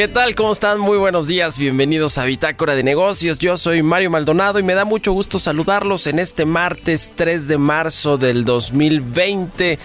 ¿Qué 0.00 0.08
tal? 0.08 0.34
¿Cómo 0.34 0.50
están? 0.52 0.80
Muy 0.80 0.96
buenos 0.96 1.26
días. 1.26 1.58
Bienvenidos 1.58 2.16
a 2.16 2.24
Bitácora 2.24 2.74
de 2.74 2.82
Negocios. 2.82 3.38
Yo 3.38 3.58
soy 3.58 3.82
Mario 3.82 4.10
Maldonado 4.10 4.58
y 4.58 4.62
me 4.62 4.72
da 4.72 4.86
mucho 4.86 5.12
gusto 5.12 5.38
saludarlos 5.38 6.06
en 6.06 6.18
este 6.18 6.46
martes 6.46 7.12
3 7.14 7.48
de 7.48 7.58
marzo 7.58 8.16
del 8.16 8.46
2020. 8.46 9.78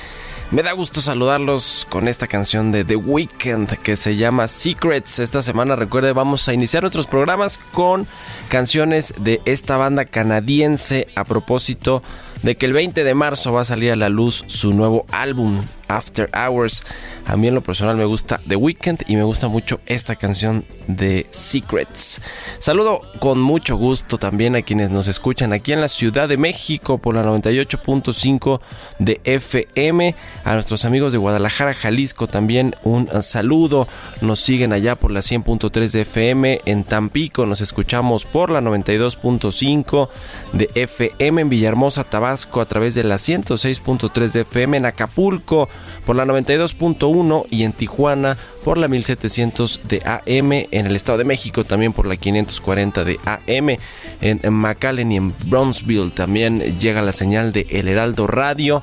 Me 0.52 0.64
da 0.64 0.72
gusto 0.72 1.02
saludarlos 1.02 1.86
con 1.90 2.08
esta 2.08 2.28
canción 2.28 2.72
de 2.72 2.86
The 2.86 2.96
Weeknd 2.96 3.68
que 3.84 3.98
se 3.98 4.16
llama 4.16 4.48
Secrets. 4.48 5.20
Esta 5.20 5.42
semana, 5.42 5.76
recuerde, 5.76 6.14
vamos 6.14 6.48
a 6.48 6.54
iniciar 6.54 6.84
nuestros 6.84 7.08
programas 7.08 7.60
con 7.74 8.08
canciones 8.48 9.16
de 9.20 9.42
esta 9.44 9.76
banda 9.76 10.06
canadiense 10.06 11.10
a 11.16 11.26
propósito 11.26 12.02
de 12.42 12.56
que 12.56 12.68
el 12.68 12.72
20 12.72 13.04
de 13.04 13.16
marzo 13.16 13.52
va 13.52 13.62
a 13.62 13.66
salir 13.66 13.92
a 13.92 13.98
la 13.98 14.08
luz 14.08 14.46
su 14.48 14.74
nuevo 14.74 15.06
álbum 15.12 15.60
After 15.88 16.30
Hours. 16.34 16.84
A 17.26 17.38
mí 17.38 17.48
en 17.48 17.56
lo 17.56 17.64
personal 17.64 17.98
me 17.98 18.06
gusta 18.06 18.40
The 18.48 18.56
Weeknd 18.56 19.04
y 19.08 19.16
me 19.16 19.24
gusta 19.24 19.48
mucho 19.48 19.80
esta 19.86 20.16
canción 20.16 20.66
de 20.88 21.26
Secrets. 21.30 22.22
Saludo 22.60 23.00
con 23.20 23.40
mucho 23.40 23.76
gusto 23.76 24.18
también 24.18 24.56
a 24.56 24.62
quienes 24.62 24.92
nos 24.92 25.08
escuchan 25.08 25.54
aquí 25.54 25.74
en 25.74 25.82
la 25.82 25.90
Ciudad 25.90 26.30
de 26.30 26.38
México 26.38 26.98
por 26.98 27.16
la 27.16 27.24
98.5 27.24 28.60
de 29.00 29.22
FM. 29.24 30.16
A 30.44 30.54
nuestros 30.54 30.86
amigos 30.86 31.12
de 31.12 31.18
Guadalajara, 31.18 31.74
Jalisco 31.74 32.28
también 32.28 32.76
un 32.84 33.10
saludo. 33.22 33.88
Nos 34.22 34.40
siguen 34.40 34.74
allá 34.74 34.96
por 34.96 35.12
la 35.12 35.22
100.3 35.22 35.92
de 35.92 36.02
FM. 36.02 36.62
En 36.66 36.84
Tampico 36.84 37.46
nos 37.46 37.62
escuchamos 37.62 38.26
por 38.26 38.50
la 38.50 38.62
92.5 38.62 40.10
de 40.54 40.70
FM. 40.76 41.42
En 41.42 41.50
Villahermosa, 41.50 42.04
Tabasco 42.04 42.62
a 42.62 42.66
través 42.66 42.96
de 42.96 43.04
la 43.04 43.16
106.3 43.16 44.32
de 44.32 44.42
FM. 44.42 44.78
En 44.78 44.86
Acapulco 44.86 45.70
por 46.06 46.16
la 46.16 46.26
92.1 46.26 47.46
y 47.50 47.64
en 47.64 47.74
Tijuana 47.74 48.38
por 48.64 48.78
la 48.78 48.88
1700 48.88 49.88
de 49.88 50.02
AM, 50.06 50.52
en 50.72 50.88
el 50.88 50.96
Estado 50.96 51.18
de 51.18 51.26
México 51.26 51.64
también 51.64 51.94
por 51.94 52.06
la 52.06 52.16
540 52.16 53.04
de 53.04 53.20
AM, 53.26 53.70
en, 53.70 53.80
en 54.22 54.54
McAllen 54.54 55.12
y 55.12 55.18
en 55.18 55.34
Brownsville 55.46 56.12
también 56.12 56.60
llega 56.80 57.02
la 57.02 57.12
señal 57.12 57.52
de 57.52 57.68
El 57.70 57.88
Heraldo 57.88 58.28
Radio. 58.28 58.82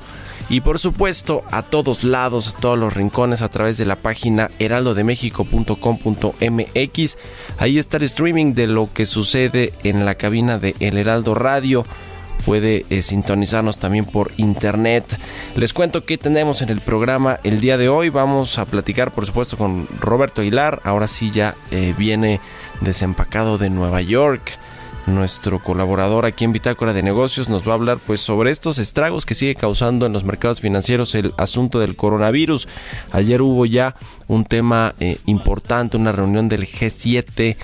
Y 0.49 0.61
por 0.61 0.77
supuesto 0.77 1.43
a 1.51 1.63
todos 1.63 2.03
lados, 2.03 2.49
a 2.49 2.57
todos 2.59 2.77
los 2.77 2.93
rincones 2.93 3.41
a 3.41 3.49
través 3.49 3.77
de 3.77 3.85
la 3.85 3.95
página 3.95 4.51
heraldodemexico.com.mx. 4.59 7.17
Ahí 7.57 7.77
está 7.77 7.97
el 7.97 8.03
streaming 8.03 8.53
de 8.53 8.67
lo 8.67 8.89
que 8.93 9.05
sucede 9.05 9.73
en 9.83 10.05
la 10.05 10.15
cabina 10.15 10.59
de 10.59 10.75
El 10.79 10.97
Heraldo 10.97 11.33
Radio 11.33 11.85
puede 12.45 12.85
eh, 12.89 13.01
sintonizarnos 13.01 13.79
también 13.79 14.05
por 14.05 14.31
internet. 14.37 15.17
Les 15.55 15.73
cuento 15.73 16.05
que 16.05 16.17
tenemos 16.17 16.61
en 16.61 16.69
el 16.69 16.81
programa 16.81 17.39
el 17.43 17.59
día 17.59 17.77
de 17.77 17.89
hoy. 17.89 18.09
Vamos 18.09 18.59
a 18.59 18.65
platicar, 18.65 19.11
por 19.11 19.25
supuesto, 19.25 19.57
con 19.57 19.87
Roberto 19.99 20.41
Aguilar. 20.41 20.81
Ahora 20.83 21.07
sí 21.07 21.31
ya 21.31 21.55
eh, 21.71 21.93
viene 21.97 22.39
desempacado 22.81 23.57
de 23.57 23.69
Nueva 23.69 24.01
York. 24.01 24.59
Nuestro 25.05 25.61
colaborador 25.61 26.25
aquí 26.25 26.45
en 26.45 26.53
Bitácora 26.53 26.93
de 26.93 27.03
Negocios 27.03 27.49
nos 27.49 27.67
va 27.67 27.71
a 27.71 27.75
hablar 27.75 27.97
pues 27.97 28.21
sobre 28.21 28.51
estos 28.51 28.79
estragos 28.79 29.25
que 29.25 29.35
sigue 29.35 29.53
causando 29.53 30.05
en 30.05 30.13
los 30.13 30.23
mercados 30.23 30.61
financieros 30.61 31.13
el 31.15 31.33
asunto 31.37 31.79
del 31.79 31.97
coronavirus. 31.97 32.69
Ayer 33.11 33.41
hubo 33.41 33.65
ya 33.65 33.97
un 34.27 34.45
tema 34.45 34.95
eh, 35.01 35.17
importante, 35.25 35.97
una 35.97 36.13
reunión 36.13 36.47
del 36.47 36.65
G7 36.65 37.57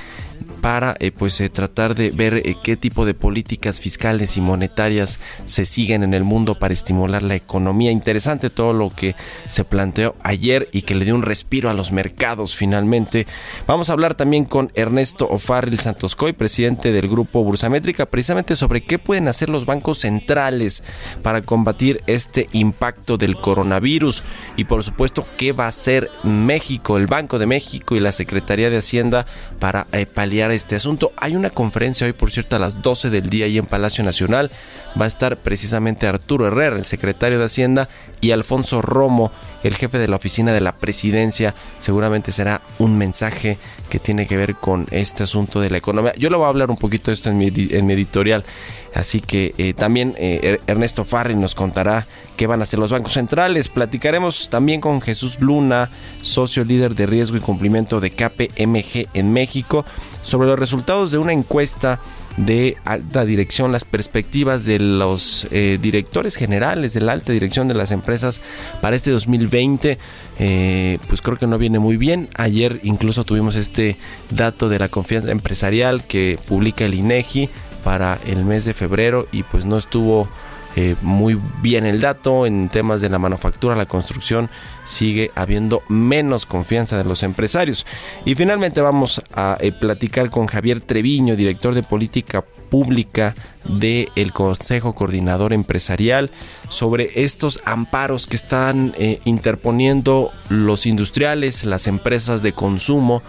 para 0.62 0.96
eh, 1.00 1.12
pues 1.12 1.40
eh, 1.42 1.50
tratar 1.50 1.96
de 1.96 2.12
ver 2.12 2.36
eh, 2.36 2.56
qué 2.62 2.78
tipo 2.78 3.06
de 3.06 3.14
políticas 3.14 3.80
fiscales 3.80 4.38
y 4.38 4.42
monetarias 4.42 5.20
se 5.46 5.66
siguen 5.66 6.04
en 6.04 6.14
el 6.14 6.24
mundo 6.24 6.56
para 6.56 6.74
estimular 6.74 7.24
la 7.24 7.36
economía. 7.36 7.92
Interesante 7.92 8.50
todo 8.50 8.74
lo 8.74 8.90
que 8.90 9.16
se 9.48 9.64
planteó 9.64 10.16
ayer 10.22 10.70
y 10.72 10.84
que 10.84 10.96
le 10.96 11.06
dio 11.06 11.16
un 11.16 11.22
respiro 11.22 11.70
a 11.70 11.74
los 11.74 11.92
mercados 11.92 12.56
finalmente. 12.56 13.26
Vamos 13.68 13.90
a 13.90 13.94
hablar 13.94 14.16
también 14.16 14.46
con 14.46 14.72
Ernesto 14.76 15.28
Ofarril 15.30 15.80
Santoscoy, 15.80 16.34
presidente 16.34 16.92
del 16.92 17.08
grupo 17.08 17.44
Bursamétrica, 17.44 18.06
precisamente 18.06 18.56
sobre 18.56 18.82
qué 18.82 19.00
pueden 19.00 19.28
hacer 19.28 19.50
los 19.50 19.66
bancos 19.66 20.00
centrales 20.00 20.84
para 21.24 21.42
combatir 21.42 22.02
este 22.08 22.50
impacto 22.52 23.18
del 23.18 23.36
coronavirus 23.36 24.24
y 24.58 24.66
por 24.66 24.84
supuesto 24.84 25.26
qué 25.38 25.52
va 25.52 25.66
a 25.66 25.70
hacer 25.70 26.10
México, 26.24 26.98
el 26.98 27.08
Banco 27.08 27.40
de 27.40 27.46
México 27.46 27.96
y 27.96 28.00
la 28.00 28.12
Secretaría 28.12 28.70
de 28.70 28.78
Hacienda 28.78 29.26
para 29.60 29.88
paliar 30.14 30.49
este 30.54 30.76
asunto. 30.76 31.12
Hay 31.18 31.36
una 31.36 31.50
conferencia 31.50 32.08
hoy, 32.08 32.14
por 32.14 32.32
cierto, 32.32 32.56
a 32.56 32.60
las 32.60 32.82
12 32.82 33.10
del 33.10 33.30
día 33.30 33.46
ahí 33.46 33.58
en 33.58 33.66
Palacio 33.66 34.04
Nacional. 34.04 34.52
Va 35.00 35.06
a 35.06 35.08
estar 35.08 35.38
precisamente 35.38 36.08
Arturo 36.08 36.48
Herrera, 36.48 36.76
el 36.76 36.86
secretario 36.86 37.40
de 37.40 37.46
Hacienda, 37.46 37.90
y 38.22 38.32
Alfonso 38.32 38.82
Romo, 38.82 39.32
el 39.64 39.76
jefe 39.76 39.98
de 39.98 40.08
la 40.08 40.18
oficina 40.18 40.54
de 40.54 40.62
la 40.62 40.74
presidencia. 40.74 41.56
Seguramente 41.80 42.32
será 42.32 42.62
un 42.80 42.98
mensaje 42.98 43.58
que 43.90 44.00
tiene 44.00 44.28
que 44.28 44.38
ver 44.38 44.56
con 44.56 44.88
este 44.92 45.24
asunto 45.24 45.60
de 45.60 45.70
la 45.70 45.78
economía. 45.78 46.14
Yo 46.18 46.30
lo 46.30 46.38
voy 46.38 46.46
a 46.46 46.50
hablar 46.50 46.70
un 46.70 46.78
poquito 46.78 47.12
de 47.12 47.16
esto 47.16 47.30
en 47.30 47.38
mi, 47.38 47.48
editorial. 47.48 48.46
Así 48.94 49.22
que 49.22 49.54
eh, 49.58 49.74
también 49.74 50.16
eh, 50.18 50.60
Ernesto 50.68 51.06
Farri 51.06 51.36
nos 51.36 51.56
contará 51.56 52.08
qué 52.38 52.48
van 52.48 52.62
a 52.62 52.64
hacer 52.64 52.80
los 52.80 52.92
bancos 52.92 53.14
centrales. 53.14 53.68
Platicaremos 53.68 54.50
también 54.50 54.82
con 54.82 55.02
Jesús 55.02 55.40
Luna, 55.40 55.90
socio 56.22 56.66
líder 56.66 56.96
de 56.96 57.06
riesgo 57.06 57.38
y 57.38 57.42
cumplimiento 57.42 58.00
de 58.00 58.12
KPMG 58.12 59.10
en 59.14 59.32
México, 59.34 59.86
sobre 60.22 60.48
los 60.48 60.60
resultados 60.60 61.12
de 61.12 61.18
una 61.18 61.34
encuesta 61.34 62.00
de 62.38 62.78
alta 62.86 63.26
dirección, 63.26 63.72
las 63.72 63.86
perspectivas 63.86 64.64
de 64.64 64.80
los 64.80 65.48
eh, 65.52 65.78
directores 65.82 66.36
generales 66.36 66.94
de 66.94 67.02
la 67.02 67.12
alta 67.12 67.34
dirección 67.34 67.68
de 67.68 67.74
las 67.74 67.92
empresas 67.92 68.42
para 68.82 68.96
este 68.96 69.12
2020, 69.12 69.98
eh, 70.40 71.00
pues 71.08 71.22
creo 71.22 71.38
que 71.38 71.48
no 71.48 71.58
viene 71.58 71.80
muy 71.80 71.98
bien. 71.98 72.30
Ayer 72.36 72.80
incluso 72.84 73.26
tuvimos 73.26 73.56
este 73.56 73.98
dato 74.30 74.70
de 74.70 74.80
la 74.80 74.88
confianza 74.88 75.32
empresarial 75.32 76.04
que 76.06 76.40
publica 76.48 76.86
el 76.86 76.94
INEGI 76.94 77.50
para 77.84 78.20
el 78.26 78.46
mes 78.46 78.66
de 78.66 78.74
febrero 78.74 79.28
y 79.32 79.44
pues 79.44 79.66
no 79.66 79.78
estuvo 79.78 80.28
eh, 80.76 80.96
muy 81.02 81.40
bien 81.62 81.86
el 81.86 82.00
dato 82.00 82.46
en 82.46 82.70
temas 82.70 83.02
de 83.02 83.10
la 83.10 83.18
manufactura, 83.18 83.76
la 83.76 83.88
construcción, 83.88 84.50
sigue 84.86 85.32
habiendo 85.36 85.82
menos 85.90 86.46
confianza 86.46 86.98
de 86.98 87.04
los 87.04 87.24
empresarios. 87.24 87.86
Y 88.24 88.36
finalmente 88.36 88.80
vamos 88.80 89.22
a 89.34 89.58
eh, 89.60 89.72
platicar 89.72 90.30
con 90.30 90.48
Javier 90.48 90.80
Treviño, 90.82 91.36
director 91.36 91.74
de 91.74 91.84
política 91.84 92.46
pública 92.70 93.34
del 93.66 94.32
Consejo 94.32 94.94
Coordinador 94.94 95.54
Empresarial 95.54 96.30
sobre 96.70 97.24
estos 97.24 97.62
amparos 97.66 98.28
que 98.28 98.36
están 98.36 98.94
eh, 98.98 99.20
interponiendo 99.26 100.32
los 100.50 100.86
industriales, 100.86 101.66
las 101.66 101.88
empresas 101.88 102.44
de 102.44 102.54
consumo 102.54 103.24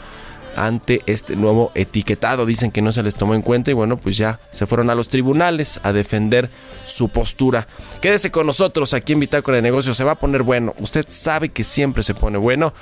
ante 0.61 1.03
este 1.07 1.37
nuevo 1.37 1.73
etiquetado. 1.75 2.47
Dicen 2.47 2.71
que 2.71 2.83
no 2.83 2.93
se 2.93 3.03
les 3.03 3.15
tomó 3.15 3.35
en 3.35 3.43
cuenta 3.43 3.71
y 3.71 3.75
bueno, 3.75 3.97
pues 3.97 4.17
ya 4.17 4.39
se 4.53 4.67
fueron 4.67 4.91
a 4.91 4.95
los 4.95 5.09
tribunales 5.09 5.81
a 5.83 5.93
defender 5.93 6.51
su 6.85 7.09
postura. 7.09 7.67
Quédese 8.01 8.31
con 8.31 8.47
nosotros 8.47 8.95
aquí 8.95 9.15
en 9.15 9.21
Bitácora 9.21 9.57
de 9.57 9.63
Negocios, 9.63 9.97
se 9.97 10.05
va 10.05 10.13
a 10.13 10.19
poner 10.19 10.43
bueno. 10.43 10.75
Usted 10.79 11.07
sabe 11.09 11.49
que 11.49 11.65
siempre 11.65 12.03
se 12.03 12.15
pone 12.15 12.39
bueno. 12.39 12.75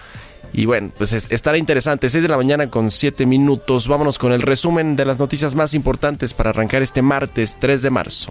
Y 0.53 0.65
bueno, 0.65 0.93
pues 0.97 1.13
estará 1.13 1.59
interesante. 1.59 2.09
6 2.09 2.23
de 2.23 2.29
la 2.29 2.37
mañana 2.37 2.71
con 2.71 2.91
7 2.91 3.27
minutos. 3.27 3.87
Vámonos 3.87 4.19
con 4.19 4.33
el 4.33 4.43
resumen 4.43 4.97
de 4.97 5.05
las 5.05 5.19
noticias 5.19 5.55
más 5.55 5.75
importantes 5.75 6.35
para 6.35 6.51
arrancar 6.51 6.83
este 6.83 7.03
martes 7.03 7.59
3 7.61 7.83
de 7.83 7.91
marzo. 7.91 8.31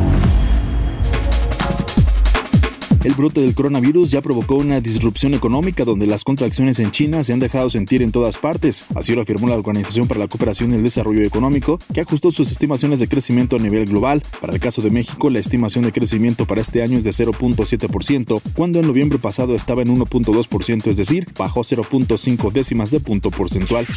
El 3.03 3.15
brote 3.15 3.41
del 3.41 3.55
coronavirus 3.55 4.11
ya 4.11 4.21
provocó 4.21 4.55
una 4.55 4.79
disrupción 4.79 5.33
económica 5.33 5.85
donde 5.85 6.05
las 6.05 6.23
contracciones 6.23 6.77
en 6.77 6.91
China 6.91 7.23
se 7.23 7.33
han 7.33 7.39
dejado 7.39 7.67
sentir 7.71 8.03
en 8.03 8.11
todas 8.11 8.37
partes. 8.37 8.85
Así 8.93 9.15
lo 9.15 9.23
afirmó 9.23 9.47
la 9.47 9.55
Organización 9.55 10.07
para 10.07 10.19
la 10.19 10.27
Cooperación 10.27 10.71
y 10.71 10.75
el 10.75 10.83
Desarrollo 10.83 11.23
Económico, 11.23 11.79
que 11.95 12.01
ajustó 12.01 12.29
sus 12.29 12.51
estimaciones 12.51 12.99
de 12.99 13.07
crecimiento 13.07 13.55
a 13.55 13.59
nivel 13.59 13.85
global. 13.85 14.21
Para 14.39 14.53
el 14.53 14.59
caso 14.59 14.83
de 14.83 14.91
México, 14.91 15.31
la 15.31 15.39
estimación 15.39 15.83
de 15.83 15.91
crecimiento 15.91 16.45
para 16.45 16.61
este 16.61 16.83
año 16.83 16.95
es 16.95 17.03
de 17.03 17.09
0.7%, 17.09 18.39
cuando 18.55 18.79
en 18.79 18.85
noviembre 18.85 19.17
pasado 19.17 19.55
estaba 19.55 19.81
en 19.81 19.97
1.2%, 19.97 20.87
es 20.87 20.97
decir, 20.97 21.27
bajó 21.35 21.61
0.5 21.61 22.51
décimas 22.51 22.91
de 22.91 22.99
punto 22.99 23.31
porcentual. 23.31 23.87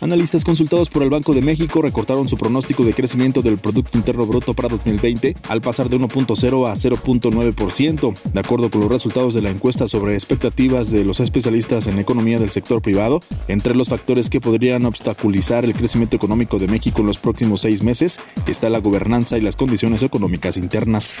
Analistas 0.00 0.44
consultados 0.44 0.90
por 0.90 1.02
el 1.02 1.10
Banco 1.10 1.34
de 1.34 1.42
México 1.42 1.82
recortaron 1.82 2.28
su 2.28 2.36
pronóstico 2.36 2.84
de 2.84 2.94
crecimiento 2.94 3.42
del 3.42 3.58
Producto 3.58 3.98
Interno 3.98 4.26
Bruto 4.26 4.54
para 4.54 4.68
2020 4.68 5.36
al 5.48 5.60
pasar 5.60 5.88
de 5.88 5.98
1.0 5.98 6.68
a 6.68 6.74
0.9%. 6.74 8.14
De 8.32 8.40
acuerdo 8.40 8.70
con 8.70 8.80
los 8.82 8.90
resultados 8.90 9.34
de 9.34 9.42
la 9.42 9.50
encuesta 9.50 9.88
sobre 9.88 10.14
expectativas 10.14 10.90
de 10.90 11.04
los 11.04 11.20
especialistas 11.20 11.86
en 11.86 11.98
economía 11.98 12.38
del 12.38 12.50
sector 12.50 12.82
privado, 12.82 13.20
entre 13.48 13.74
los 13.74 13.88
factores 13.88 14.30
que 14.30 14.40
podrían 14.40 14.84
obstaculizar 14.84 15.64
el 15.64 15.74
crecimiento 15.74 16.16
económico 16.16 16.58
de 16.58 16.68
México 16.68 17.00
en 17.00 17.06
los 17.06 17.18
próximos 17.18 17.60
seis 17.60 17.82
meses 17.82 18.20
está 18.46 18.70
la 18.70 18.80
gobernanza 18.80 19.38
y 19.38 19.40
las 19.40 19.56
condiciones 19.56 20.02
económicas 20.02 20.56
internas. 20.56 21.14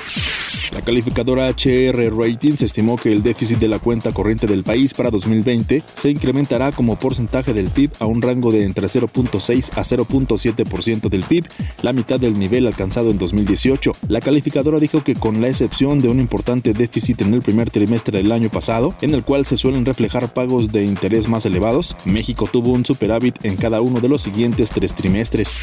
La 0.72 0.82
calificadora 0.82 1.48
HR 1.48 2.14
Ratings 2.16 2.62
estimó 2.62 2.96
que 2.96 3.12
el 3.12 3.22
déficit 3.22 3.58
de 3.58 3.68
la 3.68 3.78
cuenta 3.78 4.12
corriente 4.12 4.46
del 4.46 4.64
país 4.64 4.94
para 4.94 5.10
2020 5.10 5.82
se 5.94 6.10
incrementará 6.10 6.72
como 6.72 6.98
porcentaje 6.98 7.52
del 7.54 7.68
PIB 7.68 7.92
a 7.98 8.06
un 8.06 8.22
rango 8.22 8.52
de 8.52 8.64
entre 8.64 8.86
0.6 8.86 9.70
a 9.76 9.82
0.7% 9.82 11.08
del 11.08 11.24
PIB, 11.24 11.46
la 11.82 11.92
mitad 11.92 12.20
del 12.20 12.38
nivel 12.38 12.66
alcanzado 12.66 13.10
en 13.10 13.18
2018. 13.18 13.92
La 14.08 14.20
calificadora 14.20 14.78
dijo 14.78 15.02
que 15.02 15.14
con 15.14 15.40
la 15.40 15.48
excepción 15.48 16.00
de 16.00 16.08
un 16.08 16.20
importante 16.20 16.72
déficit 16.72 17.22
en 17.22 17.34
el 17.34 17.42
primer 17.42 17.70
trimestre 17.70 18.18
del 18.18 18.32
año 18.32 18.48
pasado, 18.48 18.94
en 19.00 19.14
el 19.14 19.24
cual 19.24 19.44
se 19.44 19.56
suelen 19.56 19.84
reflejar 19.84 20.32
pagos 20.32 20.70
de 20.70 20.84
interés 20.84 21.28
más 21.28 21.46
elevados, 21.46 21.96
México 22.04 22.48
tuvo 22.50 22.72
un 22.72 22.84
superávit 22.84 23.36
en 23.44 23.56
cada 23.56 23.80
uno 23.80 24.00
de 24.00 24.08
los 24.08 24.22
siguientes 24.22 24.70
tres 24.70 24.94
trimestres. 24.94 25.60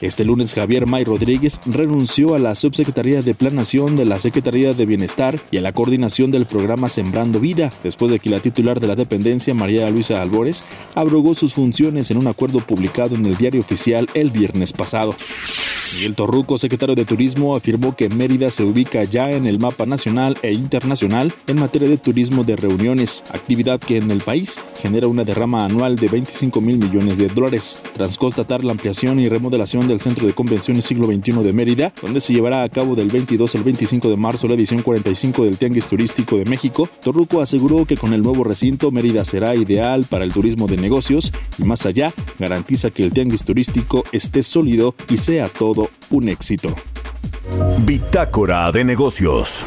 Este 0.00 0.24
lunes 0.24 0.54
Javier 0.54 0.86
May 0.86 1.04
Rodríguez 1.04 1.60
renunció 1.66 2.34
a 2.34 2.38
la 2.38 2.54
subsecretaría 2.54 3.22
de 3.22 3.34
Planación 3.34 3.94
de 3.94 4.01
la 4.04 4.18
Secretaría 4.18 4.74
de 4.74 4.86
Bienestar 4.86 5.40
y 5.50 5.58
a 5.58 5.60
la 5.60 5.72
coordinación 5.72 6.30
del 6.30 6.46
programa 6.46 6.88
Sembrando 6.88 7.40
Vida, 7.40 7.72
después 7.82 8.10
de 8.10 8.20
que 8.20 8.30
la 8.30 8.40
titular 8.40 8.80
de 8.80 8.86
la 8.86 8.96
dependencia, 8.96 9.54
María 9.54 9.88
Luisa 9.90 10.20
Albores, 10.20 10.64
abrogó 10.94 11.34
sus 11.34 11.54
funciones 11.54 12.10
en 12.10 12.16
un 12.16 12.26
acuerdo 12.26 12.60
publicado 12.60 13.14
en 13.14 13.26
el 13.26 13.36
diario 13.36 13.60
oficial 13.60 14.08
el 14.14 14.30
viernes 14.30 14.72
pasado. 14.72 15.14
Miguel 15.94 16.14
Torruco, 16.14 16.56
secretario 16.56 16.94
de 16.94 17.04
Turismo, 17.04 17.54
afirmó 17.54 17.94
que 17.94 18.08
Mérida 18.08 18.50
se 18.50 18.64
ubica 18.64 19.04
ya 19.04 19.30
en 19.30 19.46
el 19.46 19.58
mapa 19.58 19.84
nacional 19.84 20.38
e 20.42 20.52
internacional 20.52 21.34
en 21.46 21.58
materia 21.58 21.88
de 21.88 21.98
turismo 21.98 22.44
de 22.44 22.56
reuniones, 22.56 23.24
actividad 23.30 23.78
que 23.78 23.98
en 23.98 24.10
el 24.10 24.20
país 24.20 24.58
genera 24.80 25.06
una 25.06 25.24
derrama 25.24 25.64
anual 25.64 25.96
de 25.96 26.08
25 26.08 26.60
mil 26.60 26.78
millones 26.78 27.18
de 27.18 27.28
dólares. 27.28 27.78
Tras 27.92 28.16
constatar 28.16 28.64
la 28.64 28.72
ampliación 28.72 29.20
y 29.20 29.28
remodelación 29.28 29.86
del 29.86 30.00
Centro 30.00 30.26
de 30.26 30.32
Convenciones 30.32 30.86
Siglo 30.86 31.06
XXI 31.06 31.32
de 31.42 31.52
Mérida, 31.52 31.92
donde 32.00 32.20
se 32.20 32.32
llevará 32.32 32.62
a 32.62 32.68
cabo 32.68 32.94
del 32.94 33.08
22 33.08 33.54
al 33.54 33.64
25 33.64 34.08
de 34.08 34.16
marzo 34.16 34.48
la 34.48 34.54
edición 34.54 34.82
45 34.82 35.44
del 35.44 35.58
Tianguis 35.58 35.88
Turístico 35.88 36.38
de 36.38 36.46
México, 36.46 36.88
Torruco 37.02 37.42
aseguró 37.42 37.84
que 37.84 37.96
con 37.96 38.14
el 38.14 38.22
nuevo 38.22 38.44
recinto 38.44 38.90
Mérida 38.90 39.24
será 39.24 39.54
ideal 39.54 40.04
para 40.08 40.24
el 40.24 40.32
turismo 40.32 40.66
de 40.66 40.78
negocios 40.78 41.32
y 41.58 41.64
más 41.64 41.84
allá 41.84 42.12
garantiza 42.38 42.90
que 42.90 43.04
el 43.04 43.12
Tianguis 43.12 43.44
Turístico 43.44 44.04
esté 44.12 44.42
sólido 44.42 44.94
y 45.10 45.18
sea 45.18 45.48
todo 45.48 45.81
un 46.10 46.28
éxito. 46.28 46.74
Bitácora 47.78 48.70
de 48.72 48.84
negocios. 48.84 49.66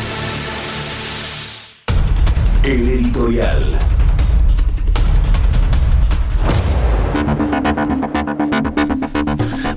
El 2.63 2.87
editorial. 2.89 3.90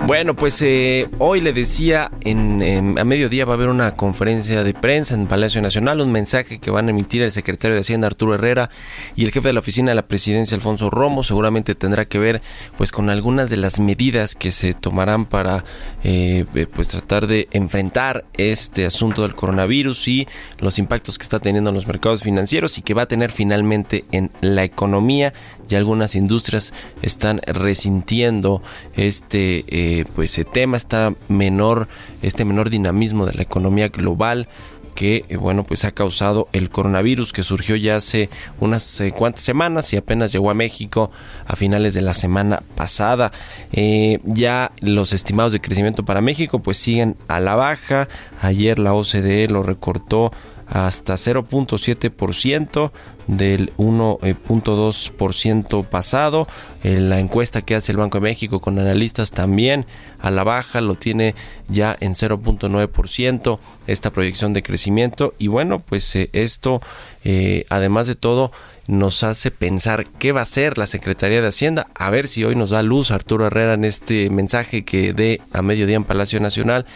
Bueno, 0.07 0.37
pues 0.37 0.61
eh, 0.61 1.09
hoy 1.19 1.41
le 1.41 1.55
decía, 1.55 2.11
en, 2.21 2.99
a 2.99 3.05
mediodía 3.05 3.47
va 3.47 3.55
a 3.55 3.57
haber 3.57 3.71
una 3.71 3.97
conferencia 3.97 4.63
de 4.63 4.75
prensa 4.75 5.15
en 5.15 5.27
Palacio 5.27 5.63
Nacional, 5.63 6.03
un 6.03 6.13
mensaje 6.13 6.59
que 6.59 6.71
van 6.71 6.89
a 6.89 6.91
emitir 6.91 7.23
el 7.23 7.33
secretario 7.33 7.75
de 7.75 7.81
Hacienda 7.81 8.09
Arturo 8.09 8.35
Herrera 8.35 8.69
y 9.17 9.25
el 9.25 9.33
jefe 9.33 9.49
de 9.49 9.55
la 9.55 9.61
oficina 9.61 9.93
de 9.93 9.95
la 9.95 10.07
presidencia 10.07 10.57
Alfonso 10.57 10.91
Romo. 10.91 11.25
Seguramente 11.25 11.75
tendrá 11.75 12.05
que 12.05 12.19
ver 12.19 12.43
pues 12.77 12.93
con 12.93 13.09
algunas 13.09 13.49
de 13.49 13.57
las 13.57 13.81
medidas 13.81 14.35
que 14.35 14.51
se 14.51 14.75
tomarán 14.75 15.25
para 15.25 15.65
eh, 16.03 16.45
eh, 16.55 16.67
pues 16.67 16.89
tratar 16.89 17.27
de 17.27 17.49
enfrentar 17.53 18.27
este 18.35 18.85
asunto 18.85 19.23
del 19.23 19.35
coronavirus 19.35 20.07
y 20.09 20.29
los 20.59 20.79
impactos 20.79 21.17
que 21.17 21.23
está 21.23 21.41
teniendo 21.41 21.71
en 21.71 21.77
los 21.77 21.87
mercados 21.87 22.23
financieros 22.23 22.77
y 22.77 22.83
que 22.83 22.93
va 22.93 23.03
a 23.03 23.09
tener 23.09 23.33
finalmente 23.33 24.05
en 24.13 24.31
la 24.43 24.65
economía. 24.65 25.33
Ya 25.69 25.79
algunas 25.79 26.15
industrias 26.15 26.73
están 27.03 27.41
resintiendo 27.47 28.63
este 28.97 30.05
pues 30.15 30.39
el 30.39 30.47
tema 30.47 30.77
está 30.77 31.15
menor 31.29 31.89
este 32.23 32.45
menor 32.45 32.71
dinamismo 32.71 33.27
de 33.27 33.35
la 33.35 33.43
economía 33.43 33.89
global 33.89 34.49
que 34.95 35.25
eh, 35.29 35.37
bueno 35.37 35.65
pues 35.65 35.85
ha 35.85 35.91
causado 35.91 36.49
el 36.53 36.71
coronavirus 36.71 37.33
que 37.33 37.43
surgió 37.43 37.77
ya 37.77 37.97
hace 37.97 38.31
unas 38.61 39.01
eh, 39.01 39.13
cuantas 39.13 39.45
semanas 39.45 39.93
y 39.93 39.97
apenas 39.97 40.33
llegó 40.33 40.51
a 40.51 40.55
México 40.55 41.11
a 41.47 41.57
finales 41.57 41.95
de 41.95 42.03
la 42.03 42.15
semana 42.15 42.63
pasada. 42.77 43.33
Eh, 43.73 44.21
ya 44.25 44.73
los 44.81 45.13
estimados 45.13 45.53
de 45.53 45.61
crecimiento 45.61 46.05
para 46.05 46.21
México 46.21 46.61
pues 46.61 46.79
siguen 46.79 47.17
a 47.29 47.41
la 47.41 47.55
baja. 47.55 48.09
Ayer 48.41 48.79
la 48.79 48.95
OCDE 48.95 49.49
lo 49.49 49.63
recortó 49.63 50.33
hasta 50.67 51.15
0.7% 51.15 52.93
del 53.27 53.73
1.2% 53.77 55.87
pasado. 55.87 56.47
la 56.83 57.19
encuesta 57.19 57.63
que 57.63 57.75
hace 57.75 57.93
el 57.93 57.99
Banco 57.99 58.19
de 58.19 58.23
México 58.23 58.61
con 58.61 58.79
analistas 58.79 59.31
también 59.31 59.87
a 60.21 60.31
la 60.31 60.45
baja, 60.45 60.81
lo 60.81 60.95
tiene 60.95 61.35
ya 61.69 61.97
en 62.01 62.15
0.9% 62.15 63.59
esta 63.87 64.11
proyección 64.11 64.53
de 64.53 64.63
crecimiento 64.63 65.35
y 65.39 65.49
bueno, 65.49 65.81
pues 65.81 66.15
eh, 66.17 66.31
esto 66.33 66.81
eh, 67.25 67.65
además 67.71 68.07
de 68.07 68.15
todo 68.15 68.53
nos 68.87 69.23
hace 69.23 69.51
pensar 69.51 70.07
qué 70.19 70.33
va 70.33 70.41
a 70.41 70.45
hacer 70.45 70.77
la 70.77 70.87
Secretaría 70.87 71.41
de 71.41 71.49
Hacienda. 71.49 71.89
A 71.95 72.11
ver 72.11 72.29
si 72.29 72.45
hoy 72.45 72.55
nos 72.55 72.71
da 72.71 72.83
luz 72.83 73.11
Arturo 73.11 73.47
Herrera 73.47 73.75
en 73.75 73.85
este 73.85 74.29
mensaje 74.31 74.85
que 74.85 75.13
dé 75.13 75.41
a 75.53 75.63
mediodía 75.63 75.97
en 75.97 76.05
Palacio 76.05 76.41
Nacional, 76.41 76.87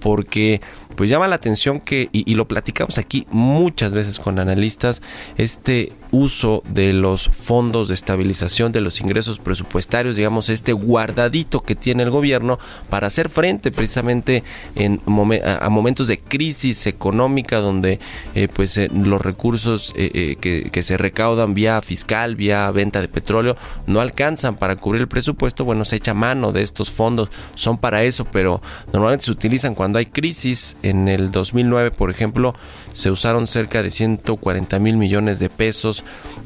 porque 0.00 0.60
pues 0.98 1.08
llama 1.08 1.28
la 1.28 1.36
atención 1.36 1.78
que, 1.78 2.08
y, 2.10 2.34
lo 2.34 2.48
platicamos 2.48 2.98
aquí 2.98 3.24
muchas 3.30 3.92
veces 3.92 4.18
con 4.18 4.40
analistas, 4.40 5.00
este 5.36 5.92
uso 6.10 6.64
de 6.68 6.92
los 6.92 7.28
fondos 7.28 7.86
de 7.86 7.94
estabilización 7.94 8.72
de 8.72 8.80
los 8.80 9.00
ingresos 9.00 9.38
presupuestarios, 9.38 10.16
digamos, 10.16 10.48
este 10.48 10.72
guardadito 10.72 11.60
que 11.60 11.76
tiene 11.76 12.02
el 12.02 12.10
gobierno 12.10 12.58
para 12.90 13.06
hacer 13.06 13.28
frente 13.28 13.70
precisamente 13.70 14.42
en 14.74 15.00
a 15.44 15.68
momentos 15.68 16.08
de 16.08 16.18
crisis 16.18 16.88
económica 16.88 17.58
donde 17.58 18.00
eh, 18.34 18.48
pues 18.48 18.76
eh, 18.76 18.90
los 18.92 19.22
recursos 19.22 19.92
eh, 19.94 20.36
que, 20.40 20.70
que 20.72 20.82
se 20.82 20.96
recaudan 20.96 21.54
vía 21.54 21.80
fiscal, 21.80 22.34
vía 22.34 22.68
venta 22.72 23.00
de 23.00 23.06
petróleo, 23.06 23.54
no 23.86 24.00
alcanzan 24.00 24.56
para 24.56 24.74
cubrir 24.74 25.02
el 25.02 25.08
presupuesto, 25.08 25.64
bueno, 25.64 25.84
se 25.84 25.94
echa 25.94 26.12
mano 26.12 26.50
de 26.50 26.62
estos 26.62 26.90
fondos, 26.90 27.30
son 27.54 27.78
para 27.78 28.02
eso, 28.02 28.24
pero 28.24 28.60
normalmente 28.92 29.26
se 29.26 29.30
utilizan 29.30 29.76
cuando 29.76 30.00
hay 30.00 30.06
crisis. 30.06 30.76
En 30.88 31.08
el 31.08 31.30
2009, 31.30 31.90
por 31.90 32.10
ejemplo, 32.10 32.54
se 32.92 33.10
usaron 33.10 33.46
cerca 33.46 33.82
de 33.82 33.90
140 33.90 34.78
mil 34.78 34.96
millones 34.96 35.38
de 35.38 35.48
pesos 35.50 36.04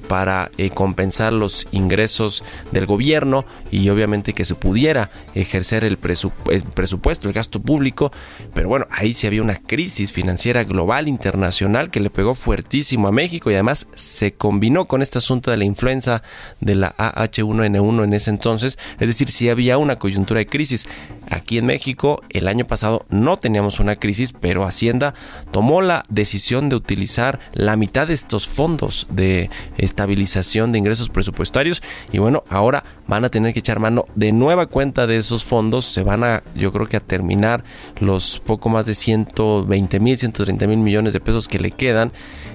para 0.09 0.51
eh, 0.59 0.71
compensar 0.71 1.33
los 1.33 1.67
ingresos 1.73 2.45
del 2.71 2.87
gobierno 2.87 3.45
y 3.71 3.89
obviamente 3.89 4.33
que 4.33 4.45
se 4.45 4.55
pudiera 4.55 5.11
ejercer 5.35 5.85
el, 5.85 5.97
presupuesto, 5.97 7.29
el 7.29 7.35
gasto 7.35 7.61
público, 7.61 8.13
pero 8.55 8.69
bueno, 8.69 8.87
ahí 8.91 9.15
sí 9.15 9.27
había 9.27 9.43
una 9.43 9.57
crisis 9.57 10.13
financiera 10.13 10.65
global, 10.65 11.09
internacional, 11.09 11.91
que 11.91 12.01
le 12.01 12.11
pegó 12.11 12.35
fuertísimo 12.35 13.09
a 13.09 13.13
México 13.13 13.51
y 13.51 13.55
además 13.55 13.87
se 13.95 14.35
combinó 14.35 14.85
con 14.85 15.03
este 15.03 15.19
asunto 15.19 15.51
de 15.51 15.57
la 15.57 15.65
influenza 15.65 16.23
de 16.61 16.75
la 16.75 16.95
AH1N1 16.97 18.05
en 18.05 18.15
ese 18.15 18.31
entonces, 18.31 18.79
es 18.99 19.09
decir, 19.09 19.29
si 19.29 19.49
había 19.49 19.79
una 19.79 19.97
coyuntura 19.97 20.39
de 20.39 20.47
crisis. 20.47 20.87
Aquí 21.31 21.59
en 21.59 21.67
México 21.67 22.23
el 22.31 22.49
año 22.49 22.67
pasado 22.67 23.07
no 23.09 23.37
teníamos 23.37 23.81
una 23.81 23.97
crisis, 23.97 24.32
pero 24.41 24.65
Hacienda 24.65 25.15
tomó 25.51 25.83
la 25.83 26.05
decisión 26.09 26.69
de 26.69 26.77
utilizar 26.77 27.41
la 27.53 27.77
mitad 27.77 28.09
de 28.09 28.15
estos 28.15 28.49
fondos 28.49 29.07
de 29.11 29.51
estabilización 29.79 30.73
de 30.73 30.79
ingresos 30.79 31.09
presupuestarios. 31.09 31.83
Y 32.13 32.19
bueno, 32.19 32.45
ahora 32.49 32.85
van 33.07 33.25
a 33.25 33.31
tener 33.31 33.53
que 33.53 33.61
echar 33.61 33.79
mano 33.79 34.07
de 34.15 34.33
nueva 34.33 34.67
cuenta 34.67 35.07
de 35.07 35.19
esos 35.19 35.45
fondos, 35.45 35.87
se 35.87 36.03
van 36.03 36.25
a 36.25 36.43
yo 36.55 36.73
creo 36.73 36.87
que 36.87 36.97
a 36.97 37.01
terminar 37.01 37.65
los 38.01 38.41
poco 38.41 38.69
más 38.69 38.85
de 38.85 38.95
120 38.95 40.01
mil, 40.01 40.19
130 40.19 40.67
mil 40.67 40.79
millones 40.79 41.13
de 41.13 41.21
pesos 41.21 41.49
que 41.49 41.59
le 41.59 41.71
quedan. 41.71 42.13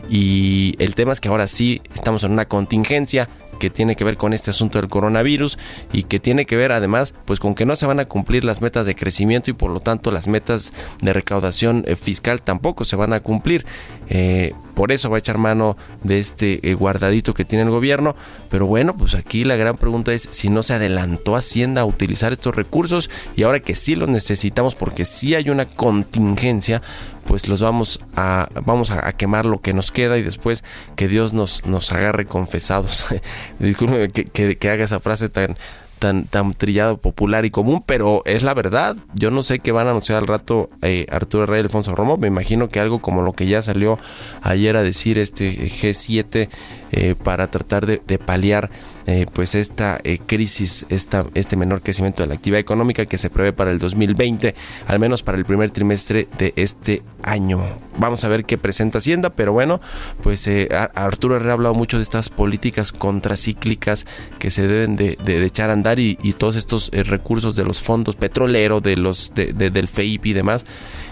Y 0.10 0.75
el 0.79 0.96
tema 0.96 1.12
es 1.12 1.19
que 1.19 1.27
ahora 1.27 1.48
sí 1.48 1.81
estamos 1.93 2.24
en 2.24 2.31
una 2.31 2.46
contingencia, 2.46 3.29
que 3.57 3.69
tiene 3.69 3.95
que 3.95 4.03
ver 4.03 4.17
con 4.17 4.33
este 4.33 4.51
asunto 4.51 4.79
del 4.79 4.89
coronavirus 4.89 5.57
y 5.93 6.03
que 6.03 6.19
tiene 6.19 6.45
que 6.45 6.55
ver 6.55 6.71
además 6.71 7.13
pues 7.25 7.39
con 7.39 7.55
que 7.55 7.65
no 7.65 7.75
se 7.75 7.85
van 7.85 7.99
a 7.99 8.05
cumplir 8.05 8.43
las 8.43 8.61
metas 8.61 8.85
de 8.85 8.95
crecimiento 8.95 9.49
y 9.49 9.53
por 9.53 9.71
lo 9.71 9.79
tanto 9.79 10.11
las 10.11 10.27
metas 10.27 10.73
de 11.01 11.13
recaudación 11.13 11.83
eh, 11.87 11.95
fiscal 11.95 12.41
tampoco 12.41 12.85
se 12.85 12.95
van 12.95 13.13
a 13.13 13.19
cumplir. 13.19 13.65
Eh, 14.09 14.53
por 14.77 14.91
eso 14.91 15.10
va 15.10 15.15
a 15.15 15.19
echar 15.19 15.39
mano 15.39 15.75
de 16.03 16.19
este 16.19 16.60
eh, 16.62 16.75
guardadito 16.75 17.34
que 17.34 17.46
tiene 17.46 17.63
el 17.63 17.72
gobierno. 17.72 18.15
Pero 18.48 18.67
bueno, 18.67 18.96
pues 18.96 19.15
aquí 19.15 19.43
la 19.43 19.55
gran 19.55 19.75
pregunta 19.75 20.13
es 20.13 20.27
si 20.29 20.50
no 20.50 20.62
se 20.62 20.75
adelantó 20.75 21.36
Hacienda 21.36 21.81
a 21.81 21.86
utilizar 21.86 22.31
estos 22.31 22.55
recursos 22.55 23.10
y 23.36 23.41
ahora 23.41 23.60
que 23.60 23.74
sí 23.74 23.96
los 23.96 24.07
necesitamos 24.07 24.75
porque 24.75 25.03
sí 25.03 25.34
hay 25.34 25.50
una 25.50 25.65
contingencia, 25.65 26.84
pues 27.25 27.48
los 27.48 27.60
vamos 27.60 28.00
a 28.15 28.50
vamos 28.65 28.91
a, 28.91 29.12
quemar 29.13 29.48
lo 29.48 29.62
que 29.62 29.74
nos 29.74 29.91
queda 29.91 30.19
y 30.19 30.22
después 30.22 30.63
que 30.96 31.07
Dios 31.07 31.34
nos, 31.34 31.65
nos 31.65 31.91
agarre 31.91 32.27
confesados. 32.27 33.07
Disculpe 33.60 34.10
que, 34.10 34.57
que 34.57 34.69
haga 34.69 34.84
esa 34.84 35.00
frase 35.00 35.27
tan 35.27 35.57
tan, 35.99 36.25
tan 36.25 36.51
trillado, 36.51 36.97
popular 36.97 37.45
y 37.45 37.51
común, 37.51 37.83
pero 37.85 38.21
es 38.25 38.43
la 38.43 38.53
verdad. 38.53 38.97
Yo 39.13 39.31
no 39.31 39.43
sé 39.43 39.59
qué 39.59 39.71
van 39.71 39.87
a 39.87 39.91
anunciar 39.91 40.19
al 40.19 40.27
rato 40.27 40.69
eh, 40.81 41.05
Arturo 41.09 41.45
Rey 41.45 41.59
y 41.61 41.63
Alfonso 41.63 41.95
Romo. 41.95 42.17
Me 42.17 42.27
imagino 42.27 42.69
que 42.69 42.79
algo 42.79 42.99
como 43.01 43.21
lo 43.21 43.33
que 43.33 43.47
ya 43.47 43.61
salió 43.61 43.99
ayer 44.41 44.77
a 44.77 44.83
decir 44.83 45.17
este 45.17 45.51
G7 45.51 46.49
eh, 46.91 47.15
para 47.21 47.49
tratar 47.51 47.85
de, 47.85 47.99
paliar 48.17 48.69
eh, 49.07 49.25
pues 49.31 49.55
esta 49.55 49.99
eh, 50.03 50.19
crisis, 50.25 50.85
esta, 50.89 51.25
este 51.33 51.55
menor 51.55 51.81
crecimiento 51.81 52.23
de 52.23 52.27
la 52.27 52.35
actividad 52.35 52.59
económica 52.59 53.05
que 53.05 53.17
se 53.17 53.29
prevé 53.29 53.53
para 53.53 53.71
el 53.71 53.79
2020, 53.79 54.53
al 54.85 54.99
menos 54.99 55.23
para 55.23 55.37
el 55.37 55.45
primer 55.45 55.71
trimestre 55.71 56.27
de 56.37 56.51
este 56.57 57.01
año. 57.23 57.63
Vamos 57.97 58.25
a 58.25 58.27
ver 58.27 58.43
qué 58.43 58.57
presenta 58.57 58.97
Hacienda, 58.97 59.29
pero 59.29 59.53
bueno, 59.53 59.79
pues 60.21 60.47
Arturo 60.93 61.37
Herrera 61.37 61.51
ha 61.51 61.53
hablado 61.53 61.73
mucho 61.73 61.97
de 61.97 62.03
estas 62.03 62.29
políticas 62.29 62.91
contracíclicas 62.91 64.05
que 64.39 64.51
se 64.51 64.67
deben 64.67 64.97
de, 64.97 65.17
echar 65.45 65.69
a 65.69 65.73
andar 65.73 65.99
y, 65.99 66.15
todos 66.37 66.57
estos 66.57 66.91
recursos 66.91 67.55
de 67.55 67.63
los 67.63 67.81
fondos 67.81 68.15
petroleros, 68.15 68.83
de 68.83 68.97
los 68.97 69.33
del 69.33 69.87
FEIP 69.87 70.27
y 70.27 70.33
demás, 70.33 70.65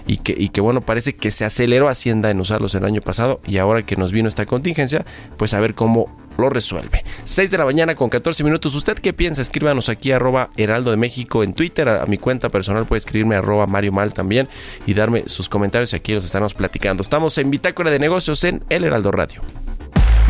y 0.06 0.18
que, 0.18 0.36
y 0.38 0.50
que 0.50 0.62
bueno, 0.62 0.82
parece 0.82 1.16
que 1.16 1.32
se 1.32 1.46
aceleró 1.46 1.90
Hacienda 1.90 2.30
en 2.30 2.40
usarlos 2.40 2.76
el 2.76 2.86
año 2.86 3.02
pasado 3.02 3.40
y 3.48 3.58
ahora 3.58 3.84
que 3.86 3.96
nos 3.96 4.12
vino 4.12 4.30
esta 4.30 4.46
contingencia, 4.46 5.06
pues 5.38 5.54
a 5.54 5.60
ver 5.60 5.74
cómo 5.74 6.25
lo 6.38 6.50
resuelve. 6.50 7.04
6 7.24 7.52
de 7.52 7.58
la 7.58 7.66
mañana 7.66 7.96
con 7.96 8.10
14 8.10 8.44
minutos. 8.44 8.76
¿Usted 8.76 8.98
qué 9.00 9.14
piensa? 9.14 9.42
Escríbanos 9.42 9.90
aquí 9.90 10.12
arroba 10.12 10.50
Heraldo 10.58 10.92
de 10.92 10.98
México 10.98 11.44
en 11.44 11.54
Twitter. 11.54 11.88
A, 11.88 12.06
mi 12.06 12.18
cuenta 12.18 12.50
personal 12.50 12.86
puede 12.86 13.00
escribirme 13.00 13.36
arroba 13.36 13.68
Mario 13.68 13.92
Mal 13.92 14.14
también 14.14 14.50
y 14.86 14.94
darme 14.94 15.24
sus 15.28 15.50
comentarios 15.50 15.94
aquí 15.94 16.14
los 16.14 16.26
estamos 16.26 16.54
platicando. 16.54 17.02
Estamos 17.02 17.38
en 17.38 17.52
Bitácora 17.52 17.92
de 17.92 18.00
Negocios 18.00 18.44
en 18.44 18.64
El 18.70 18.84
Heraldo 18.84 19.12
Radio. 19.12 19.42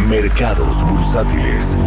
Mercados 0.09 0.83
bursátiles. 0.85 1.77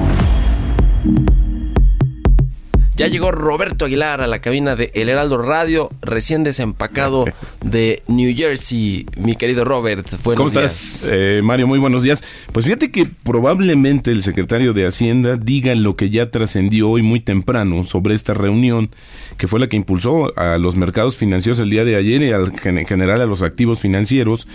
Ya 2.98 3.06
llegó 3.06 3.30
Roberto 3.30 3.84
Aguilar 3.84 4.20
a 4.22 4.26
la 4.26 4.40
cabina 4.40 4.74
de 4.74 4.90
El 4.92 5.08
Heraldo 5.08 5.38
Radio, 5.38 5.88
recién 6.02 6.42
desempacado 6.42 7.26
de 7.64 8.02
New 8.08 8.34
Jersey. 8.36 9.06
Mi 9.16 9.36
querido 9.36 9.64
Robert, 9.64 10.04
buenos 10.24 10.36
¿Cómo 10.36 10.48
estás, 10.48 11.06
eh, 11.08 11.40
Mario? 11.44 11.68
Muy 11.68 11.78
buenos 11.78 12.02
días. 12.02 12.24
Pues 12.50 12.66
fíjate 12.66 12.90
que 12.90 13.06
probablemente 13.22 14.10
el 14.10 14.24
secretario 14.24 14.72
de 14.72 14.84
Hacienda 14.84 15.36
diga 15.36 15.76
lo 15.76 15.94
que 15.94 16.10
ya 16.10 16.32
trascendió 16.32 16.90
hoy 16.90 17.02
muy 17.02 17.20
temprano 17.20 17.84
sobre 17.84 18.16
esta 18.16 18.34
reunión, 18.34 18.90
que 19.36 19.46
fue 19.46 19.60
la 19.60 19.68
que 19.68 19.76
impulsó 19.76 20.36
a 20.36 20.58
los 20.58 20.74
mercados 20.74 21.14
financieros 21.14 21.60
el 21.60 21.70
día 21.70 21.84
de 21.84 21.94
ayer 21.94 22.20
y 22.22 22.32
al, 22.32 22.52
en 22.64 22.84
general 22.84 23.20
a 23.20 23.26
los 23.26 23.42
activos 23.42 23.78
financieros 23.78 24.48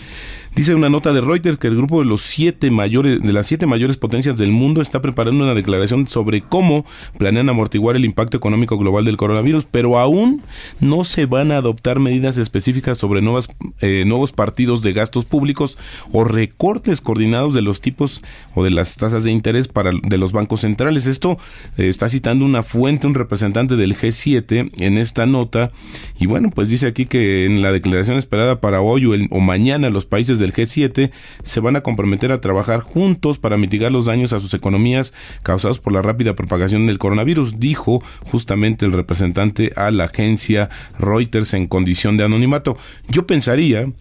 Dice 0.56 0.76
una 0.76 0.88
nota 0.88 1.14
de 1.14 1.22
Reuters 1.22 1.58
que 1.58 1.66
el 1.66 1.76
grupo 1.76 1.98
de 1.98 2.06
los 2.06 2.22
siete 2.22 2.70
mayores, 2.70 3.20
de 3.24 3.34
las 3.34 3.48
siete 3.48 3.66
mayores 3.66 3.98
potencias 3.98 4.38
del 4.38 4.52
mundo 4.52 4.84
está 4.84 5.02
preparando 5.02 5.44
una 5.44 5.56
declaración 5.56 6.06
sobre 6.06 6.42
cómo 6.42 6.86
planean 7.18 7.50
amortiguar 7.50 7.96
el 7.96 8.06
impacto 8.06 8.38
económico 8.38 8.78
global 8.78 9.04
del 9.04 9.18
coronavirus, 9.18 9.66
pero 9.72 9.98
aún 9.98 10.44
no 10.80 11.06
se 11.06 11.26
van 11.26 11.52
a 11.52 11.58
adoptar 11.58 12.00
medidas 12.00 12.38
específicas 12.38 13.00
sobre 13.00 13.24
nuevas, 13.24 13.50
eh, 13.80 14.04
nuevos 14.06 14.32
partidos 14.32 14.84
de 14.84 14.94
gastos 14.94 15.26
públicos 15.26 15.80
o 16.12 16.24
recortes 16.24 17.02
coordinados 17.02 17.56
de 17.56 17.64
los 17.64 17.82
tipos 17.82 18.22
o 18.54 18.64
de 18.64 18.70
las 18.70 18.96
tasas 18.96 19.24
de 19.24 19.32
interés 19.32 19.68
para 19.68 19.90
de 20.04 20.18
los 20.20 20.34
bancos 20.34 20.62
centrales. 20.62 21.08
Esto 21.08 21.40
eh, 21.80 21.90
está 21.90 22.10
citando 22.10 22.46
una 22.46 22.62
fuente, 22.62 23.08
un 23.08 23.16
representante 23.16 23.76
del 23.76 23.96
G7 23.98 24.70
en 24.78 24.98
esta 25.00 25.26
nota 25.26 25.72
y 26.20 26.28
bueno, 26.28 26.52
pues 26.52 26.70
dice 26.70 26.86
aquí 26.86 27.08
que 27.08 27.46
en 27.46 27.64
la 27.64 27.72
declaración 27.72 28.18
esperada 28.18 28.62
para 28.62 28.82
hoy 28.82 29.08
o, 29.08 29.14
o 29.32 29.40
mañana 29.40 29.90
los 29.90 30.06
países 30.06 30.43
del 30.44 30.54
G7 30.54 31.12
se 31.42 31.60
van 31.60 31.76
a 31.76 31.82
comprometer 31.82 32.32
a 32.32 32.42
trabajar 32.42 32.82
juntos 32.82 33.40
para 33.40 33.58
mitigar 33.58 33.92
los 33.92 34.06
daños 34.06 34.34
a 34.34 34.40
sus 34.40 34.54
economías 34.54 35.14
causados 35.42 35.80
por 35.80 35.94
la 35.94 36.02
rápida 36.02 36.36
propagación 36.36 36.86
del 36.86 37.00
coronavirus, 37.00 37.60
dijo 37.60 38.04
justamente 38.24 38.86
el 38.86 38.92
representante 38.92 39.74
a 39.76 39.90
la 39.92 40.06
agencia 40.06 40.70
Reuters 41.00 41.54
en 41.54 41.68
condición 41.68 42.18
de 42.18 42.26
anonimato. 42.26 42.78
Yo 43.10 43.26
pensaría 43.26 43.92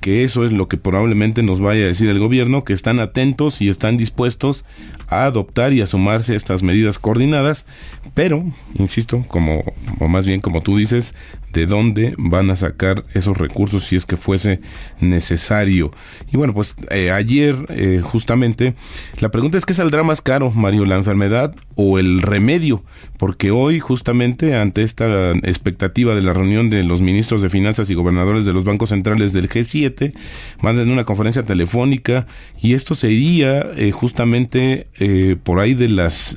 que 0.00 0.24
eso 0.24 0.44
es 0.44 0.52
lo 0.52 0.68
que 0.68 0.76
probablemente 0.76 1.42
nos 1.42 1.60
vaya 1.60 1.84
a 1.84 1.88
decir 1.88 2.08
el 2.08 2.18
gobierno, 2.18 2.64
que 2.64 2.72
están 2.72 3.00
atentos 3.00 3.60
y 3.60 3.68
están 3.68 3.96
dispuestos 3.96 4.64
a 5.10 5.24
adoptar 5.24 5.72
y 5.72 5.80
a 5.80 5.86
sumarse 5.86 6.32
a 6.32 6.36
estas 6.36 6.62
medidas 6.62 6.98
coordinadas, 6.98 7.66
pero, 8.14 8.44
insisto, 8.74 9.24
como, 9.28 9.60
o 9.98 10.08
más 10.08 10.26
bien 10.26 10.40
como 10.40 10.62
tú 10.62 10.76
dices, 10.76 11.14
de 11.52 11.66
dónde 11.66 12.14
van 12.16 12.50
a 12.50 12.56
sacar 12.56 13.02
esos 13.14 13.36
recursos 13.36 13.84
si 13.84 13.96
es 13.96 14.06
que 14.06 14.16
fuese 14.16 14.60
necesario. 15.00 15.90
Y 16.32 16.36
bueno, 16.36 16.54
pues 16.54 16.76
eh, 16.90 17.10
ayer 17.10 17.56
eh, 17.68 18.00
justamente 18.02 18.74
la 19.18 19.30
pregunta 19.30 19.58
es 19.58 19.66
qué 19.66 19.74
saldrá 19.74 20.02
más 20.02 20.22
caro, 20.22 20.50
Mario, 20.50 20.84
la 20.84 20.96
enfermedad 20.96 21.54
o 21.76 21.98
el 21.98 22.22
remedio, 22.22 22.82
porque 23.18 23.50
hoy 23.50 23.80
justamente 23.80 24.56
ante 24.56 24.82
esta 24.82 25.32
expectativa 25.32 26.14
de 26.14 26.22
la 26.22 26.32
reunión 26.32 26.70
de 26.70 26.84
los 26.84 27.00
ministros 27.00 27.42
de 27.42 27.48
finanzas 27.48 27.90
y 27.90 27.94
gobernadores 27.94 28.44
de 28.44 28.52
los 28.52 28.64
bancos 28.64 28.90
centrales 28.90 29.32
del 29.32 29.48
G7, 29.48 30.12
van 30.62 30.78
a 30.78 30.82
una 30.82 31.04
conferencia 31.04 31.42
telefónica 31.44 32.26
y 32.60 32.74
esto 32.74 32.94
sería 32.94 33.60
eh, 33.76 33.90
justamente 33.92 34.88
eh, 35.00 35.36
por 35.42 35.60
ahí 35.60 35.74
de 35.74 35.88
las, 35.88 36.36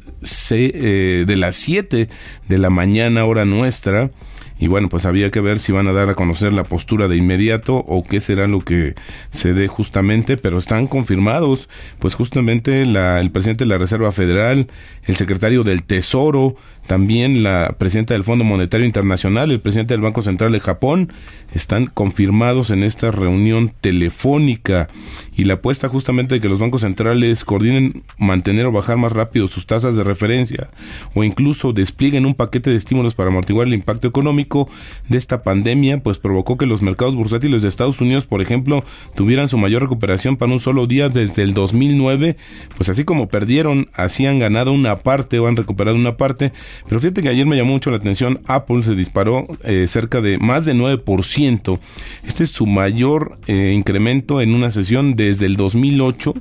eh, 0.51 1.25
de 1.27 1.35
las 1.35 1.55
7 1.55 2.09
de 2.47 2.57
la 2.57 2.69
mañana 2.69 3.25
hora 3.25 3.45
nuestra. 3.45 4.09
Y 4.57 4.67
bueno, 4.67 4.87
pues 4.87 5.05
había 5.05 5.29
que 5.29 5.41
ver 5.41 5.59
si 5.59 5.73
van 5.73 5.87
a 5.87 5.91
dar 5.91 6.09
a 6.09 6.15
conocer 6.15 6.53
la 6.53 6.63
postura 6.63 7.09
de 7.09 7.17
inmediato 7.17 7.75
o 7.75 8.03
qué 8.03 8.21
será 8.21 8.47
lo 8.47 8.61
que 8.61 8.95
se 9.29 9.53
dé 9.53 9.67
justamente, 9.67 10.37
pero 10.37 10.57
están 10.57 10.87
confirmados, 10.87 11.67
pues 11.99 12.13
justamente 12.13 12.85
la, 12.85 13.19
el 13.19 13.31
presidente 13.31 13.65
de 13.65 13.69
la 13.69 13.77
Reserva 13.77 14.13
Federal, 14.13 14.67
el 15.05 15.15
secretario 15.17 15.65
del 15.65 15.83
Tesoro, 15.83 16.55
también 16.87 17.43
la 17.43 17.75
presidenta 17.77 18.13
del 18.13 18.23
Fondo 18.23 18.43
Monetario 18.43 18.85
Internacional, 18.85 19.51
el 19.51 19.61
presidente 19.61 19.93
del 19.93 20.01
Banco 20.01 20.21
Central 20.21 20.51
de 20.51 20.59
Japón, 20.59 21.13
están 21.53 21.87
confirmados 21.87 22.71
en 22.71 22.83
esta 22.83 23.11
reunión 23.11 23.71
telefónica. 23.81 24.89
Y 25.35 25.45
la 25.45 25.55
apuesta 25.55 25.87
justamente 25.87 26.35
de 26.35 26.41
que 26.41 26.49
los 26.49 26.59
bancos 26.59 26.81
centrales 26.81 27.45
coordinen 27.45 28.03
mantener 28.17 28.65
o 28.65 28.71
bajar 28.71 28.97
más 28.97 29.11
rápido 29.11 29.47
sus 29.47 29.65
tasas 29.65 29.95
de 29.95 30.03
referencia 30.03 30.69
o 31.13 31.23
incluso 31.23 31.73
desplieguen 31.73 32.25
un 32.25 32.33
paquete 32.33 32.69
de 32.69 32.75
estímulos 32.75 33.15
para 33.15 33.29
amortiguar 33.29 33.67
el 33.67 33.73
impacto 33.73 34.07
económico 34.07 34.69
de 35.09 35.17
esta 35.17 35.43
pandemia, 35.43 36.01
pues 36.01 36.19
provocó 36.19 36.57
que 36.57 36.65
los 36.65 36.81
mercados 36.81 37.15
bursátiles 37.15 37.61
de 37.61 37.67
Estados 37.67 38.01
Unidos, 38.01 38.25
por 38.25 38.41
ejemplo, 38.41 38.83
tuvieran 39.15 39.49
su 39.49 39.57
mayor 39.57 39.81
recuperación 39.81 40.37
para 40.37 40.51
un 40.51 40.59
solo 40.59 40.87
día 40.87 41.09
desde 41.09 41.43
el 41.43 41.53
2009, 41.53 42.35
pues 42.75 42.89
así 42.89 43.03
como 43.03 43.27
perdieron, 43.27 43.89
así 43.93 44.25
han 44.25 44.39
ganado 44.39 44.71
una 44.71 44.97
parte 44.97 45.39
o 45.39 45.47
han 45.47 45.55
recuperado 45.55 45.95
una 45.95 46.17
parte 46.17 46.51
pero 46.87 46.99
fíjate 46.99 47.21
que 47.21 47.29
ayer 47.29 47.45
me 47.45 47.55
llamó 47.55 47.71
mucho 47.71 47.91
la 47.91 47.97
atención, 47.97 48.39
Apple 48.45 48.83
se 48.83 48.95
disparó 48.95 49.45
eh, 49.63 49.85
cerca 49.87 50.21
de 50.21 50.37
más 50.37 50.65
de 50.65 50.73
9%. 50.73 51.79
Este 52.25 52.43
es 52.43 52.51
su 52.51 52.65
mayor 52.65 53.37
eh, 53.47 53.73
incremento 53.75 54.41
en 54.41 54.53
una 54.53 54.71
sesión 54.71 55.15
desde 55.15 55.45
el 55.45 55.55
2008. 55.55 56.33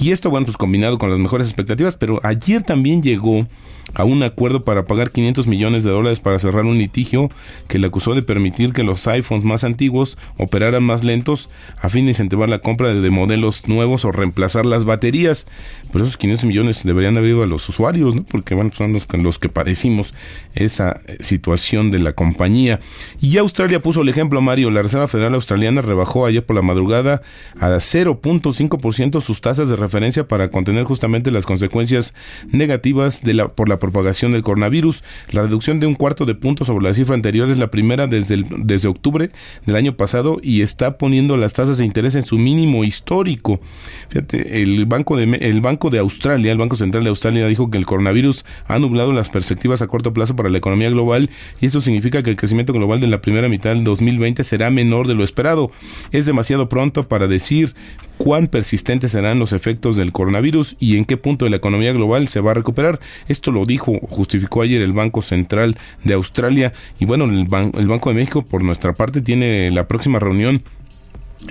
Y 0.00 0.10
esto, 0.10 0.30
bueno, 0.30 0.46
pues 0.46 0.56
combinado 0.56 0.98
con 0.98 1.10
las 1.10 1.18
mejores 1.18 1.46
expectativas, 1.46 1.96
pero 1.96 2.20
ayer 2.22 2.62
también 2.62 3.02
llegó 3.02 3.46
a 3.94 4.04
un 4.04 4.22
acuerdo 4.22 4.62
para 4.62 4.84
pagar 4.84 5.10
500 5.10 5.46
millones 5.46 5.84
de 5.84 5.90
dólares 5.90 6.20
para 6.20 6.38
cerrar 6.38 6.64
un 6.64 6.78
litigio 6.78 7.30
que 7.68 7.78
le 7.78 7.86
acusó 7.86 8.14
de 8.14 8.22
permitir 8.22 8.72
que 8.72 8.82
los 8.82 9.06
iPhones 9.06 9.44
más 9.44 9.64
antiguos 9.64 10.18
operaran 10.36 10.82
más 10.82 11.04
lentos 11.04 11.48
a 11.80 11.88
fin 11.88 12.04
de 12.04 12.10
incentivar 12.10 12.48
la 12.48 12.58
compra 12.58 12.94
de 12.94 13.10
modelos 13.10 13.66
nuevos 13.68 14.04
o 14.04 14.12
reemplazar 14.12 14.66
las 14.66 14.84
baterías. 14.84 15.46
Pero 15.92 16.04
esos 16.04 16.16
500 16.16 16.44
millones 16.46 16.82
deberían 16.84 17.16
haber 17.16 17.30
ido 17.30 17.42
a 17.42 17.46
los 17.46 17.68
usuarios, 17.68 18.14
¿no? 18.14 18.24
Porque 18.24 18.54
bueno, 18.54 18.70
son 18.74 18.92
los, 18.92 19.38
que 19.38 19.48
padecimos 19.48 20.14
esa 20.54 21.00
situación 21.20 21.90
de 21.90 21.98
la 21.98 22.12
compañía. 22.12 22.80
Y 23.20 23.36
Australia 23.38 23.80
puso 23.80 24.02
el 24.02 24.08
ejemplo, 24.08 24.40
Mario. 24.40 24.70
La 24.70 24.82
Reserva 24.82 25.08
Federal 25.08 25.34
Australiana 25.34 25.80
rebajó 25.80 26.26
ayer 26.26 26.44
por 26.44 26.56
la 26.56 26.62
madrugada 26.62 27.22
a 27.58 27.68
0.5% 27.68 29.20
sus 29.20 29.40
tasas 29.40 29.68
de 29.68 29.76
referencia 29.76 30.26
para 30.26 30.48
contener 30.48 30.84
justamente 30.84 31.30
las 31.30 31.46
consecuencias 31.46 32.14
negativas 32.50 33.22
de 33.22 33.34
la, 33.34 33.48
por 33.48 33.68
la 33.68 33.78
propagación 33.78 34.32
del 34.32 34.42
coronavirus. 34.42 35.04
La 35.30 35.42
reducción 35.42 35.80
de 35.80 35.86
un 35.86 35.94
cuarto 35.94 36.24
de 36.24 36.34
punto 36.34 36.64
sobre 36.64 36.84
la 36.84 36.94
cifra 36.94 37.14
anterior 37.14 37.48
es 37.50 37.58
la 37.58 37.70
primera 37.70 38.06
desde, 38.06 38.44
desde 38.58 38.88
octubre 38.88 39.30
del 39.66 39.76
año 39.76 39.96
pasado 39.96 40.38
y 40.42 40.62
está 40.62 40.98
poniendo 40.98 41.36
las 41.36 41.52
tasas 41.52 41.78
de 41.78 41.84
interés 41.84 42.14
en 42.14 42.24
su 42.24 42.38
mínimo 42.38 42.84
histórico. 42.84 43.60
Fíjate, 44.08 44.62
el 44.62 44.86
Banco 44.86 45.16
de, 45.16 45.24
el 45.40 45.60
banco 45.60 45.77
de 45.88 46.00
Australia, 46.00 46.50
el 46.50 46.58
Banco 46.58 46.74
Central 46.74 47.04
de 47.04 47.10
Australia, 47.10 47.46
dijo 47.46 47.70
que 47.70 47.78
el 47.78 47.86
coronavirus 47.86 48.44
ha 48.66 48.78
nublado 48.80 49.12
las 49.12 49.28
perspectivas 49.28 49.80
a 49.80 49.86
corto 49.86 50.12
plazo 50.12 50.34
para 50.34 50.48
la 50.48 50.58
economía 50.58 50.90
global 50.90 51.30
y 51.60 51.66
esto 51.66 51.80
significa 51.80 52.24
que 52.24 52.30
el 52.30 52.36
crecimiento 52.36 52.72
global 52.72 53.00
de 53.00 53.06
la 53.06 53.20
primera 53.20 53.48
mitad 53.48 53.70
del 53.70 53.84
2020 53.84 54.42
será 54.42 54.70
menor 54.70 55.06
de 55.06 55.14
lo 55.14 55.22
esperado. 55.22 55.70
Es 56.10 56.26
demasiado 56.26 56.68
pronto 56.68 57.06
para 57.06 57.28
decir 57.28 57.74
cuán 58.16 58.48
persistentes 58.48 59.12
serán 59.12 59.38
los 59.38 59.52
efectos 59.52 59.96
del 59.96 60.12
coronavirus 60.12 60.76
y 60.80 60.96
en 60.96 61.04
qué 61.04 61.16
punto 61.16 61.44
de 61.44 61.52
la 61.52 61.58
economía 61.58 61.92
global 61.92 62.26
se 62.26 62.40
va 62.40 62.50
a 62.50 62.54
recuperar. 62.54 62.98
Esto 63.28 63.52
lo 63.52 63.64
dijo, 63.64 63.94
justificó 64.02 64.62
ayer 64.62 64.82
el 64.82 64.92
Banco 64.92 65.22
Central 65.22 65.78
de 66.02 66.14
Australia 66.14 66.72
y 66.98 67.04
bueno, 67.04 67.24
el, 67.24 67.46
el 67.78 67.88
Banco 67.88 68.10
de 68.10 68.16
México 68.16 68.44
por 68.44 68.64
nuestra 68.64 68.92
parte 68.92 69.20
tiene 69.20 69.70
la 69.70 69.86
próxima 69.86 70.18
reunión 70.18 70.62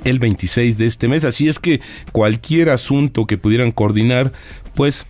el 0.04 0.20
26 0.20 0.78
de 0.78 0.86
este 0.86 1.08
mes. 1.08 1.26
Así 1.26 1.48
es 1.48 1.60
que 1.60 1.82
cualquier 2.12 2.70
asunto 2.70 3.26
que 3.26 3.38
pudieran 3.38 3.72
coordinar, 3.72 4.32
pues 4.76 5.06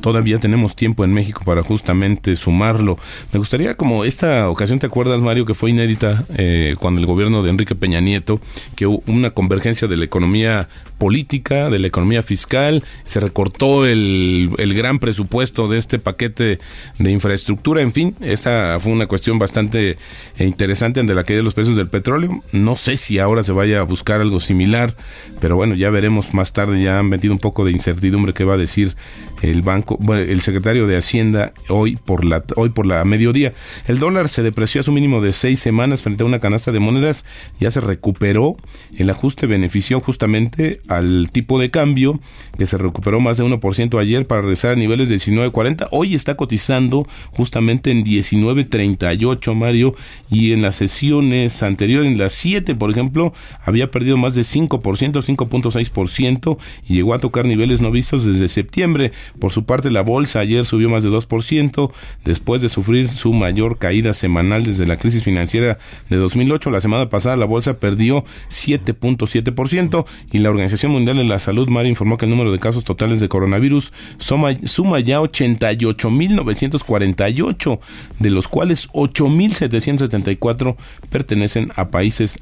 todavía 0.00 0.38
tenemos 0.38 0.76
tiempo 0.76 1.04
en 1.04 1.12
México 1.12 1.42
para 1.44 1.62
justamente 1.62 2.36
sumarlo. 2.36 2.98
Me 3.32 3.38
gustaría, 3.38 3.76
como 3.76 4.04
esta 4.04 4.48
ocasión, 4.48 4.78
¿te 4.78 4.86
acuerdas, 4.86 5.20
Mario, 5.20 5.46
que 5.46 5.54
fue 5.54 5.70
inédita 5.70 6.24
eh, 6.36 6.74
cuando 6.78 7.00
el 7.00 7.06
gobierno 7.06 7.42
de 7.42 7.50
Enrique 7.50 7.74
Peña 7.74 8.00
Nieto, 8.00 8.40
que 8.76 8.86
hubo 8.86 9.02
una 9.06 9.30
convergencia 9.30 9.88
de 9.88 9.96
la 9.96 10.04
economía 10.04 10.68
política, 10.98 11.70
de 11.70 11.78
la 11.78 11.86
economía 11.86 12.22
fiscal, 12.22 12.82
se 13.02 13.20
recortó 13.20 13.86
el, 13.86 14.50
el 14.58 14.74
gran 14.74 14.98
presupuesto 14.98 15.68
de 15.68 15.78
este 15.78 15.98
paquete 15.98 16.58
de 16.98 17.10
infraestructura, 17.10 17.82
en 17.82 17.92
fin, 17.92 18.16
esa 18.20 18.78
fue 18.80 18.92
una 18.92 19.06
cuestión 19.06 19.38
bastante 19.38 19.96
eh, 20.38 20.44
interesante 20.44 21.00
ante 21.00 21.14
la 21.14 21.24
caída 21.24 21.38
de 21.38 21.44
los 21.44 21.54
precios 21.54 21.76
del 21.76 21.88
petróleo. 21.88 22.42
No 22.52 22.76
sé 22.76 22.96
si 22.96 23.18
ahora 23.18 23.42
se 23.42 23.52
vaya 23.52 23.80
a 23.80 23.82
buscar 23.82 24.20
algo 24.20 24.40
similar, 24.40 24.94
pero 25.40 25.56
bueno, 25.56 25.74
ya 25.74 25.90
veremos 25.90 26.34
más 26.34 26.52
tarde, 26.52 26.82
ya 26.82 26.98
han 26.98 27.08
metido 27.08 27.32
un 27.32 27.40
poco 27.40 27.64
de 27.64 27.72
incertidumbre 27.72 28.32
que 28.32 28.44
va 28.44 28.54
a 28.54 28.58
decir 28.58 28.96
el 29.42 29.62
banco, 29.62 29.98
bueno, 30.00 30.22
el 30.22 30.40
secretario 30.40 30.86
de 30.86 30.96
Hacienda 30.96 31.52
hoy 31.68 31.96
por 31.96 32.24
la 32.24 32.42
hoy 32.56 32.70
por 32.70 32.86
la 32.86 33.04
mediodía. 33.04 33.52
El 33.86 33.98
dólar 33.98 34.28
se 34.28 34.42
depreció 34.42 34.80
a 34.80 34.84
su 34.84 34.92
mínimo 34.92 35.20
de 35.20 35.32
seis 35.32 35.60
semanas 35.60 36.02
frente 36.02 36.22
a 36.22 36.26
una 36.26 36.40
canasta 36.40 36.72
de 36.72 36.80
monedas, 36.80 37.24
ya 37.60 37.70
se 37.70 37.80
recuperó. 37.80 38.56
El 38.96 39.10
ajuste 39.10 39.46
benefició 39.46 40.00
justamente 40.00 40.80
al 40.96 41.30
tipo 41.30 41.58
de 41.58 41.70
cambio 41.70 42.20
que 42.58 42.66
se 42.66 42.78
recuperó 42.78 43.20
más 43.20 43.36
de 43.36 43.44
1% 43.44 44.00
ayer 44.00 44.26
para 44.26 44.42
regresar 44.42 44.72
a 44.72 44.76
niveles 44.76 45.08
de 45.08 45.16
19.40. 45.16 45.88
Hoy 45.90 46.14
está 46.14 46.36
cotizando 46.36 47.06
justamente 47.30 47.90
en 47.90 48.04
19.38, 48.04 49.54
Mario, 49.54 49.94
y 50.30 50.52
en 50.52 50.62
las 50.62 50.76
sesiones 50.76 51.62
anteriores, 51.62 52.10
en 52.10 52.18
las 52.18 52.32
7, 52.32 52.74
por 52.74 52.90
ejemplo, 52.90 53.32
había 53.64 53.90
perdido 53.90 54.16
más 54.16 54.34
de 54.34 54.42
5%, 54.42 54.78
5.6% 54.78 56.58
y 56.88 56.94
llegó 56.94 57.14
a 57.14 57.18
tocar 57.18 57.46
niveles 57.46 57.80
no 57.80 57.90
vistos 57.90 58.24
desde 58.24 58.48
septiembre. 58.48 59.12
Por 59.38 59.52
su 59.52 59.64
parte, 59.64 59.90
la 59.90 60.02
bolsa 60.02 60.40
ayer 60.40 60.64
subió 60.64 60.88
más 60.88 61.02
de 61.02 61.10
2% 61.10 61.90
después 62.24 62.62
de 62.62 62.68
sufrir 62.68 63.08
su 63.08 63.32
mayor 63.32 63.78
caída 63.78 64.12
semanal 64.12 64.64
desde 64.64 64.86
la 64.86 64.96
crisis 64.96 65.24
financiera 65.24 65.78
de 66.08 66.16
2008. 66.16 66.70
La 66.70 66.80
semana 66.80 67.08
pasada 67.08 67.36
la 67.36 67.46
bolsa 67.46 67.78
perdió 67.78 68.24
7.7% 68.50 70.06
y 70.32 70.38
la 70.38 70.50
Organización 70.50 70.73
Mundial 70.88 71.16
de 71.16 71.24
la 71.24 71.38
Salud, 71.38 71.68
Mario, 71.68 71.88
informó 71.90 72.18
que 72.18 72.26
el 72.26 72.30
número 72.30 72.52
de 72.52 72.58
casos 72.58 72.84
totales 72.84 73.20
de 73.20 73.28
coronavirus 73.28 73.92
suma, 74.18 74.50
suma 74.64 75.00
ya 75.00 75.20
88.948, 75.20 77.78
de 78.18 78.30
los 78.30 78.48
cuales 78.48 78.88
8.774 78.90 80.76
pertenecen 81.10 81.72
a 81.76 81.90
países 81.90 82.38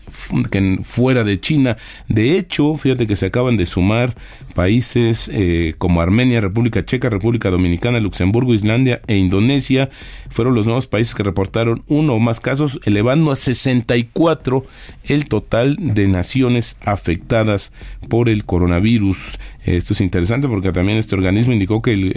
fuera 0.83 1.25
de 1.25 1.40
China. 1.40 1.77
De 2.09 2.38
hecho, 2.38 2.75
fíjate 2.75 3.07
que 3.07 3.16
se 3.16 3.27
acaban 3.27 3.57
de 3.57 3.66
sumar 3.66 4.14
países 4.55 5.31
eh, 5.33 5.75
como 5.79 6.01
Armenia, 6.01 6.40
República 6.40 6.85
Checa, 6.85 7.11
República 7.11 7.51
Dominicana, 7.51 8.01
Luxemburgo, 8.01 8.55
Islandia 8.55 9.01
e 9.07 9.16
Indonesia 9.16 9.90
fueron 10.29 10.55
los 10.55 10.66
nuevos 10.66 10.87
países 10.87 11.14
que 11.14 11.23
reportaron 11.23 11.83
uno 11.88 12.14
o 12.14 12.18
más 12.18 12.40
casos, 12.40 12.81
elevando 12.85 13.31
a 13.31 13.37
64 13.37 14.64
el 15.05 15.27
total 15.27 15.77
de 15.79 16.09
naciones 16.09 16.77
afectadas 16.81 17.73
por 18.09 18.21
el 18.28 18.44
coronavirus. 18.44 19.38
Esto 19.64 19.92
es 19.92 20.01
interesante 20.01 20.48
porque 20.48 20.72
también 20.72 20.98
este 20.98 21.14
organismo 21.14 21.53
indicó 21.53 21.83
que 21.83 22.12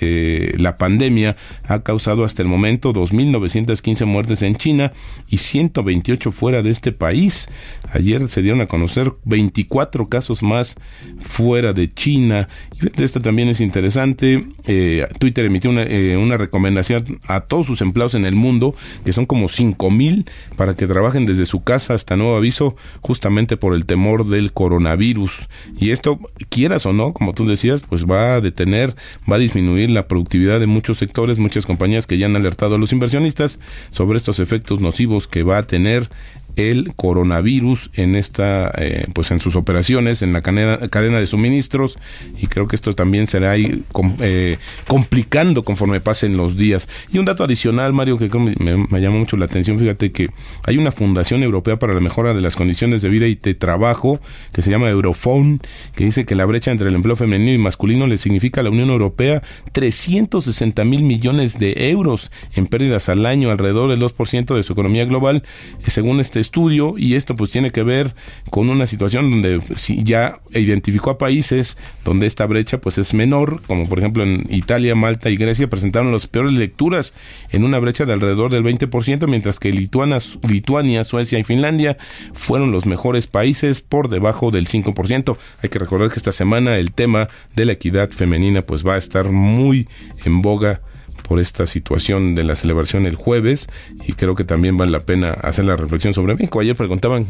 eh, 0.00 0.54
la 0.58 0.76
pandemia 0.76 1.36
ha 1.64 1.82
causado 1.82 2.24
hasta 2.24 2.42
el 2.42 2.48
momento 2.48 2.92
2.915 2.92 4.04
muertes 4.04 4.42
en 4.42 4.56
China 4.56 4.92
y 5.28 5.36
128 5.36 6.32
fuera 6.32 6.62
de 6.62 6.70
este 6.70 6.92
país. 6.92 7.48
Ayer 7.92 8.28
se 8.28 8.42
dieron 8.42 8.60
a 8.60 8.66
conocer 8.66 9.12
24 9.24 10.08
casos 10.08 10.42
más 10.42 10.76
fuera 11.18 11.72
de 11.72 11.88
China. 11.88 12.46
Y 12.80 13.02
esto 13.02 13.20
también 13.20 13.48
es 13.48 13.60
interesante. 13.60 14.42
Eh, 14.66 15.06
Twitter 15.18 15.44
emitió 15.44 15.70
una, 15.70 15.82
eh, 15.82 16.16
una 16.16 16.36
recomendación 16.36 17.20
a 17.26 17.40
todos 17.40 17.66
sus 17.66 17.80
empleados 17.80 18.14
en 18.14 18.24
el 18.24 18.34
mundo, 18.34 18.74
que 19.04 19.12
son 19.12 19.26
como 19.26 19.48
5.000, 19.48 20.28
para 20.56 20.74
que 20.74 20.86
trabajen 20.86 21.26
desde 21.26 21.46
su 21.46 21.62
casa 21.62 21.94
hasta 21.94 22.16
nuevo 22.16 22.36
aviso, 22.36 22.76
justamente 23.02 23.56
por 23.56 23.74
el 23.74 23.86
temor 23.86 24.26
del 24.26 24.52
coronavirus. 24.52 25.48
Y 25.78 25.90
esto, 25.90 26.18
quieras 26.48 26.86
no, 26.92 27.12
como 27.12 27.34
tú 27.34 27.46
decías, 27.46 27.82
pues 27.88 28.04
va 28.04 28.34
a 28.34 28.40
detener, 28.40 28.94
va 29.30 29.36
a 29.36 29.38
disminuir 29.38 29.90
la 29.90 30.08
productividad 30.08 30.60
de 30.60 30.66
muchos 30.66 30.98
sectores, 30.98 31.38
muchas 31.38 31.66
compañías 31.66 32.06
que 32.06 32.18
ya 32.18 32.26
han 32.26 32.36
alertado 32.36 32.74
a 32.74 32.78
los 32.78 32.92
inversionistas 32.92 33.58
sobre 33.90 34.16
estos 34.16 34.40
efectos 34.40 34.80
nocivos 34.80 35.28
que 35.28 35.42
va 35.42 35.58
a 35.58 35.66
tener 35.66 36.08
el 36.58 36.94
coronavirus 36.94 37.90
en 37.94 38.16
esta, 38.16 38.72
eh, 38.76 39.06
pues 39.12 39.30
en 39.30 39.40
sus 39.40 39.56
operaciones, 39.56 40.22
en 40.22 40.32
la 40.32 40.42
cadena, 40.42 40.88
cadena 40.88 41.18
de 41.18 41.26
suministros 41.26 41.98
y 42.40 42.48
creo 42.48 42.66
que 42.66 42.76
esto 42.76 42.92
también 42.94 43.26
será 43.26 43.52
ahí 43.52 43.84
eh, 44.20 44.56
complicando 44.86 45.62
conforme 45.62 46.00
pasen 46.00 46.36
los 46.36 46.56
días. 46.56 46.88
Y 47.12 47.18
un 47.18 47.24
dato 47.24 47.44
adicional, 47.44 47.92
Mario, 47.92 48.18
que 48.18 48.28
me, 48.38 48.54
me 48.58 49.00
llama 49.00 49.18
mucho 49.18 49.36
la 49.36 49.44
atención, 49.44 49.78
fíjate 49.78 50.10
que 50.12 50.30
hay 50.64 50.78
una 50.78 50.92
Fundación 50.92 51.42
Europea 51.42 51.78
para 51.78 51.94
la 51.94 52.00
Mejora 52.00 52.34
de 52.34 52.40
las 52.40 52.56
Condiciones 52.56 53.02
de 53.02 53.08
Vida 53.08 53.26
y 53.26 53.36
de 53.36 53.54
Trabajo 53.54 54.20
que 54.52 54.62
se 54.62 54.70
llama 54.70 54.88
Europhone, 54.88 55.58
que 55.94 56.04
dice 56.04 56.24
que 56.24 56.34
la 56.34 56.44
brecha 56.44 56.70
entre 56.70 56.88
el 56.88 56.94
empleo 56.94 57.16
femenino 57.16 57.52
y 57.52 57.58
masculino 57.58 58.06
le 58.06 58.18
significa 58.18 58.60
a 58.60 58.64
la 58.64 58.70
Unión 58.70 58.90
Europea 58.90 59.42
360 59.72 60.84
mil 60.84 61.02
millones 61.02 61.58
de 61.58 61.90
euros 61.90 62.30
en 62.54 62.66
pérdidas 62.66 63.08
al 63.08 63.26
año, 63.26 63.50
alrededor 63.50 63.90
del 63.90 64.00
2% 64.00 64.54
de 64.54 64.62
su 64.62 64.72
economía 64.72 65.04
global, 65.04 65.42
según 65.86 66.20
este 66.20 66.40
estudio, 66.48 66.94
y 66.96 67.14
esto 67.14 67.36
pues 67.36 67.50
tiene 67.50 67.70
que 67.70 67.82
ver 67.82 68.14
con 68.50 68.70
una 68.70 68.86
situación 68.86 69.30
donde 69.30 69.60
si 69.76 70.02
ya 70.02 70.40
identificó 70.54 71.10
a 71.10 71.18
países 71.18 71.76
donde 72.04 72.26
esta 72.26 72.46
brecha 72.46 72.80
pues 72.80 72.96
es 72.96 73.12
menor, 73.12 73.60
como 73.66 73.86
por 73.86 73.98
ejemplo 73.98 74.22
en 74.22 74.46
Italia, 74.48 74.94
Malta 74.94 75.28
y 75.28 75.36
Grecia 75.36 75.68
presentaron 75.68 76.10
las 76.10 76.26
peores 76.26 76.54
lecturas 76.54 77.12
en 77.50 77.64
una 77.64 77.78
brecha 77.78 78.06
de 78.06 78.14
alrededor 78.14 78.50
del 78.50 78.64
20%, 78.64 79.28
mientras 79.28 79.60
que 79.60 79.70
Lituania, 79.72 80.18
Lituania, 80.48 81.04
Suecia 81.04 81.38
y 81.38 81.44
Finlandia 81.44 81.98
fueron 82.32 82.72
los 82.72 82.86
mejores 82.86 83.26
países 83.26 83.82
por 83.82 84.08
debajo 84.08 84.50
del 84.50 84.66
5%. 84.66 85.36
Hay 85.62 85.68
que 85.68 85.78
recordar 85.78 86.08
que 86.08 86.16
esta 86.16 86.32
semana 86.32 86.76
el 86.76 86.92
tema 86.92 87.28
de 87.54 87.66
la 87.66 87.72
equidad 87.72 88.10
femenina 88.10 88.62
pues 88.62 88.86
va 88.86 88.94
a 88.94 88.98
estar 88.98 89.30
muy 89.30 89.86
en 90.24 90.40
boga 90.40 90.80
por 91.28 91.38
esta 91.40 91.66
situación 91.66 92.34
de 92.34 92.44
la 92.44 92.54
celebración 92.54 93.06
el 93.06 93.14
jueves 93.14 93.66
y 94.06 94.14
creo 94.14 94.34
que 94.34 94.44
también 94.44 94.76
vale 94.76 94.90
la 94.90 95.00
pena 95.00 95.30
hacer 95.30 95.66
la 95.66 95.76
reflexión 95.76 96.14
sobre 96.14 96.34
México. 96.34 96.60
Ayer 96.60 96.74
preguntaban 96.74 97.26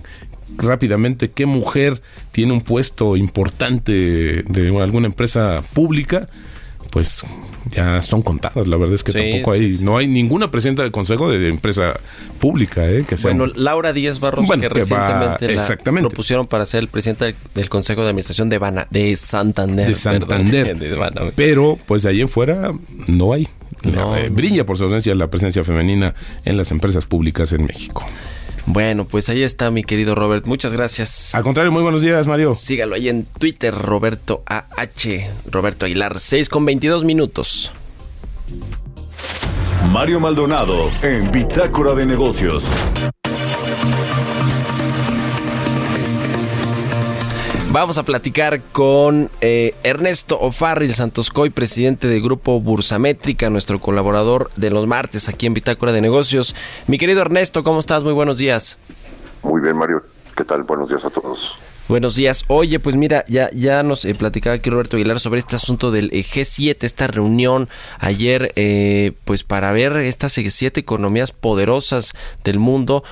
rápidamente 0.57 1.31
qué 1.31 1.47
mujer 1.47 2.01
tiene 2.33 2.53
un 2.53 2.61
puesto 2.61 3.17
importante 3.17 4.43
de 4.43 4.81
alguna 4.81 5.09
empresa 5.09 5.63
pública, 5.73 6.29
pues 6.91 7.25
ya 7.71 8.01
son 8.03 8.23
contadas. 8.23 8.67
La 8.69 8.77
verdad 8.77 8.95
es 8.95 9.03
que 9.03 9.13
tampoco 9.13 9.53
hay, 9.53 9.79
no 9.83 9.99
hay 9.99 10.07
ninguna 10.07 10.51
presidenta 10.51 10.83
del 10.83 10.93
consejo 10.93 11.29
de 11.29 11.49
empresa 11.49 11.99
pública, 12.39 12.89
¿eh? 12.89 13.05
Que 13.07 13.17
bueno, 13.17 13.47
Laura 13.47 13.93
Díaz 13.93 14.21
Barros, 14.21 14.49
que, 14.49 14.69
recientemente 14.69 15.53
la 15.53 16.01
propusieron 16.01 16.47
para 16.47 16.67
ser 16.67 16.81
el 16.81 16.89
presidente 16.89 17.35
del, 17.55 17.69
consejo 17.69 18.03
de 18.03 18.11
administración 18.11 18.49
de 18.49 18.59
Bana, 18.59 18.87
de 18.91 19.17
Santander. 19.17 19.89
De 19.89 19.95
Santander. 19.95 20.77
Pero, 21.37 21.79
pues 21.87 22.03
de 22.05 22.11
ahí 22.11 22.21
en 22.21 22.29
fuera, 22.29 22.73
no 23.07 23.33
hay. 23.33 23.49
Eh, 23.85 24.31
brilla 24.33 24.67
por 24.67 24.77
su 24.77 24.85
ausencia 24.85 25.15
la 25.15 25.29
presencia 25.31 25.65
femenina 25.65 26.15
en 26.45 26.57
las 26.57 26.71
empresas 26.71 27.07
públicas 27.07 27.53
en 27.53 27.65
México. 27.67 28.05
Bueno, 28.67 29.07
pues 29.07 29.31
ahí 29.31 29.43
está 29.43 29.71
mi 29.71 29.83
querido 29.83 30.15
Robert. 30.15 30.47
Muchas 30.47 30.75
gracias. 30.75 31.35
Al 31.35 31.43
contrario, 31.43 31.73
muy 31.73 31.83
buenos 31.83 32.03
días, 32.03 32.27
Mario. 32.27 32.55
Sígalo 32.55 32.97
ahí 32.97 33.09
en 33.09 33.25
Twitter, 33.25 33.75
Roberto 33.75 34.43
AH, 34.47 35.31
Roberto 35.51 35.87
Aguilar, 35.87 36.21
6 36.21 36.49
con 36.51 36.67
22 36.67 37.05
minutos. 37.05 37.73
Mario 39.91 40.21
Maldonado 40.21 40.91
en 41.03 41.31
Bitácora 41.31 41.95
de 41.95 42.05
Negocios. 42.05 42.69
Vamos 47.71 47.99
a 47.99 48.03
platicar 48.03 48.63
con 48.73 49.31
eh, 49.43 49.75
Ernesto 49.83 50.41
Ofarril 50.41 50.95
Santoscoy, 50.95 51.51
presidente 51.51 52.09
del 52.09 52.23
grupo 52.23 52.61
Bursamétrica, 52.61 53.51
nuestro 53.51 53.79
colaborador 53.79 54.51
de 54.57 54.71
los 54.71 54.87
martes 54.87 55.29
aquí 55.29 55.45
en 55.45 55.53
Bitácora 55.53 55.93
de 55.93 56.01
Negocios. 56.01 56.55
Mi 56.87 56.97
querido 56.97 57.21
Ernesto, 57.21 57.63
¿cómo 57.65 57.81
estás? 57.81 58.05
Muy 58.05 58.15
buenos 58.15 58.39
días. 58.39 58.79
Muy 59.43 59.61
bien, 59.61 59.77
Mario. 59.77 60.03
¿Qué 60.35 60.45
tal? 60.45 60.63
Buenos 60.63 60.89
días 60.89 61.05
a 61.05 61.11
todos. 61.11 61.59
Buenos 61.89 62.17
días. 62.17 62.47
Oye, 62.49 62.81
pues 62.81 62.97
mira, 62.97 63.23
ya, 63.29 63.51
ya 63.51 63.83
nos 63.83 64.07
eh, 64.07 64.15
platicaba 64.15 64.57
aquí 64.57 64.71
Roberto 64.71 64.97
Aguilar 64.97 65.21
sobre 65.21 65.39
este 65.39 65.57
asunto 65.57 65.91
del 65.91 66.07
eh, 66.07 66.23
G7, 66.23 66.85
esta 66.85 67.07
reunión 67.07 67.69
ayer, 67.99 68.51
pues 69.25 69.45
para 69.45 69.73
ver 69.73 69.95
estas 69.99 70.33
siete 70.33 70.81
economías 70.81 71.33
poderosas 71.33 72.15
del 72.45 72.59
mundo, 72.59 73.05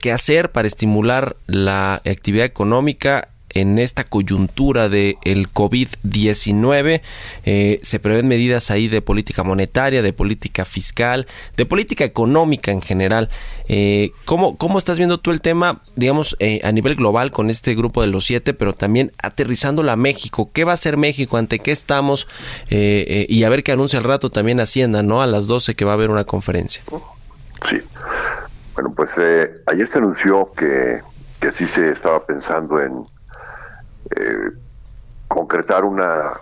qué 0.00 0.12
hacer 0.12 0.52
para 0.52 0.68
estimular 0.68 1.34
la 1.46 1.94
actividad 1.94 2.44
económica 2.44 3.31
en 3.54 3.78
esta 3.78 4.04
coyuntura 4.04 4.88
del 4.88 5.16
el 5.22 5.52
COVID-19. 5.52 7.02
Eh, 7.44 7.80
se 7.82 8.00
prevén 8.00 8.28
medidas 8.28 8.70
ahí 8.70 8.88
de 8.88 9.02
política 9.02 9.42
monetaria, 9.42 10.02
de 10.02 10.12
política 10.12 10.64
fiscal, 10.64 11.26
de 11.56 11.66
política 11.66 12.04
económica 12.04 12.70
en 12.70 12.82
general. 12.82 13.30
Eh, 13.68 14.10
¿cómo, 14.24 14.56
¿Cómo 14.56 14.78
estás 14.78 14.98
viendo 14.98 15.18
tú 15.18 15.30
el 15.30 15.40
tema, 15.40 15.82
digamos, 15.96 16.36
eh, 16.38 16.60
a 16.64 16.72
nivel 16.72 16.96
global 16.96 17.30
con 17.30 17.50
este 17.50 17.74
grupo 17.74 18.02
de 18.02 18.08
los 18.08 18.24
siete, 18.24 18.54
pero 18.54 18.72
también 18.72 19.12
aterrizándolo 19.22 19.90
a 19.90 19.96
México? 19.96 20.50
¿Qué 20.52 20.64
va 20.64 20.72
a 20.72 20.74
hacer 20.74 20.96
México? 20.96 21.36
¿Ante 21.36 21.58
qué 21.58 21.72
estamos? 21.72 22.28
y 22.68 23.44
a 23.44 23.48
ver 23.48 23.62
qué 23.62 23.72
anuncia 23.72 23.98
el 23.98 24.04
rato 24.04 24.30
también 24.30 24.60
Hacienda, 24.60 25.02
¿no? 25.02 25.22
A 25.22 25.26
las 25.26 25.46
12 25.46 25.74
que 25.74 25.84
va 25.84 25.92
a 25.92 25.94
haber 25.94 26.10
una 26.10 26.24
conferencia. 26.24 26.82
Sí. 27.68 27.78
Bueno, 28.74 28.92
pues 28.94 29.16
ayer 29.66 29.88
se 29.88 29.98
anunció 29.98 30.52
que, 30.56 31.00
que 31.40 31.52
sí 31.52 31.66
se 31.66 31.90
estaba 31.90 32.24
pensando 32.24 32.80
en 32.80 33.04
eh, 34.16 34.50
concretar 35.28 35.84
una, 35.84 36.32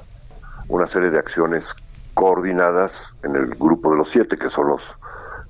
una 0.69 0.87
serie 0.87 1.11
de 1.11 1.19
acciones 1.19 1.75
coordinadas 2.15 3.15
en 3.23 3.37
el 3.37 3.47
grupo 3.55 3.91
de 3.91 3.99
los 3.99 4.11
siete, 4.11 4.37
que 4.37 4.51
son 4.51 4.69
los 4.69 4.97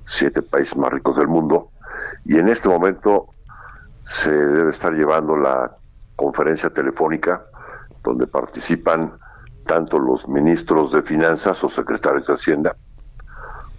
siete 0.05 0.41
países 0.41 0.77
más 0.77 0.91
ricos 0.91 1.15
del 1.15 1.27
mundo, 1.27 1.69
y 2.25 2.37
en 2.37 2.49
este 2.49 2.69
momento 2.69 3.27
se 4.05 4.31
debe 4.31 4.71
estar 4.71 4.93
llevando 4.93 5.37
la 5.37 5.75
conferencia 6.15 6.69
telefónica 6.69 7.43
donde 8.03 8.27
participan 8.27 9.13
tanto 9.65 9.99
los 9.99 10.27
ministros 10.27 10.91
de 10.91 11.01
finanzas 11.01 11.63
o 11.63 11.69
secretarios 11.69 12.27
de 12.27 12.33
Hacienda 12.33 12.75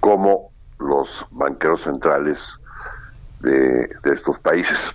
como 0.01 0.51
los 0.79 1.27
banqueros 1.31 1.83
centrales 1.83 2.57
de, 3.41 3.91
estos 4.05 4.39
países. 4.39 4.95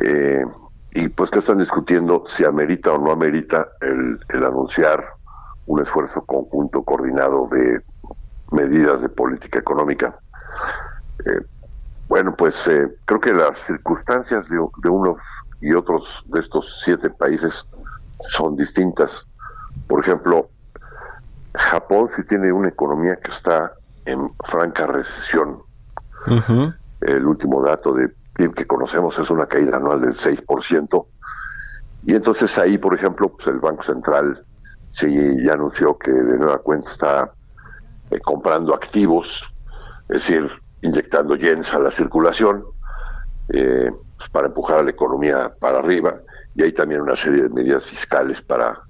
Eh, 0.00 0.44
y 0.92 1.08
pues 1.08 1.30
que 1.30 1.38
están 1.38 1.58
discutiendo 1.58 2.24
si 2.26 2.44
amerita 2.44 2.92
o 2.92 2.98
no 2.98 3.12
amerita 3.12 3.68
el, 3.80 4.18
anunciar 4.32 5.04
un 5.66 5.80
esfuerzo 5.80 6.24
conjunto 6.24 6.82
coordinado 6.82 7.48
de 7.48 7.80
medidas 8.50 9.02
de 9.02 9.08
política 9.08 9.60
económica. 9.60 10.18
Eh, 11.24 11.40
bueno, 12.08 12.34
pues 12.34 12.66
eh, 12.66 12.88
creo 13.04 13.20
que 13.20 13.32
las 13.32 13.60
circunstancias 13.60 14.48
de, 14.48 14.88
unos 14.88 15.20
y 15.60 15.72
otros 15.74 16.24
de 16.26 16.40
estos 16.40 16.80
siete 16.84 17.08
países 17.08 17.64
son 18.18 18.56
distintas. 18.56 19.28
Por 19.86 20.00
ejemplo, 20.00 20.50
Japón 21.54 22.08
sí 22.16 22.24
tiene 22.24 22.52
una 22.52 22.68
economía 22.68 23.16
que 23.16 23.30
está 23.30 23.72
en 24.06 24.28
franca 24.44 24.86
recesión. 24.86 25.62
El 27.00 27.26
último 27.26 27.62
dato 27.62 27.94
de 27.94 28.12
que 28.48 28.66
conocemos 28.66 29.18
es 29.18 29.30
una 29.30 29.46
caída 29.46 29.76
anual 29.76 30.00
del 30.00 30.14
6%. 30.14 31.06
Y 32.06 32.14
entonces 32.14 32.56
ahí, 32.58 32.78
por 32.78 32.94
ejemplo, 32.94 33.28
pues 33.28 33.46
el 33.48 33.58
Banco 33.58 33.82
Central 33.82 34.44
sí 34.92 35.44
ya 35.44 35.52
anunció 35.52 35.96
que 35.98 36.10
de 36.10 36.38
nueva 36.38 36.58
cuenta 36.58 36.90
está 36.90 37.32
eh, 38.10 38.18
comprando 38.20 38.74
activos, 38.74 39.44
es 40.08 40.26
decir, 40.26 40.50
inyectando 40.82 41.36
yens 41.36 41.72
a 41.74 41.78
la 41.78 41.90
circulación 41.90 42.64
eh, 43.50 43.90
pues, 44.16 44.30
para 44.30 44.48
empujar 44.48 44.80
a 44.80 44.82
la 44.82 44.90
economía 44.90 45.52
para 45.60 45.78
arriba. 45.78 46.16
Y 46.54 46.62
hay 46.62 46.72
también 46.72 47.02
una 47.02 47.16
serie 47.16 47.42
de 47.44 47.48
medidas 47.50 47.86
fiscales 47.86 48.40
para, 48.42 48.80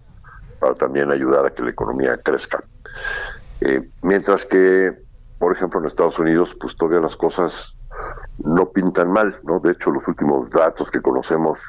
para 0.59 0.75
también 0.75 1.11
ayudar 1.11 1.47
a 1.47 1.51
que 1.51 1.63
la 1.63 1.71
economía 1.71 2.17
crezca. 2.19 2.63
Eh, 3.61 3.91
mientras 4.03 4.47
que, 4.47 4.95
por 5.39 5.55
ejemplo, 5.55 5.81
en 5.81 5.87
Estados 5.87 6.19
Unidos, 6.19 6.57
pues 6.59 6.77
todavía 6.77 7.01
las 7.01 7.17
cosas 7.17 7.77
no 8.45 8.71
pintan 8.71 9.13
mal, 9.13 9.39
¿no? 9.45 9.61
De 9.61 9.73
hecho, 9.73 9.91
los 9.91 10.07
últimos 10.09 10.51
datos 10.51 10.91
que 10.91 11.01
conocemos, 11.01 11.61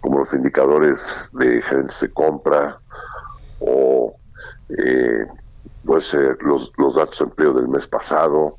como 0.00 0.18
los 0.18 0.32
indicadores 0.32 1.30
de 1.34 1.62
gerentes 1.62 2.00
de 2.00 2.10
compra 2.10 2.78
o 3.60 4.14
eh, 4.68 5.26
pues 5.84 6.14
eh, 6.14 6.36
los, 6.40 6.72
los 6.78 6.94
datos 6.94 7.18
de 7.18 7.24
empleo 7.26 7.52
del 7.52 7.68
mes 7.68 7.86
pasado, 7.86 8.58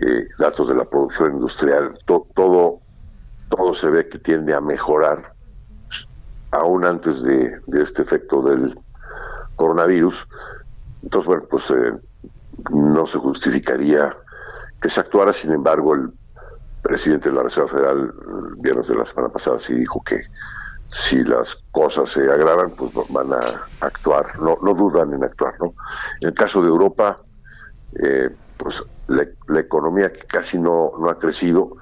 eh, 0.00 0.28
datos 0.38 0.68
de 0.68 0.74
la 0.74 0.84
producción 0.84 1.34
industrial, 1.34 1.98
todo 2.06 2.80
todo 3.48 3.74
se 3.74 3.88
ve 3.88 4.08
que 4.08 4.18
tiende 4.18 4.54
a 4.54 4.60
mejorar 4.60 5.32
aún 6.50 6.84
antes 6.84 7.22
de, 7.22 7.60
de 7.66 7.82
este 7.82 8.02
efecto 8.02 8.42
del 8.42 8.78
coronavirus. 9.54 10.26
Entonces, 11.04 11.26
bueno, 11.26 11.44
pues 11.48 11.72
no 12.72 13.06
se 13.06 13.18
justificaría 13.18 14.16
que 14.82 14.88
se 14.88 14.98
actuara, 14.98 15.32
sin 15.32 15.52
embargo, 15.52 15.94
el 15.94 16.10
presidente 16.86 17.28
de 17.28 17.34
la 17.34 17.42
Reserva 17.42 17.68
Federal 17.68 18.12
viernes 18.58 18.86
de 18.88 18.94
la 18.94 19.06
semana 19.06 19.28
pasada 19.28 19.58
sí 19.58 19.74
dijo 19.74 20.02
que 20.04 20.22
si 20.90 21.22
las 21.24 21.56
cosas 21.72 22.10
se 22.10 22.20
agravan, 22.30 22.70
pues 22.70 22.92
van 23.10 23.32
a 23.32 23.40
actuar, 23.80 24.38
no, 24.40 24.56
no 24.62 24.72
dudan 24.74 25.12
en 25.12 25.24
actuar, 25.24 25.54
¿no? 25.60 25.74
En 26.20 26.28
el 26.28 26.34
caso 26.34 26.62
de 26.62 26.68
Europa, 26.68 27.20
eh, 28.02 28.30
pues 28.56 28.82
la, 29.08 29.26
economía 29.60 30.12
que 30.12 30.26
casi 30.26 30.58
no, 30.58 30.92
no 30.98 31.10
ha 31.10 31.18
crecido, 31.18 31.76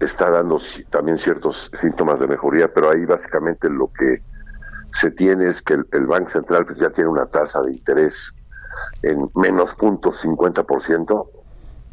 está 0.00 0.30
dando 0.30 0.60
también 0.90 1.18
ciertos 1.18 1.70
síntomas 1.72 2.20
de 2.20 2.26
mejoría, 2.26 2.72
pero 2.72 2.90
ahí 2.90 3.04
básicamente 3.06 3.70
lo 3.70 3.90
que 3.92 4.22
se 4.92 5.10
tiene 5.10 5.48
es 5.48 5.62
que 5.62 5.74
el, 5.74 6.06
Banco 6.06 6.28
Central 6.28 6.66
pues, 6.66 6.78
ya 6.78 6.90
tiene 6.90 7.08
una 7.08 7.26
tasa 7.26 7.62
de 7.62 7.72
interés 7.72 8.34
en 9.02 9.30
menos 9.34 9.74
punto 9.74 10.12
50%, 10.12 11.28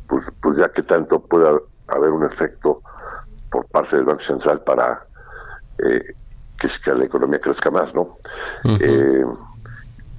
pues, 0.07 0.31
pues 0.41 0.57
ya 0.57 0.69
que 0.69 0.83
tanto 0.83 1.19
pueda 1.21 1.57
haber 1.91 2.11
un 2.11 2.25
efecto 2.25 2.81
por 3.51 3.65
parte 3.67 3.95
del 3.95 4.05
Banco 4.05 4.21
Central 4.21 4.61
para 4.63 5.05
eh, 5.79 6.15
que, 6.57 6.93
la 6.93 7.05
economía 7.05 7.39
crezca 7.39 7.71
más, 7.71 7.93
¿no? 7.95 8.17
Eh, 8.63 9.25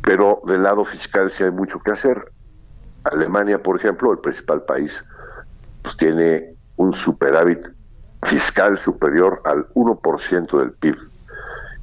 pero 0.03 0.41
del 0.47 0.63
lado 0.63 0.85
fiscal 0.85 1.31
sí 1.31 1.45
hay 1.45 1.51
mucho 1.51 1.79
que 1.81 1.93
hacer. 1.93 2.33
Alemania, 3.05 3.63
por 3.63 3.77
ejemplo, 3.77 4.13
el 4.13 4.19
principal 4.19 4.63
país, 4.63 5.05
pues 5.83 5.97
tiene 5.97 6.55
un 6.77 6.93
superávit 6.95 7.67
fiscal 8.23 8.79
superior 8.79 9.41
al 9.45 9.69
1% 9.75 10.59
del 10.59 10.73
PIB. 10.73 10.97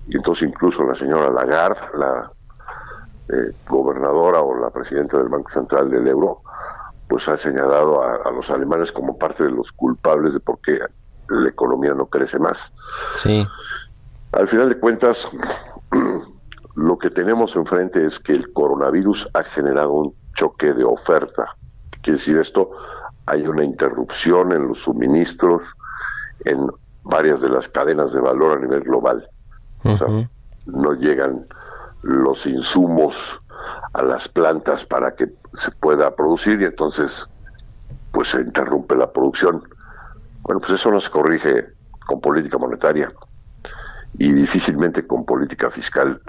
Y 0.08 0.16
entonces 0.16 0.48
incluso 0.48 0.84
la 0.84 0.96
señora 0.96 1.30
Lagarde, 1.30 1.82
la 1.96 2.32
eh, 3.30 3.54
gobernadora 3.68 4.42
o 4.42 4.58
la 4.58 4.70
presidenta 4.70 5.18
del 5.18 5.28
Banco 5.28 5.50
Central 5.50 5.90
del 5.90 6.08
Euro, 6.08 6.42
pues 7.08 7.28
ha 7.30 7.38
señalado 7.38 8.02
a, 8.04 8.32
los 8.32 8.50
alemanes 8.52 8.92
como 8.92 9.18
parte 9.18 9.44
de 9.44 9.52
los 9.52 9.72
culpables 9.72 10.34
de 10.34 10.40
por 10.40 10.60
qué 10.60 10.80
la 11.30 11.50
economía 11.50 11.94
no 11.94 12.06
crece 12.06 12.40
más. 12.40 12.72
Sí. 13.14 13.46
Al 14.34 14.48
final 14.48 14.70
de 14.70 14.78
cuentas, 14.78 15.28
lo 16.76 16.98
que 16.98 17.10
tenemos 17.10 17.56
enfrente 17.56 18.06
es 18.06 18.20
que 18.20 18.34
el 18.34 18.52
coronavirus 18.54 19.30
ha 19.34 19.44
generado 19.44 19.92
un 19.92 20.16
choque 20.34 20.74
de 20.74 20.84
oferta. 20.84 21.56
¿Qué 21.92 22.00
quiere 22.02 22.20
decir 22.20 22.38
esto? 22.38 22.72
Hay 23.26 23.48
una 23.48 23.64
interrupción 23.64 24.52
en 24.52 24.68
los 24.70 24.80
suministros 24.80 25.76
en 26.46 26.68
varias 27.04 27.42
de 27.42 27.50
las 27.50 27.68
cadenas 27.70 28.12
de 28.12 28.20
valor 28.20 28.58
a 28.58 28.62
nivel 28.62 28.82
global. 28.82 29.30
O 29.84 29.98
sea, 29.98 30.08
no 30.66 30.94
llegan 30.94 31.48
los 32.02 32.46
insumos 32.46 33.42
a 33.94 34.04
las 34.04 34.28
plantas 34.28 34.86
para 34.86 35.16
que 35.16 35.30
se 35.54 35.72
pueda 35.72 36.16
producir 36.16 36.62
y 36.62 36.66
entonces 36.66 37.28
pues 38.12 38.30
se 38.30 38.42
interrumpe 38.42 38.96
la 38.96 39.12
producción. 39.12 39.64
Bueno, 40.42 40.60
pues 40.60 40.74
eso 40.74 40.92
no 40.92 41.00
se 41.00 41.10
corrige 41.10 41.68
con 42.06 42.22
política 42.22 42.58
monetaria 42.58 43.12
y 44.18 44.32
difícilmente 44.34 45.06
con 45.06 45.26
política 45.26 45.70
fiscal 45.70 46.22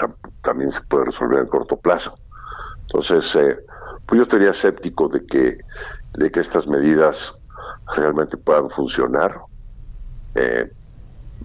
también 0.42 0.70
se 0.70 0.80
puede 0.82 1.06
resolver 1.06 1.40
en 1.40 1.46
corto 1.46 1.76
plazo. 1.76 2.18
Entonces, 2.82 3.34
eh, 3.36 3.58
pues 4.06 4.18
yo 4.18 4.22
estaría 4.22 4.50
escéptico 4.50 5.08
de 5.08 5.24
que, 5.26 5.58
de 6.14 6.30
que 6.30 6.40
estas 6.40 6.66
medidas 6.66 7.34
realmente 7.94 8.36
puedan 8.36 8.68
funcionar. 8.70 9.40
Eh, 10.34 10.70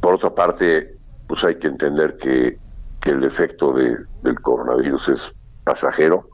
por 0.02 0.16
otra 0.16 0.34
parte, 0.34 0.98
pues 1.28 1.44
hay 1.44 1.56
que 1.56 1.68
entender 1.68 2.18
que, 2.18 2.58
que 3.02 3.12
el 3.12 3.24
efecto 3.24 3.74
de, 3.74 3.98
del 4.24 4.40
coronavirus 4.42 5.10
es 5.10 5.34
pasajero. 5.64 6.30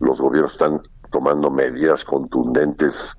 Los 0.00 0.20
gobiernos 0.20 0.52
están 0.52 0.82
tomando 1.10 1.50
medidas 1.50 2.04
contundentes 2.04 3.14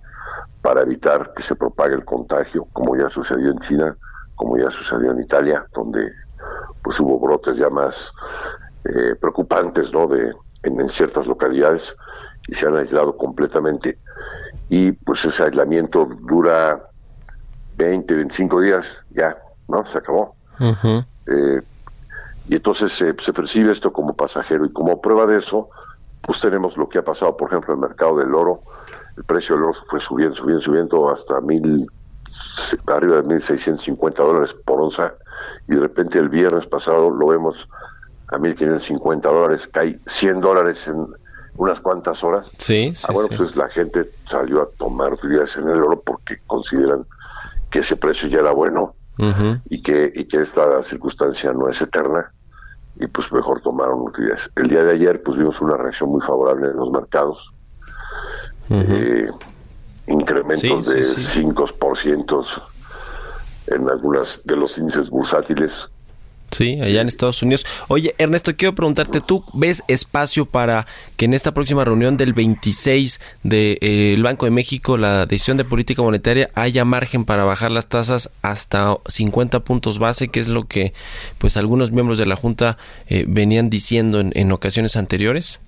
para 0.61 0.81
evitar 0.81 1.33
que 1.33 1.43
se 1.43 1.55
propague 1.55 1.95
el 1.95 2.05
contagio, 2.05 2.67
como 2.73 2.95
ya 2.95 3.09
sucedió 3.09 3.51
en 3.51 3.59
China, 3.59 3.97
como 4.35 4.57
ya 4.57 4.69
sucedió 4.69 5.11
en 5.11 5.21
Italia, 5.21 5.65
donde 5.73 6.11
pues 6.83 6.99
hubo 6.99 7.19
brotes 7.19 7.57
ya 7.57 7.69
más 7.69 8.11
eh, 8.85 9.15
preocupantes, 9.19 9.91
¿no? 9.93 10.07
De 10.07 10.33
en, 10.63 10.89
ciertas 10.89 11.27
localidades 11.27 11.95
y 12.47 12.55
se 12.55 12.67
han 12.67 12.75
aislado 12.75 13.15
completamente 13.17 13.99
y 14.69 14.91
pues 14.91 15.23
ese 15.25 15.43
aislamiento 15.43 16.07
dura 16.21 16.79
20, 17.77 18.15
25 18.15 18.61
días, 18.61 18.97
ya, 19.11 19.35
¿no? 19.67 19.85
Se 19.85 19.97
acabó. 19.97 20.35
Eh, 21.27 21.61
y 22.49 22.55
entonces 22.55 22.91
se 22.93 23.33
percibe 23.33 23.71
esto 23.71 23.93
como 23.93 24.15
pasajero 24.15 24.65
y 24.65 24.71
como 24.71 25.01
prueba 25.01 25.25
de 25.25 25.37
eso, 25.37 25.69
pues 26.21 26.39
tenemos 26.39 26.77
lo 26.77 26.87
que 26.87 26.99
ha 26.99 27.03
pasado, 27.03 27.35
por 27.35 27.49
ejemplo, 27.49 27.73
en 27.73 27.81
el 27.81 27.87
mercado 27.89 28.17
del 28.17 28.33
oro. 28.33 28.61
El 29.17 29.23
precio 29.23 29.55
del 29.55 29.65
oro 29.65 29.73
fue 29.73 29.99
subiendo, 29.99 30.35
subiendo, 30.35 30.61
subiendo 30.61 31.09
hasta 31.09 31.41
mil, 31.41 31.87
arriba 32.87 33.21
de 33.21 33.23
1.650 33.23 34.13
dólares 34.15 34.55
por 34.65 34.81
onza 34.81 35.13
y 35.67 35.75
de 35.75 35.81
repente 35.81 36.19
el 36.19 36.29
viernes 36.29 36.65
pasado 36.67 37.09
lo 37.09 37.27
vemos 37.27 37.67
a 38.27 38.37
1.550 38.37 39.21
dólares, 39.21 39.67
cae 39.71 39.99
100 40.07 40.39
dólares 40.39 40.87
en 40.87 41.07
unas 41.57 41.79
cuantas 41.79 42.23
horas. 42.23 42.47
Sí, 42.57 42.93
sí. 42.95 43.07
Ah, 43.09 43.13
bueno, 43.13 43.29
pues 43.35 43.55
la 43.55 43.67
gente 43.67 44.09
salió 44.25 44.61
a 44.61 44.69
tomar 44.77 45.13
utilidades 45.13 45.57
en 45.57 45.67
el 45.67 45.81
oro 45.83 46.01
porque 46.01 46.37
consideran 46.47 47.05
que 47.69 47.79
ese 47.79 47.95
precio 47.95 48.29
ya 48.29 48.39
era 48.39 48.51
bueno 48.51 48.95
y, 49.69 49.83
que, 49.83 50.11
y 50.15 50.25
que 50.25 50.41
esta 50.41 50.81
circunstancia 50.83 51.53
no 51.53 51.69
es 51.69 51.79
eterna 51.81 52.31
y 52.99 53.07
pues 53.07 53.31
mejor 53.31 53.61
tomaron 53.61 54.01
utilidades. 54.01 54.49
El 54.55 54.69
día 54.69 54.83
de 54.83 54.93
ayer 54.93 55.21
pues 55.23 55.37
vimos 55.37 55.59
una 55.61 55.77
reacción 55.77 56.09
muy 56.09 56.21
favorable 56.21 56.67
en 56.67 56.75
los 56.77 56.91
mercados. 56.91 57.53
Eh, 58.69 59.29
incrementos 60.07 60.85
de 60.87 61.01
5% 61.01 62.61
en 63.67 63.89
algunas 63.89 64.45
de 64.45 64.55
los 64.55 64.77
índices 64.77 65.09
bursátiles. 65.09 65.89
Sí, 66.51 66.81
allá 66.81 66.99
en 66.99 67.07
Estados 67.07 67.41
Unidos. 67.41 67.65
Oye, 67.87 68.13
Ernesto, 68.17 68.51
quiero 68.57 68.75
preguntarte, 68.75 69.21
¿tú 69.21 69.45
ves 69.53 69.83
espacio 69.87 70.45
para 70.45 70.85
que 71.15 71.23
en 71.23 71.33
esta 71.33 71.53
próxima 71.53 71.85
reunión 71.85 72.17
del 72.17 72.33
26 72.33 73.19
del 73.43 73.49
de, 73.49 73.77
eh, 73.81 74.21
Banco 74.21 74.45
de 74.45 74.51
México, 74.51 74.97
la 74.97 75.25
decisión 75.25 75.55
de 75.55 75.63
política 75.63 76.01
monetaria, 76.01 76.49
haya 76.53 76.83
margen 76.83 77.23
para 77.23 77.45
bajar 77.45 77.71
las 77.71 77.87
tasas 77.87 78.31
hasta 78.41 78.97
50 79.07 79.61
puntos 79.61 79.97
base, 79.97 80.27
que 80.27 80.41
es 80.41 80.49
lo 80.49 80.67
que 80.67 80.93
pues 81.37 81.55
algunos 81.55 81.93
miembros 81.93 82.17
de 82.17 82.25
la 82.25 82.35
Junta 82.35 82.77
eh, 83.07 83.23
venían 83.27 83.69
diciendo 83.69 84.19
en, 84.19 84.51
ocasiones 84.51 84.97
anteriores? 84.97 85.61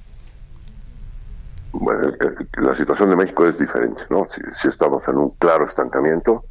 Bueno, 1.72 2.12
la 2.58 2.76
situación 2.76 3.10
de 3.10 3.16
México 3.16 3.48
es 3.48 3.58
diferente, 3.58 4.02
¿no? 4.10 4.28
si 4.52 4.68
estamos 4.68 5.08
en 5.08 5.18
un 5.18 5.30
claro 5.40 5.66
estancamiento, 5.66 6.44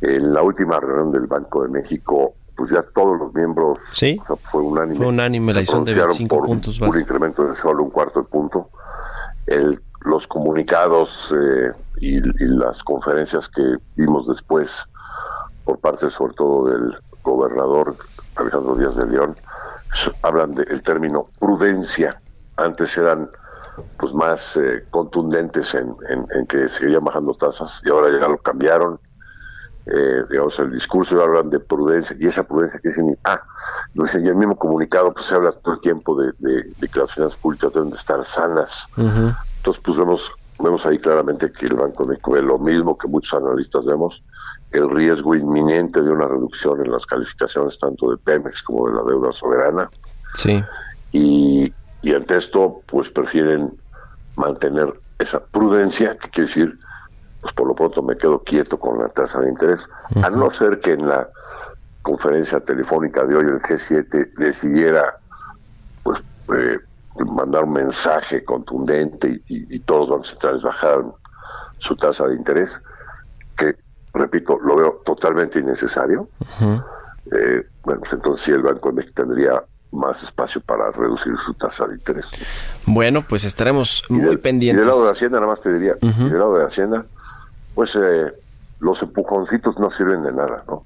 en 0.00 0.32
la 0.32 0.42
última 0.42 0.80
reunión 0.80 1.12
del 1.12 1.26
Banco 1.26 1.62
de 1.62 1.68
México, 1.68 2.34
pues 2.60 2.72
ya 2.72 2.82
todos 2.82 3.18
los 3.18 3.32
miembros, 3.32 3.78
¿Sí? 3.94 4.20
fue 4.50 4.60
unánime. 4.60 4.96
Fue 4.96 5.06
unánime 5.06 5.54
la 5.54 5.60
decisión 5.60 5.82
de 5.82 5.94
25 5.94 6.42
puntos 6.42 6.78
un, 6.78 6.88
un 6.90 7.00
incremento 7.00 7.42
de 7.46 7.54
solo 7.54 7.82
un 7.82 7.88
cuarto 7.88 8.20
de 8.20 8.26
punto. 8.26 8.68
El, 9.46 9.80
los 10.02 10.26
comunicados 10.26 11.34
eh, 11.34 11.72
y, 12.02 12.20
las 12.20 12.84
conferencias 12.84 13.48
que 13.48 13.62
vimos 13.96 14.26
después 14.26 14.84
por 15.64 15.78
parte 15.78 16.10
sobre 16.10 16.34
todo 16.34 16.66
del 16.66 16.98
gobernador 17.22 17.96
Alejandro 18.36 18.74
Díaz 18.74 18.96
de 18.96 19.06
León 19.06 19.34
hablan 20.20 20.50
del 20.52 20.82
término 20.82 21.30
prudencia. 21.38 22.20
Antes 22.58 22.94
eran 22.98 23.30
pues 23.96 24.12
más 24.12 24.54
eh, 24.58 24.84
contundentes 24.90 25.74
en, 25.74 25.96
en, 26.10 26.26
en, 26.34 26.46
que 26.46 26.68
seguían 26.68 27.04
bajando 27.04 27.32
tasas 27.32 27.80
y 27.86 27.88
ahora 27.88 28.10
ya 28.20 28.28
lo 28.28 28.36
cambiaron 28.36 29.00
eh, 29.86 30.24
digamos, 30.30 30.58
el 30.58 30.70
discurso 30.70 31.20
hablan 31.22 31.50
de 31.50 31.58
prudencia, 31.58 32.16
y 32.18 32.26
esa 32.26 32.42
prudencia 32.42 32.78
que 32.80 32.88
dicen, 32.88 33.16
ah, 33.24 33.40
en 33.94 34.26
el 34.26 34.34
mismo 34.34 34.56
comunicado 34.56 35.12
pues 35.12 35.26
se 35.26 35.34
habla 35.34 35.52
todo 35.52 35.74
el 35.74 35.80
tiempo 35.80 36.20
de, 36.20 36.32
que 36.38 36.98
las 36.98 37.12
finanzas 37.12 37.38
públicas 37.38 37.72
deben 37.72 37.90
de 37.90 37.96
estar 37.96 38.24
sanas. 38.24 38.86
Entonces, 38.96 39.82
pues 39.84 39.96
vemos, 39.96 40.32
vemos 40.58 40.84
ahí 40.86 40.98
claramente 40.98 41.50
que 41.50 41.66
el 41.66 41.74
Banco 41.74 42.04
de 42.04 42.10
México 42.10 42.32
ve 42.32 42.42
lo 42.42 42.58
mismo 42.58 42.96
que 42.96 43.08
muchos 43.08 43.34
analistas 43.34 43.84
vemos, 43.84 44.22
el 44.70 44.88
riesgo 44.90 45.34
inminente 45.34 46.02
de 46.02 46.10
una 46.10 46.28
reducción 46.28 46.84
en 46.84 46.92
las 46.92 47.06
calificaciones 47.06 47.78
tanto 47.78 48.10
de 48.10 48.16
Pemex 48.18 48.62
como 48.62 48.88
de 48.88 48.94
la 48.94 49.02
deuda 49.02 49.32
soberana. 49.32 49.90
Sí. 50.34 50.62
Y, 51.12 51.72
y 52.02 52.14
ante 52.14 52.36
esto, 52.36 52.80
pues 52.86 53.10
prefieren 53.10 53.72
mantener 54.36 54.94
esa 55.18 55.40
prudencia, 55.40 56.16
que 56.16 56.30
quiere 56.30 56.48
decir 56.48 56.78
pues 57.40 57.52
por 57.54 57.66
lo 57.66 57.74
pronto 57.74 58.02
me 58.02 58.16
quedo 58.16 58.42
quieto 58.42 58.78
con 58.78 58.98
la 58.98 59.08
tasa 59.08 59.40
de 59.40 59.48
interés, 59.48 59.88
a 60.22 60.30
no 60.30 60.50
ser 60.50 60.80
que 60.80 60.92
en 60.92 61.08
la 61.08 61.28
conferencia 62.02 62.60
telefónica 62.60 63.24
de 63.24 63.36
hoy 63.36 63.46
el 63.46 63.60
G7 63.60 64.34
decidiera 64.34 65.18
pues 66.02 66.22
eh, 66.54 66.78
mandar 67.24 67.64
un 67.64 67.72
mensaje 67.72 68.44
contundente 68.44 69.42
y, 69.46 69.78
todos 69.80 70.00
los 70.00 70.10
bancos 70.10 70.30
centrales 70.30 70.62
bajaran 70.62 71.12
su 71.78 71.96
tasa 71.96 72.26
de 72.28 72.34
interés, 72.34 72.80
que 73.56 73.74
repito, 74.12 74.58
lo 74.60 74.76
veo 74.76 75.02
totalmente 75.04 75.60
innecesario. 75.60 76.28
Eh, 77.32 77.66
bueno, 77.82 78.00
pues 78.00 78.12
entonces 78.12 78.44
sí 78.44 78.52
el 78.52 78.62
Banco 78.62 78.92
México 78.92 79.14
tendría 79.14 79.62
más 79.92 80.22
espacio 80.22 80.60
para 80.60 80.90
reducir 80.90 81.36
su 81.36 81.54
tasa 81.54 81.86
de 81.86 81.94
interés. 81.94 82.26
Bueno, 82.86 83.22
pues 83.22 83.44
estaremos 83.44 84.04
muy 84.08 84.36
pendientes. 84.36 84.84
Y 84.84 84.86
del 84.86 84.88
lado 84.88 85.04
de 85.04 85.12
Hacienda, 85.12 85.40
nada 85.40 85.50
más 85.50 85.60
te 85.60 85.72
diría, 85.72 85.94
del 86.00 86.38
lado 86.38 86.58
de 86.58 86.64
Hacienda, 86.64 87.06
pues 87.80 87.96
eh, 87.96 88.30
los 88.80 89.00
empujoncitos 89.00 89.78
no 89.78 89.88
sirven 89.88 90.22
de 90.22 90.32
nada, 90.32 90.64
¿no? 90.68 90.84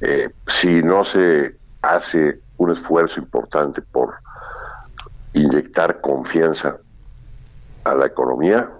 Eh, 0.00 0.30
si 0.46 0.82
no 0.82 1.04
se 1.04 1.54
hace 1.82 2.40
un 2.56 2.70
esfuerzo 2.70 3.20
importante 3.20 3.82
por 3.82 4.14
inyectar 5.34 6.00
confianza 6.00 6.78
a 7.84 7.94
la 7.94 8.06
economía 8.06 8.70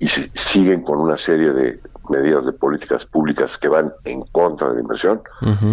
y 0.00 0.06
si 0.06 0.30
siguen 0.34 0.82
con 0.82 0.98
una 0.98 1.16
serie 1.16 1.50
de 1.52 1.80
medidas 2.10 2.44
de 2.44 2.52
políticas 2.52 3.06
públicas 3.06 3.56
que 3.56 3.68
van 3.68 3.90
en 4.04 4.20
contra 4.26 4.68
de 4.68 4.74
la 4.74 4.80
inversión, 4.82 5.22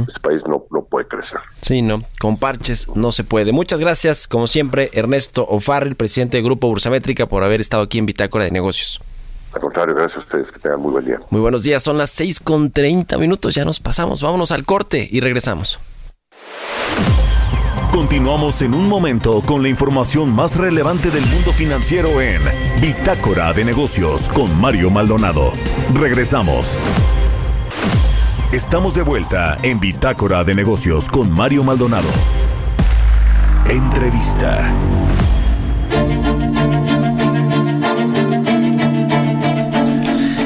este 0.08 0.22
país 0.22 0.42
no, 0.48 0.64
no 0.72 0.86
puede 0.86 1.06
crecer. 1.06 1.42
Sí, 1.58 1.82
no, 1.82 2.02
con 2.22 2.38
parches 2.38 2.88
no 2.96 3.12
se 3.12 3.26
puede. 3.26 3.52
Muchas 3.52 3.82
gracias, 3.82 4.26
como 4.26 4.48
siempre, 4.48 4.90
Ernesto 4.94 5.46
Ofarril, 5.50 5.98
presidente 5.98 6.38
del 6.38 6.46
Grupo 6.46 6.70
Bursamétrica, 6.70 7.28
por 7.28 7.44
haber 7.44 7.60
estado 7.60 7.84
aquí 7.84 8.00
en 8.00 8.06
Bitácora 8.06 8.46
de 8.46 8.52
Negocios. 8.52 9.02
Al 9.54 9.62
contrario, 9.62 9.94
gracias 9.96 10.18
a 10.18 10.20
ustedes, 10.20 10.52
que 10.52 10.60
tengan 10.60 10.80
muy 10.80 10.92
buen 10.92 11.06
día. 11.06 11.20
Muy 11.30 11.42
buenos 11.42 11.64
días, 11.64 11.84
son 11.84 11.98
las 11.98 12.10
6 12.12 12.40
con 12.40 12.72
30 12.72 13.18
minutos, 13.18 13.54
ya 13.54 13.66
nos 13.66 13.80
pasamos, 13.80 14.22
vámonos 14.22 14.52
al 14.52 14.66
corte 14.66 15.08
y 15.10 15.20
regresamos. 15.20 15.80
Continuamos 17.92 18.64
en 18.64 18.74
un 18.74 18.90
momento 18.90 19.44
con 19.46 19.62
la 19.62 19.70
información 19.70 20.34
más 20.34 20.58
relevante 20.58 21.12
del 21.12 21.24
mundo 21.28 21.54
financiero 21.54 22.20
en 22.22 22.42
Bitácora 22.82 23.54
de 23.54 23.64
Negocios 23.64 24.30
con 24.30 24.60
Mario 24.60 24.90
Maldonado. 24.90 25.54
Regresamos. 25.94 26.80
Estamos 28.52 28.96
de 28.96 29.04
vuelta 29.04 29.58
en 29.62 29.80
Bitácora 29.80 30.44
de 30.44 30.56
Negocios 30.56 31.08
con 31.08 31.32
Mario 31.32 31.64
Maldonado. 31.64 32.10
Entrevista. 33.70 34.74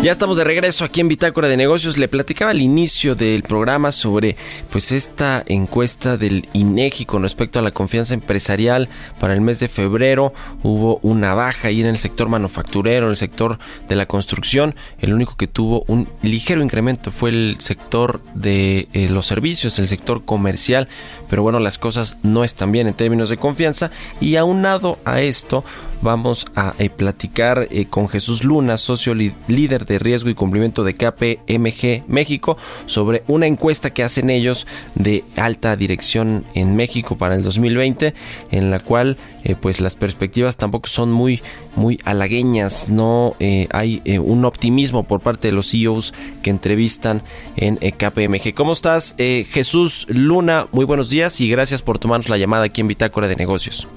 Ya 0.04 0.12
estamos 0.12 0.38
de 0.38 0.44
regreso 0.44 0.86
aquí 0.86 1.02
en 1.02 1.08
Bitácora 1.08 1.48
de 1.48 1.58
Negocios. 1.58 1.98
Le 1.98 2.08
platicaba 2.08 2.52
al 2.52 2.62
inicio 2.62 3.16
del 3.16 3.42
programa 3.42 3.92
sobre 3.92 4.38
pues 4.72 4.92
esta 4.92 5.44
encuesta 5.48 6.18
del 6.18 6.48
INEGI 6.54 7.06
con 7.06 7.24
respecto 7.24 7.58
a 7.58 7.64
la 7.64 7.72
confianza 7.72 8.14
empresarial 8.14 8.90
para 9.20 9.34
el 9.34 9.42
mes 9.42 9.60
de 9.60 9.68
febrero. 9.68 10.34
Hubo 10.62 11.00
una 11.02 11.34
baja 11.34 11.70
ahí 11.70 11.82
en 11.82 11.88
el 11.88 11.98
sector 11.98 12.30
manufacturero, 12.30 13.08
en 13.08 13.12
el 13.12 13.18
sector 13.18 13.58
de 13.90 13.96
la 13.96 14.06
construcción. 14.06 14.76
El 15.00 15.14
único 15.14 15.36
que 15.36 15.48
tuvo 15.48 15.84
un 15.88 16.08
ligero 16.22 16.62
incremento 16.62 17.10
fue 17.10 17.32
el 17.32 17.56
sector 17.60 18.22
de 18.36 18.90
eh, 18.94 19.10
los 19.10 19.26
servicios, 19.26 19.80
el 19.80 19.90
sector 19.90 20.24
comercial. 20.24 20.88
Pero 21.28 21.42
bueno, 21.42 21.60
las 21.60 21.80
cosas 21.80 22.18
no 22.22 22.44
están 22.44 22.72
bien 22.72 22.88
en 22.88 22.94
términos 22.94 23.30
de 23.30 23.38
confianza. 23.38 23.90
Y 24.22 24.36
aunado 24.36 25.00
a 25.06 25.22
esto, 25.22 25.66
vamos 26.02 26.46
a 26.56 26.74
eh, 26.80 26.90
platicar 26.90 27.68
eh, 27.72 27.86
con 27.86 28.08
Jesús 28.08 28.44
Luna, 28.44 28.78
socio 28.78 29.16
líder 29.16 29.86
de 29.86 30.00
riesgo 30.00 30.30
y 30.30 30.36
cumplimiento 30.36 30.84
de 30.84 30.96
KPMG 30.96 32.04
México, 32.08 32.58
sobre 32.86 33.24
una 33.28 33.48
encuesta 33.48 33.92
que 33.92 34.04
hacen 34.04 34.30
ellos 34.30 34.68
de 34.96 35.24
alta 35.36 35.76
dirección 35.76 36.46
en 36.54 36.76
México 36.76 37.18
para 37.18 37.36
el 37.36 37.42
2020, 37.42 38.14
en 38.52 38.72
la 38.72 38.80
cual 38.80 39.18
eh, 39.44 39.56
pues 39.60 39.82
las 39.82 39.96
perspectivas 39.96 40.58
tampoco 40.58 40.88
son 40.88 41.12
muy 41.12 41.42
muy 41.76 42.00
halagueñas, 42.06 42.90
no 42.90 43.36
hay 43.72 44.02
un 44.20 44.46
optimismo 44.46 45.04
por 45.04 45.22
parte 45.22 45.50
de 45.50 45.52
los 45.52 45.70
CEOs 45.70 46.12
que 46.42 46.50
entrevistan 46.50 47.22
en 47.56 47.78
KPMG. 47.78 48.56
¿Cómo 48.56 48.74
estás, 48.74 49.16
Jesús 49.18 50.08
Luna? 50.10 50.66
Muy 50.72 50.86
buenos 50.86 51.12
días 51.12 51.40
y 51.40 51.48
gracias 51.50 51.84
por 51.84 52.00
tomarnos 52.00 52.30
la 52.30 52.38
llamada 52.40 52.66
aquí 52.66 52.82
en 52.82 52.88
Bitácora 52.88 53.28
de 53.28 53.36
Negocios. 53.36 53.88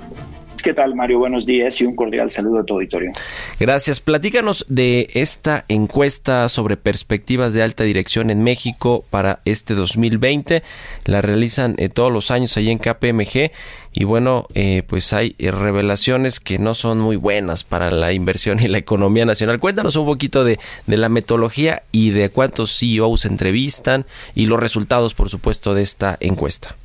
¿Qué 0.62 0.75
tal, 0.75 0.94
Mario? 0.94 1.18
Buenos 1.18 1.46
días 1.46 1.81
y 1.81 1.85
un 1.85 1.96
cordial 1.96 2.31
saludo 2.31 2.61
a 2.61 2.64
tu 2.64 2.75
auditorio. 2.75 3.12
Gracias. 3.59 4.01
Platícanos 4.01 4.64
de 4.68 5.09
esta 5.14 5.64
encuesta 5.68 6.49
sobre 6.49 6.77
perspectivas 6.77 7.53
de 7.53 7.62
alta 7.62 7.85
dirección 7.85 8.31
en 8.31 8.42
México 8.42 9.05
para 9.11 9.40
este 9.44 9.75
2020. 9.75 10.62
La 11.05 11.23
realizan 11.23 11.75
eh, 11.79 11.88
todos 11.88 12.12
los 12.12 12.31
años 12.31 12.57
ahí 12.57 12.70
en 12.70 12.79
KPMG 12.79 13.51
y 13.92 14.05
bueno, 14.05 14.46
eh, 14.55 14.83
pues 14.87 15.12
hay 15.12 15.35
eh, 15.38 15.51
revelaciones 15.51 16.40
que 16.40 16.59
no 16.59 16.75
son 16.75 17.01
muy 17.01 17.16
buenas 17.16 17.64
para 17.64 17.90
la 17.90 18.12
inversión 18.12 18.61
y 18.61 18.68
la 18.68 18.79
economía 18.79 19.25
nacional. 19.25 19.59
Cuéntanos 19.59 19.96
un 19.96 20.07
poquito 20.07 20.44
de, 20.44 20.59
de 20.87 20.96
la 20.96 21.09
metodología 21.09 21.83
y 21.90 22.11
de 22.11 22.29
cuántos 22.29 22.79
CEOs 22.79 23.25
entrevistan 23.25 24.07
y 24.35 24.46
los 24.46 24.61
resultados, 24.61 25.14
por 25.14 25.29
supuesto, 25.29 25.75
de 25.75 25.83
esta 25.83 26.16
encuesta. 26.20 26.77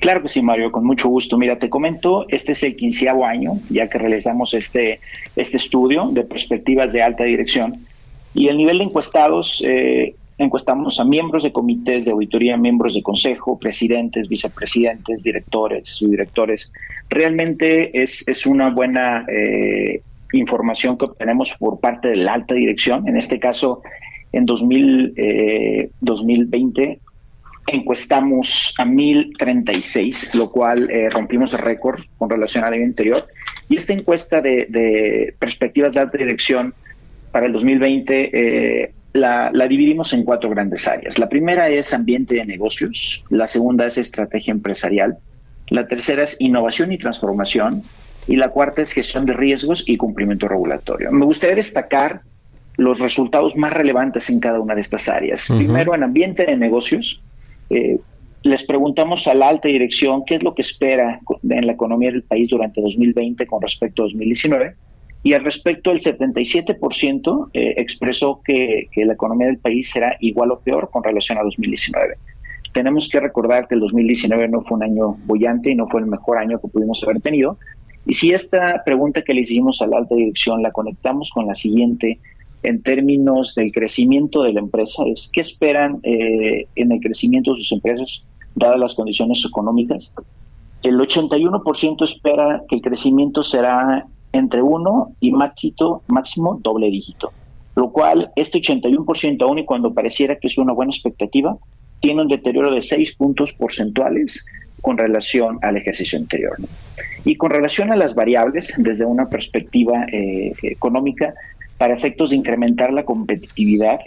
Claro 0.00 0.22
que 0.22 0.28
sí, 0.28 0.42
Mario, 0.42 0.70
con 0.70 0.84
mucho 0.84 1.08
gusto. 1.08 1.38
Mira, 1.38 1.58
te 1.58 1.70
comento, 1.70 2.26
este 2.28 2.52
es 2.52 2.62
el 2.62 2.76
quinceavo 2.76 3.24
año 3.24 3.52
ya 3.70 3.88
que 3.88 3.98
realizamos 3.98 4.52
este, 4.54 5.00
este 5.36 5.56
estudio 5.56 6.08
de 6.12 6.22
perspectivas 6.22 6.92
de 6.92 7.02
alta 7.02 7.24
dirección 7.24 7.86
y 8.36 8.48
el 8.48 8.58
nivel 8.58 8.78
de 8.78 8.84
encuestados, 8.84 9.64
eh, 9.66 10.14
encuestamos 10.36 11.00
a 11.00 11.04
miembros 11.04 11.42
de 11.42 11.52
comités 11.52 12.04
de 12.04 12.10
auditoría, 12.10 12.58
miembros 12.58 12.92
de 12.92 13.02
consejo, 13.02 13.58
presidentes, 13.58 14.28
vicepresidentes, 14.28 15.22
directores, 15.22 15.88
subdirectores. 15.88 16.74
Realmente 17.08 18.02
es, 18.02 18.28
es 18.28 18.44
una 18.44 18.68
buena 18.68 19.24
eh, 19.26 20.02
información 20.34 20.98
que 20.98 21.06
obtenemos 21.06 21.54
por 21.58 21.80
parte 21.80 22.08
de 22.08 22.16
la 22.16 22.34
alta 22.34 22.54
dirección. 22.54 23.08
En 23.08 23.16
este 23.16 23.40
caso, 23.40 23.82
en 24.32 24.44
2000, 24.44 25.14
eh, 25.16 25.90
2020 26.00 27.00
encuestamos 27.66 28.74
a 28.78 28.84
1036, 28.84 30.34
lo 30.34 30.50
cual 30.50 30.90
eh, 30.90 31.08
rompimos 31.10 31.52
el 31.52 31.58
récord 31.58 32.00
con 32.18 32.30
relación 32.30 32.64
al 32.64 32.74
año 32.74 32.84
anterior. 32.84 33.26
Y 33.68 33.76
esta 33.76 33.92
encuesta 33.92 34.40
de, 34.40 35.34
perspectivas 35.38 35.94
de 35.94 36.00
alta 36.00 36.18
dirección 36.18 36.74
para 37.32 37.46
el 37.46 37.52
2020 37.52 38.30
eh, 38.32 38.92
la, 39.12 39.50
la, 39.52 39.66
dividimos 39.66 40.12
en 40.12 40.24
cuatro 40.24 40.50
grandes 40.50 40.86
áreas. 40.86 41.18
La 41.18 41.28
primera 41.28 41.68
es 41.68 41.92
ambiente 41.92 42.34
de 42.36 42.44
negocios, 42.44 43.24
la 43.30 43.46
segunda 43.46 43.86
es 43.86 43.98
estrategia 43.98 44.52
empresarial, 44.52 45.18
la 45.68 45.88
tercera 45.88 46.22
es 46.22 46.36
innovación 46.38 46.92
y 46.92 46.98
transformación 46.98 47.82
y 48.28 48.36
la 48.36 48.50
cuarta 48.50 48.82
es 48.82 48.92
gestión 48.92 49.26
de 49.26 49.32
riesgos 49.32 49.84
y 49.86 49.96
cumplimiento 49.96 50.48
regulatorio. 50.48 51.10
Me 51.12 51.24
gustaría 51.24 51.56
destacar 51.56 52.20
los 52.76 52.98
resultados 52.98 53.56
más 53.56 53.72
relevantes 53.72 54.28
en 54.28 54.38
cada 54.38 54.60
una 54.60 54.74
de 54.74 54.80
estas 54.82 55.08
áreas. 55.08 55.46
Primero, 55.48 55.94
en 55.94 56.02
ambiente 56.02 56.44
de 56.44 56.56
negocios, 56.56 57.22
eh, 57.70 57.98
les 58.42 58.62
preguntamos 58.64 59.26
a 59.26 59.34
la 59.34 59.48
alta 59.48 59.68
dirección 59.68 60.24
qué 60.24 60.36
es 60.36 60.42
lo 60.42 60.54
que 60.54 60.62
espera 60.62 61.20
en 61.42 61.66
la 61.66 61.72
economía 61.72 62.12
del 62.12 62.22
país 62.22 62.48
durante 62.48 62.80
2020 62.80 63.46
con 63.46 63.60
respecto 63.60 64.02
a 64.02 64.04
2019 64.04 64.76
y 65.26 65.32
al 65.32 65.44
respecto 65.44 65.90
el 65.90 66.00
77% 66.00 67.50
eh, 67.52 67.74
expresó 67.78 68.40
que, 68.44 68.88
la 68.94 69.14
economía 69.14 69.48
del 69.48 69.58
país 69.58 69.90
será 69.90 70.16
igual 70.20 70.52
o 70.52 70.60
peor 70.60 70.88
con 70.90 71.02
relación 71.02 71.38
a 71.38 71.42
2019. 71.42 72.14
Tenemos 72.72 73.08
que 73.08 73.18
recordar 73.18 73.66
que 73.66 73.74
el 73.74 73.80
2019 73.80 74.46
no 74.46 74.62
fue 74.62 74.76
un 74.76 74.84
año 74.84 75.16
bollante 75.26 75.72
y 75.72 75.74
no 75.74 75.88
fue 75.88 76.02
el 76.02 76.06
mejor 76.06 76.38
año 76.38 76.60
que 76.60 76.68
pudimos 76.68 77.02
haber 77.02 77.20
tenido. 77.20 77.58
Y 78.06 78.12
si 78.12 78.30
esta 78.30 78.84
pregunta 78.84 79.22
que 79.22 79.34
le 79.34 79.40
hicimos 79.40 79.82
a 79.82 79.88
la 79.88 79.98
alta 79.98 80.14
dirección 80.14 80.62
la 80.62 80.70
conectamos 80.70 81.30
con 81.34 81.48
la 81.48 81.56
siguiente, 81.56 82.20
en 82.66 82.82
términos 82.82 83.54
del 83.54 83.70
crecimiento 83.72 84.42
de 84.42 84.52
la 84.52 84.60
empresa 84.60 85.04
es 85.06 85.30
qué 85.32 85.40
esperan 85.40 86.00
eh, 86.02 86.66
en 86.74 86.92
el 86.92 87.00
crecimiento 87.00 87.54
de 87.54 87.60
sus 87.60 87.72
empresas 87.72 88.26
dadas 88.54 88.78
las 88.78 88.94
condiciones 88.94 89.44
económicas. 89.44 90.14
El 90.82 90.98
81% 90.98 92.02
espera 92.02 92.62
que 92.68 92.76
el 92.76 92.82
crecimiento 92.82 93.42
será 93.42 94.06
entre 94.32 94.62
1 94.62 95.12
y 95.20 95.32
máximo, 95.32 96.02
máximo 96.08 96.58
doble 96.62 96.90
dígito, 96.90 97.32
lo 97.76 97.90
cual 97.90 98.32
este 98.36 98.60
81% 98.60 99.42
aún 99.42 99.58
y 99.60 99.64
cuando 99.64 99.94
pareciera 99.94 100.36
que 100.36 100.48
es 100.48 100.58
una 100.58 100.72
buena 100.72 100.90
expectativa, 100.90 101.56
tiene 102.00 102.22
un 102.22 102.28
deterioro 102.28 102.74
de 102.74 102.82
6 102.82 103.14
puntos 103.14 103.52
porcentuales 103.52 104.44
con 104.82 104.98
relación 104.98 105.58
al 105.62 105.76
ejercicio 105.76 106.18
anterior. 106.18 106.56
Y 107.24 107.36
con 107.36 107.50
relación 107.50 107.92
a 107.92 107.96
las 107.96 108.14
variables, 108.14 108.72
desde 108.76 109.04
una 109.04 109.28
perspectiva 109.28 110.06
eh, 110.12 110.52
económica, 110.62 111.34
para 111.78 111.94
efectos 111.94 112.30
de 112.30 112.36
incrementar 112.36 112.92
la 112.92 113.04
competitividad. 113.04 114.00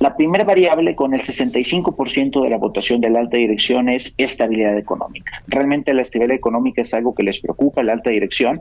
La 0.00 0.16
primera 0.16 0.44
variable 0.44 0.94
con 0.96 1.14
el 1.14 1.22
65% 1.22 2.42
de 2.42 2.50
la 2.50 2.58
votación 2.58 3.00
de 3.00 3.10
la 3.10 3.20
alta 3.20 3.36
dirección 3.36 3.88
es 3.88 4.14
estabilidad 4.18 4.76
económica. 4.76 5.42
Realmente 5.46 5.94
la 5.94 6.02
estabilidad 6.02 6.36
económica 6.36 6.82
es 6.82 6.92
algo 6.92 7.14
que 7.14 7.22
les 7.22 7.40
preocupa 7.40 7.80
a 7.80 7.84
la 7.84 7.92
alta 7.92 8.10
dirección. 8.10 8.60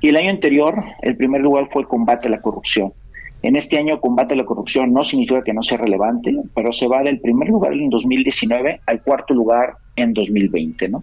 Y 0.00 0.08
el 0.08 0.16
año 0.16 0.30
anterior, 0.30 0.82
el 1.02 1.16
primer 1.16 1.42
lugar 1.42 1.68
fue 1.70 1.82
el 1.82 1.88
combate 1.88 2.28
a 2.28 2.30
la 2.30 2.40
corrupción. 2.40 2.92
En 3.42 3.56
este 3.56 3.78
año, 3.78 4.00
combate 4.00 4.34
a 4.34 4.36
la 4.36 4.44
corrupción 4.44 4.92
no 4.92 5.02
significa 5.02 5.42
que 5.42 5.54
no 5.54 5.62
sea 5.62 5.78
relevante, 5.78 6.34
pero 6.54 6.72
se 6.72 6.86
va 6.86 7.02
del 7.02 7.20
primer 7.20 7.48
lugar 7.48 7.72
en 7.72 7.88
2019 7.88 8.80
al 8.86 9.02
cuarto 9.02 9.34
lugar 9.34 9.74
en 9.96 10.12
2020, 10.12 10.88
¿no? 10.88 11.02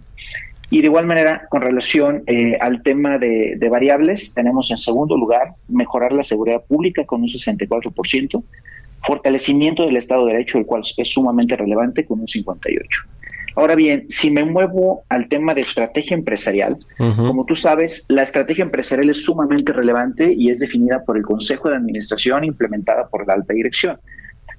Y 0.70 0.80
de 0.82 0.86
igual 0.86 1.06
manera, 1.06 1.46
con 1.48 1.62
relación 1.62 2.24
eh, 2.26 2.58
al 2.60 2.82
tema 2.82 3.18
de, 3.18 3.56
variables, 3.70 4.34
tenemos 4.34 4.70
en 4.70 4.76
segundo 4.76 5.16
lugar 5.16 5.54
mejorar 5.68 6.12
la 6.12 6.22
seguridad 6.22 6.62
pública 6.62 7.04
con 7.06 7.22
un 7.22 7.28
64%, 7.28 8.42
fortalecimiento 9.00 9.84
del 9.84 9.96
Estado 9.96 10.26
de 10.26 10.32
Derecho, 10.32 10.58
el 10.58 10.66
cual 10.66 10.82
es 10.96 11.08
sumamente 11.08 11.56
relevante, 11.56 12.04
con 12.04 12.20
un 12.20 12.26
58%. 12.26 12.82
Ahora 13.56 13.74
bien, 13.74 14.04
si 14.08 14.30
me 14.30 14.44
muevo 14.44 15.02
al 15.08 15.26
tema 15.26 15.52
de 15.52 15.62
estrategia 15.62 16.16
empresarial, 16.16 16.76
como 16.96 17.44
tú 17.44 17.56
sabes, 17.56 18.04
la 18.08 18.22
estrategia 18.22 18.62
empresarial 18.62 19.10
es 19.10 19.24
sumamente 19.24 19.72
relevante 19.72 20.32
y 20.32 20.50
es 20.50 20.60
definida 20.60 21.02
por 21.04 21.16
el 21.16 21.24
Consejo 21.24 21.68
de 21.68 21.76
Administración 21.76 22.44
implementada 22.44 23.08
por 23.08 23.26
la 23.26 23.34
alta 23.34 23.54
dirección. 23.54 23.98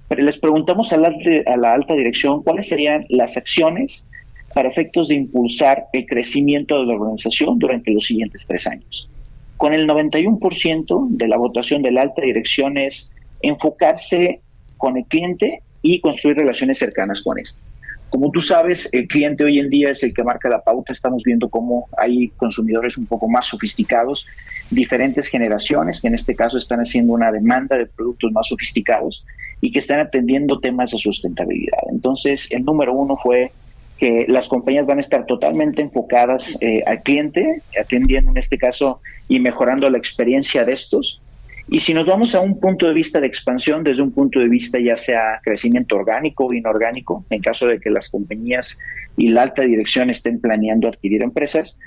Pero 0.09 0.23
les 0.23 0.37
preguntamos 0.37 0.91
a 0.91 0.97
la, 0.97 1.13
a 1.45 1.57
la 1.57 1.73
alta 1.73 1.93
dirección 1.93 2.43
cuáles 2.43 2.67
serían 2.67 3.05
las 3.07 3.37
acciones 3.37 4.09
para 4.53 4.69
efectos 4.69 5.07
de 5.07 5.15
impulsar 5.15 5.87
el 5.93 6.05
crecimiento 6.05 6.79
de 6.79 6.85
la 6.87 6.93
organización 6.93 7.59
durante 7.59 7.91
los 7.91 8.05
siguientes 8.05 8.45
tres 8.47 8.67
años. 8.67 9.09
Con 9.57 9.73
el 9.73 9.87
91% 9.87 11.07
de 11.09 11.27
la 11.27 11.37
votación 11.37 11.81
de 11.81 11.91
la 11.91 12.03
alta 12.03 12.21
dirección 12.21 12.77
es 12.77 13.13
enfocarse 13.41 14.41
con 14.77 14.97
el 14.97 15.05
cliente 15.05 15.61
y 15.81 15.99
construir 15.99 16.37
relaciones 16.37 16.77
cercanas 16.77 17.21
con 17.21 17.39
este. 17.39 17.61
Como 18.09 18.31
tú 18.31 18.41
sabes, 18.41 18.89
el 18.91 19.07
cliente 19.07 19.43
hoy 19.43 19.59
en 19.59 19.69
día 19.69 19.91
es 19.91 20.01
el 20.03 20.13
que 20.13 20.23
marca 20.23 20.49
la 20.49 20.61
pauta. 20.61 20.91
Estamos 20.91 21.23
viendo 21.23 21.47
cómo 21.47 21.87
hay 21.95 22.29
consumidores 22.29 22.97
un 22.97 23.05
poco 23.05 23.29
más 23.29 23.45
sofisticados, 23.47 24.25
diferentes 24.71 25.27
generaciones 25.27 26.01
que 26.01 26.07
en 26.07 26.15
este 26.15 26.35
caso 26.35 26.57
están 26.57 26.79
haciendo 26.79 27.13
una 27.13 27.31
demanda 27.31 27.77
de 27.77 27.85
productos 27.85 28.31
más 28.31 28.47
sofisticados 28.47 29.25
y 29.61 29.71
que 29.71 29.79
están 29.79 29.99
atendiendo 29.99 30.59
temas 30.59 30.91
de 30.91 30.97
sustentabilidad. 30.97 31.79
Entonces, 31.91 32.51
el 32.51 32.65
número 32.65 32.93
uno 32.93 33.15
fue 33.15 33.51
que 33.99 34.25
las 34.29 34.47
compañías 34.47 34.85
van 34.85 34.97
a 34.97 35.01
estar 35.01 35.25
totalmente 35.25 35.81
enfocadas 35.81 36.57
eh, 36.61 36.83
al 36.87 37.03
cliente, 37.03 37.61
atendiendo 37.79 38.31
en 38.31 38.37
este 38.37 38.57
caso 38.57 39.01
y 39.27 39.39
mejorando 39.39 39.89
la 39.89 39.97
experiencia 39.97 40.63
de 40.63 40.73
estos. 40.73 41.21
Y 41.67 41.79
si 41.79 41.93
nos 41.93 42.05
vamos 42.05 42.33
a 42.33 42.39
un 42.39 42.59
punto 42.59 42.87
de 42.87 42.93
vista 42.93 43.19
de 43.19 43.27
expansión, 43.27 43.83
desde 43.83 44.01
un 44.01 44.11
punto 44.11 44.39
de 44.39 44.47
vista 44.47 44.79
ya 44.79 44.95
sea 44.95 45.41
crecimiento 45.43 45.97
orgánico 45.97 46.45
o 46.45 46.53
inorgánico, 46.53 47.25
en 47.29 47.41
caso 47.41 47.67
de 47.67 47.79
que 47.79 47.89
las 47.89 48.09
compañías 48.09 48.79
y 49.17 49.27
la 49.27 49.43
alta 49.43 49.63
dirección 49.63 50.09
estén 50.09 50.39
planeando 50.39 50.87
adquirir 50.87 51.21
empresas, 51.21 51.77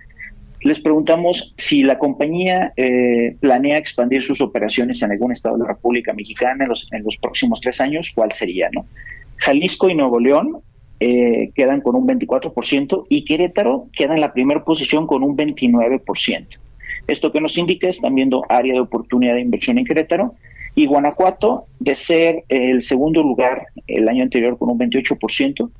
les 0.60 0.80
preguntamos 0.80 1.54
si 1.56 1.82
la 1.82 1.98
compañía 1.98 2.72
eh, 2.76 3.36
planea 3.40 3.78
expandir 3.78 4.22
sus 4.22 4.40
operaciones 4.40 5.02
en 5.02 5.10
algún 5.10 5.32
estado 5.32 5.56
de 5.56 5.62
la 5.62 5.70
República 5.70 6.12
Mexicana 6.12 6.64
en 6.64 6.68
los, 6.68 6.86
en 6.92 7.02
los 7.02 7.16
próximos 7.16 7.60
tres 7.60 7.80
años, 7.80 8.12
¿cuál 8.14 8.30
sería? 8.32 8.68
No? 8.70 8.86
Jalisco 9.38 9.88
y 9.88 9.94
Nuevo 9.94 10.20
León 10.20 10.62
eh, 11.04 11.50
quedan 11.56 11.80
con 11.80 11.96
un 11.96 12.06
24% 12.06 13.06
y 13.08 13.24
Querétaro 13.24 13.88
queda 13.92 14.14
en 14.14 14.20
la 14.20 14.32
primera 14.32 14.62
posición 14.62 15.08
con 15.08 15.24
un 15.24 15.36
29%. 15.36 16.46
Esto 17.08 17.32
que 17.32 17.40
nos 17.40 17.58
indica, 17.58 17.88
están 17.88 18.14
viendo 18.14 18.44
área 18.48 18.74
de 18.74 18.78
oportunidad 18.78 19.34
de 19.34 19.40
inversión 19.40 19.78
en 19.78 19.84
Querétaro 19.84 20.36
y 20.76 20.86
Guanajuato, 20.86 21.64
de 21.80 21.96
ser 21.96 22.44
el 22.48 22.82
segundo 22.82 23.20
lugar 23.20 23.66
el 23.88 24.08
año 24.08 24.22
anterior 24.22 24.56
con 24.56 24.70
un 24.70 24.78
28%, 24.78 25.70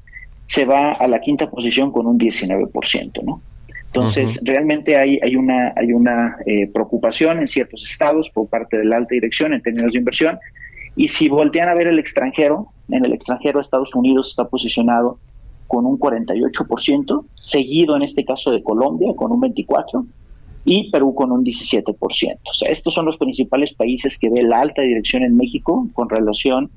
se 0.47 0.64
va 0.64 0.91
a 0.91 1.07
la 1.07 1.20
quinta 1.20 1.49
posición 1.49 1.93
con 1.93 2.09
un 2.09 2.18
19%, 2.18 3.23
¿no? 3.23 3.41
Entonces, 3.87 4.41
realmente 4.45 4.97
hay, 4.97 5.20
hay 5.23 5.37
una, 5.37 5.73
hay 5.77 5.93
una 5.93 6.39
eh, 6.47 6.66
preocupación 6.66 7.39
en 7.39 7.47
ciertos 7.47 7.89
estados 7.89 8.29
por 8.29 8.49
parte 8.49 8.77
de 8.77 8.87
la 8.87 8.97
alta 8.97 9.14
dirección 9.14 9.53
en 9.53 9.62
términos 9.62 9.93
de 9.93 9.99
inversión. 9.99 10.41
Y 10.97 11.07
si 11.09 11.29
voltean 11.29 11.68
a 11.68 11.75
ver 11.75 11.87
el 11.87 12.01
extranjero, 12.01 12.73
en 12.93 13.05
el 13.05 13.12
extranjero 13.12 13.61
Estados 13.61 13.95
Unidos 13.95 14.28
está 14.28 14.49
posicionado 14.49 15.18
con 15.66 15.86
un 15.86 15.99
48%, 15.99 17.24
seguido 17.40 17.97
en 17.97 18.03
este 18.03 18.24
caso 18.24 18.51
de 18.51 18.62
Colombia 18.62 19.12
con 19.16 19.32
un 19.32 19.40
24% 19.40 20.07
y 20.64 20.90
Perú 20.90 21.14
con 21.14 21.32
un 21.32 21.45
17%. 21.45 21.97
O 21.97 22.55
sea, 22.55 22.70
estos 22.70 22.95
son 22.95 23.07
los 23.07 23.16
principales 23.16 23.74
países 23.74 24.18
que 24.18 24.30
ve 24.30 24.43
la 24.43 24.61
alta 24.61 24.82
dirección 24.82 25.22
en 25.22 25.36
México 25.36 25.88
con 25.95 26.09
relación 26.09 26.70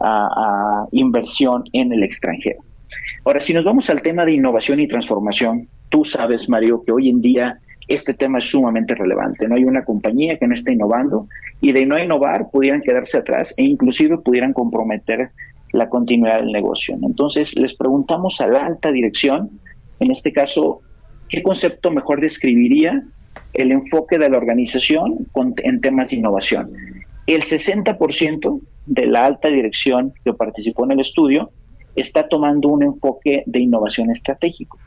a, 0.00 0.86
inversión 0.92 1.64
en 1.72 1.92
el 1.92 2.02
extranjero. 2.02 2.60
Ahora, 3.24 3.40
si 3.40 3.54
nos 3.54 3.64
vamos 3.64 3.88
al 3.90 4.02
tema 4.02 4.24
de 4.24 4.34
innovación 4.34 4.80
y 4.80 4.86
transformación, 4.86 5.68
tú 5.88 6.04
sabes, 6.04 6.48
Mario, 6.48 6.82
que 6.84 6.92
hoy 6.92 7.08
en 7.08 7.20
día 7.20 7.58
este 7.88 8.14
tema 8.14 8.38
es 8.38 8.44
sumamente 8.44 8.94
relevante. 8.94 9.48
No 9.48 9.56
hay 9.56 9.64
una 9.64 9.84
compañía 9.84 10.38
que 10.38 10.46
no 10.46 10.54
esté 10.54 10.72
innovando 10.72 11.28
y 11.60 11.72
de 11.72 11.86
no 11.86 11.98
innovar 11.98 12.50
pudieran 12.50 12.80
quedarse 12.80 13.18
atrás 13.18 13.54
e 13.56 13.62
inclusive 13.62 14.18
pudieran 14.18 14.52
comprometer 14.52 15.30
la 15.74 15.88
continuidad 15.88 16.38
del 16.38 16.52
negocio. 16.52 16.96
Entonces, 17.02 17.58
les 17.58 17.74
preguntamos 17.74 18.40
a 18.40 18.46
la 18.46 18.64
alta 18.64 18.92
dirección, 18.92 19.50
en 19.98 20.12
este 20.12 20.32
caso, 20.32 20.80
¿qué 21.28 21.42
concepto 21.42 21.90
mejor 21.90 22.20
describiría 22.20 23.02
el 23.52 23.72
enfoque 23.72 24.16
de 24.18 24.30
la 24.30 24.38
organización 24.38 25.26
en 25.34 25.80
temas 25.80 26.10
de 26.10 26.16
innovación? 26.16 26.72
El 27.26 27.42
60% 27.42 28.60
de 28.86 29.06
la 29.06 29.26
alta 29.26 29.48
dirección 29.48 30.12
que 30.24 30.32
participó 30.32 30.84
en 30.84 30.92
el 30.92 31.00
estudio 31.00 31.50
está 31.96 32.28
tomando 32.28 32.68
un 32.68 32.84
enfoque 32.84 33.42
de 33.46 33.58
innovación 33.58 34.10
estratégico. 34.10 34.78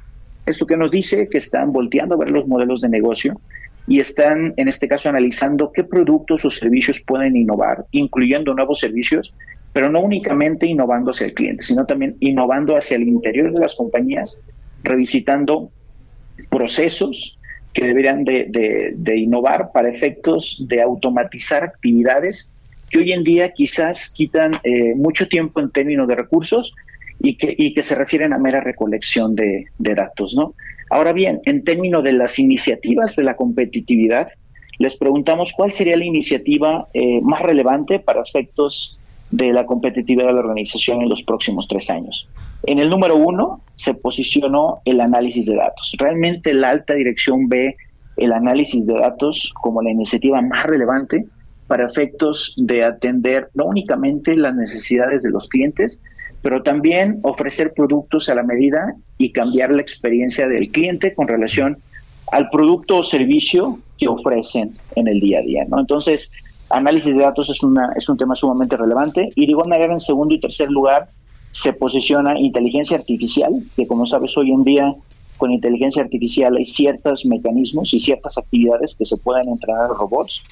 Esto 0.46 0.66
que 0.66 0.78
nos 0.78 0.90
dice 0.90 1.28
que 1.28 1.38
están 1.38 1.74
volteando 1.74 2.16
a 2.16 2.20
ver 2.20 2.32
los 2.32 2.48
modelos 2.48 2.80
de 2.80 2.88
negocio 2.88 3.42
y 3.88 4.00
están, 4.00 4.54
en 4.56 4.70
este 4.70 4.88
caso, 4.88 5.10
analizando 5.10 5.72
qué 5.74 5.84
productos 5.84 6.46
o 6.46 6.50
servicios 6.50 7.02
pueden 7.02 7.36
innovar, 7.36 7.86
incluyendo 7.92 8.54
nuevos 8.54 8.80
servicios 8.80 9.34
pero 9.78 9.92
no 9.92 10.00
únicamente 10.00 10.66
innovando 10.66 11.12
hacia 11.12 11.28
el 11.28 11.36
cliente, 11.36 11.62
sino 11.62 11.86
también 11.86 12.18
innovando 12.20 12.76
hacia 12.76 12.98
el 12.98 13.08
interior 13.08 13.54
de 13.54 13.60
las 13.60 13.76
compañías, 13.76 14.42
revisitando 14.82 15.70
procesos 16.50 17.38
que 17.74 17.86
deberían 17.86 18.24
de, 18.24 18.96
innovar 19.16 19.72
para 19.72 19.88
efectos 19.88 20.66
de 20.68 20.82
automatizar 20.82 21.64
actividades 21.64 22.52
que 22.90 22.98
hoy 22.98 23.12
en 23.12 23.24
día 23.24 23.52
quizás 23.52 24.10
quitan 24.10 24.54
eh, 24.64 24.96
mucho 24.96 25.28
tiempo 25.28 25.60
en 25.60 25.70
términos 25.70 26.08
de 26.08 26.16
recursos 26.16 26.74
y 27.20 27.36
que, 27.36 27.54
y 27.56 27.76
que 27.76 27.84
se 27.84 27.94
refieren 27.94 28.34
a 28.34 28.40
mera 28.40 28.62
recolección 28.62 29.36
de, 29.36 29.68
datos. 29.78 30.34
¿no? 30.36 30.56
Ahora 30.90 31.14
bien, 31.14 31.40
en 31.46 31.64
términos 31.64 32.04
de 32.04 32.14
las 32.14 32.40
iniciativas 32.40 33.16
de 33.16 33.22
la 33.22 33.36
competitividad, 33.36 34.30
les 34.80 34.98
preguntamos 34.98 35.54
cuál 35.56 35.72
sería 35.72 35.98
la 35.98 36.06
iniciativa 36.06 36.88
eh, 36.96 37.22
más 37.22 37.44
relevante 37.44 38.00
para 38.00 38.24
efectos 38.24 38.98
de 39.32 39.52
la 39.52 39.66
competitividad 39.66 40.28
de 40.28 40.34
la 40.34 40.40
organización 40.40 41.02
en 41.02 41.10
los 41.10 41.24
próximos 41.24 41.68
tres 41.68 41.90
años. 41.90 42.28
En 42.64 42.80
el 42.80 42.90
número 42.90 43.16
uno 43.16 43.62
se 43.76 43.94
posicionó 43.94 44.80
el 44.86 45.02
análisis 45.02 45.46
de 45.46 45.56
datos. 45.56 45.94
Realmente 45.98 46.54
la 46.54 46.70
alta 46.70 46.94
dirección 46.94 47.50
ve 47.50 47.76
el 48.16 48.32
análisis 48.32 48.88
de 48.88 48.94
datos 48.94 49.54
como 49.62 49.82
la 49.82 49.92
iniciativa 49.92 50.42
más 50.42 50.66
relevante 50.66 51.26
para 51.68 51.86
efectos 51.86 52.56
de 52.58 52.84
atender 52.84 53.50
no 53.54 53.66
únicamente 53.66 54.36
las 54.36 54.56
necesidades 54.56 55.24
de 55.24 55.30
los 55.30 55.50
clientes, 55.50 56.02
pero 56.42 56.64
también 56.64 57.20
ofrecer 57.24 57.74
productos 57.76 58.30
a 58.30 58.36
la 58.36 58.44
medida 58.44 58.96
y 59.18 59.32
cambiar 59.32 59.72
la 59.72 59.82
experiencia 59.82 60.48
del 60.48 60.70
cliente 60.70 61.14
con 61.14 61.28
relación 61.28 61.78
al 62.32 62.50
producto 62.50 62.98
o 62.98 63.04
servicio 63.04 63.80
que 63.98 64.08
ofrecen 64.08 64.76
en 64.96 65.08
el 65.08 65.20
día 65.20 65.40
a 65.40 65.42
día. 65.42 65.66
¿no? 65.68 65.80
Entonces, 65.80 66.32
Análisis 66.70 67.16
de 67.16 67.22
datos 67.22 67.50
es, 67.50 67.64
una, 67.64 67.90
es 67.96 68.10
un 68.10 68.18
tema 68.18 68.36
sumamente 68.36 68.76
relevante. 68.78 69.30
Y 69.36 69.46
de 69.46 69.52
igual 69.52 69.70
manera, 69.70 69.94
en 69.94 70.00
segundo 70.00 70.36
y 70.36 70.40
tercer 70.40 70.70
lugar, 70.70 71.10
se 71.52 71.74
posiciona 71.74 72.38
inteligencia 72.40 72.98
artificial, 72.98 73.52
que 73.76 73.88
como 73.88 74.06
sabes 74.06 74.38
hoy 74.38 74.52
en 74.52 74.64
día 74.64 74.96
con 75.38 75.52
inteligencia 75.52 76.04
artificial 76.04 76.56
hay 76.58 76.66
ciertos 76.66 77.26
mecanismos 77.26 77.94
y 77.94 78.00
ciertas 78.00 78.38
actividades 78.38 78.96
que 78.96 79.06
se 79.06 79.18
pueden 79.18 79.48
entrenar 79.50 79.84
a 79.84 79.88
robots 79.90 80.44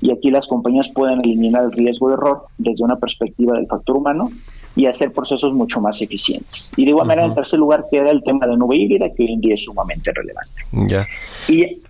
y 0.00 0.10
aquí 0.10 0.30
las 0.30 0.46
compañías 0.46 0.90
pueden 0.90 1.20
eliminar 1.24 1.64
el 1.64 1.72
riesgo 1.72 2.08
de 2.08 2.14
error 2.14 2.42
desde 2.58 2.84
una 2.84 2.96
perspectiva 2.96 3.56
del 3.56 3.66
factor 3.66 3.96
humano 3.96 4.30
y 4.76 4.86
hacer 4.86 5.12
procesos 5.12 5.54
mucho 5.54 5.80
más 5.80 6.02
eficientes. 6.02 6.72
Y 6.76 6.84
de 6.84 6.90
igual 6.90 7.06
manera, 7.06 7.26
en 7.26 7.34
tercer 7.34 7.58
lugar, 7.58 7.84
queda 7.90 8.10
el 8.10 8.22
tema 8.22 8.46
de 8.46 8.56
nube 8.56 8.76
híbrida, 8.76 9.08
que 9.16 9.22
hoy 9.22 9.32
en 9.32 9.40
día 9.40 9.54
es 9.54 9.64
sumamente 9.64 10.12
relevante. 10.12 10.62
Ya. 10.72 11.06
Y, 11.48 11.80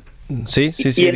sí, 0.47 0.71
sí, 0.71 0.93
sí 0.93 1.07
y 1.07 1.13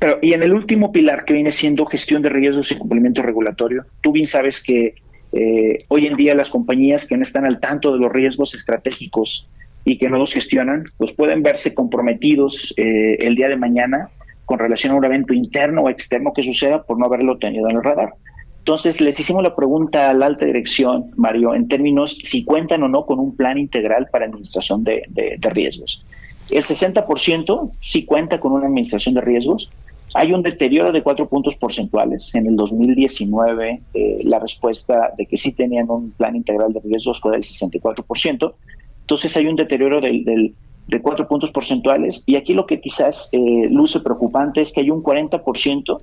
en 0.00 0.42
el 0.42 0.52
último 0.52 0.92
pilar 0.92 1.24
que 1.24 1.34
viene 1.34 1.50
siendo 1.50 1.86
gestión 1.86 2.22
de 2.22 2.28
riesgos 2.28 2.70
y 2.72 2.76
cumplimiento 2.76 3.22
regulatorio, 3.22 3.84
tú 4.00 4.12
bien 4.12 4.26
sabes 4.26 4.62
que 4.62 4.94
eh, 5.32 5.78
hoy 5.88 6.06
en 6.06 6.16
día 6.16 6.34
las 6.34 6.48
compañías 6.50 7.06
que 7.06 7.16
no 7.16 7.22
están 7.22 7.44
al 7.44 7.58
tanto 7.58 7.92
de 7.92 7.98
los 7.98 8.12
riesgos 8.12 8.54
estratégicos 8.54 9.48
y 9.84 9.98
que 9.98 10.08
no 10.08 10.18
los 10.18 10.32
gestionan, 10.32 10.84
pues 10.96 11.12
pueden 11.12 11.42
verse 11.42 11.74
comprometidos 11.74 12.72
eh, 12.76 13.16
el 13.20 13.34
día 13.34 13.48
de 13.48 13.56
mañana 13.56 14.10
con 14.44 14.58
relación 14.58 14.92
a 14.92 14.96
un 14.96 15.04
evento 15.04 15.34
interno 15.34 15.82
o 15.82 15.90
externo 15.90 16.32
que 16.32 16.42
suceda 16.42 16.82
por 16.82 16.98
no 16.98 17.06
haberlo 17.06 17.38
tenido 17.38 17.68
en 17.68 17.76
el 17.76 17.82
radar. 17.82 18.14
Entonces, 18.58 19.00
les 19.00 19.18
hicimos 19.18 19.42
la 19.42 19.54
pregunta 19.56 20.08
a 20.08 20.14
la 20.14 20.26
alta 20.26 20.46
dirección, 20.46 21.10
Mario, 21.16 21.54
en 21.54 21.68
términos 21.68 22.16
si 22.22 22.44
cuentan 22.44 22.82
o 22.82 22.88
no 22.88 23.04
con 23.04 23.18
un 23.18 23.36
plan 23.36 23.58
integral 23.58 24.06
para 24.10 24.24
administración 24.24 24.84
de, 24.84 25.02
de 25.08 25.50
riesgos. 25.50 26.02
El 26.50 26.64
60% 26.64 27.72
sí 27.80 28.04
cuenta 28.04 28.38
con 28.38 28.52
una 28.52 28.66
administración 28.66 29.14
de 29.14 29.20
riesgos, 29.20 29.70
hay 30.14 30.32
un 30.32 30.42
deterioro 30.42 30.92
de 30.92 31.02
cuatro 31.02 31.28
puntos 31.28 31.56
porcentuales. 31.56 32.34
En 32.34 32.46
el 32.46 32.54
2019, 32.54 33.82
eh, 33.94 34.18
la 34.22 34.38
respuesta 34.38 35.12
de 35.18 35.26
que 35.26 35.36
sí 35.36 35.54
tenían 35.54 35.90
un 35.90 36.12
plan 36.12 36.36
integral 36.36 36.72
de 36.72 36.80
riesgos 36.80 37.20
fue 37.20 37.32
del 37.32 37.42
64%. 37.42 38.54
Entonces 39.00 39.36
hay 39.36 39.46
un 39.46 39.56
deterioro 39.56 40.00
de 40.00 41.02
cuatro 41.02 41.26
puntos 41.26 41.50
porcentuales. 41.50 42.22
Y 42.26 42.36
aquí 42.36 42.54
lo 42.54 42.64
que 42.64 42.80
quizás 42.80 43.28
eh, 43.32 43.68
luce 43.70 44.00
preocupante 44.00 44.60
es 44.60 44.72
que 44.72 44.82
hay 44.82 44.90
un 44.90 45.02
40% 45.02 46.00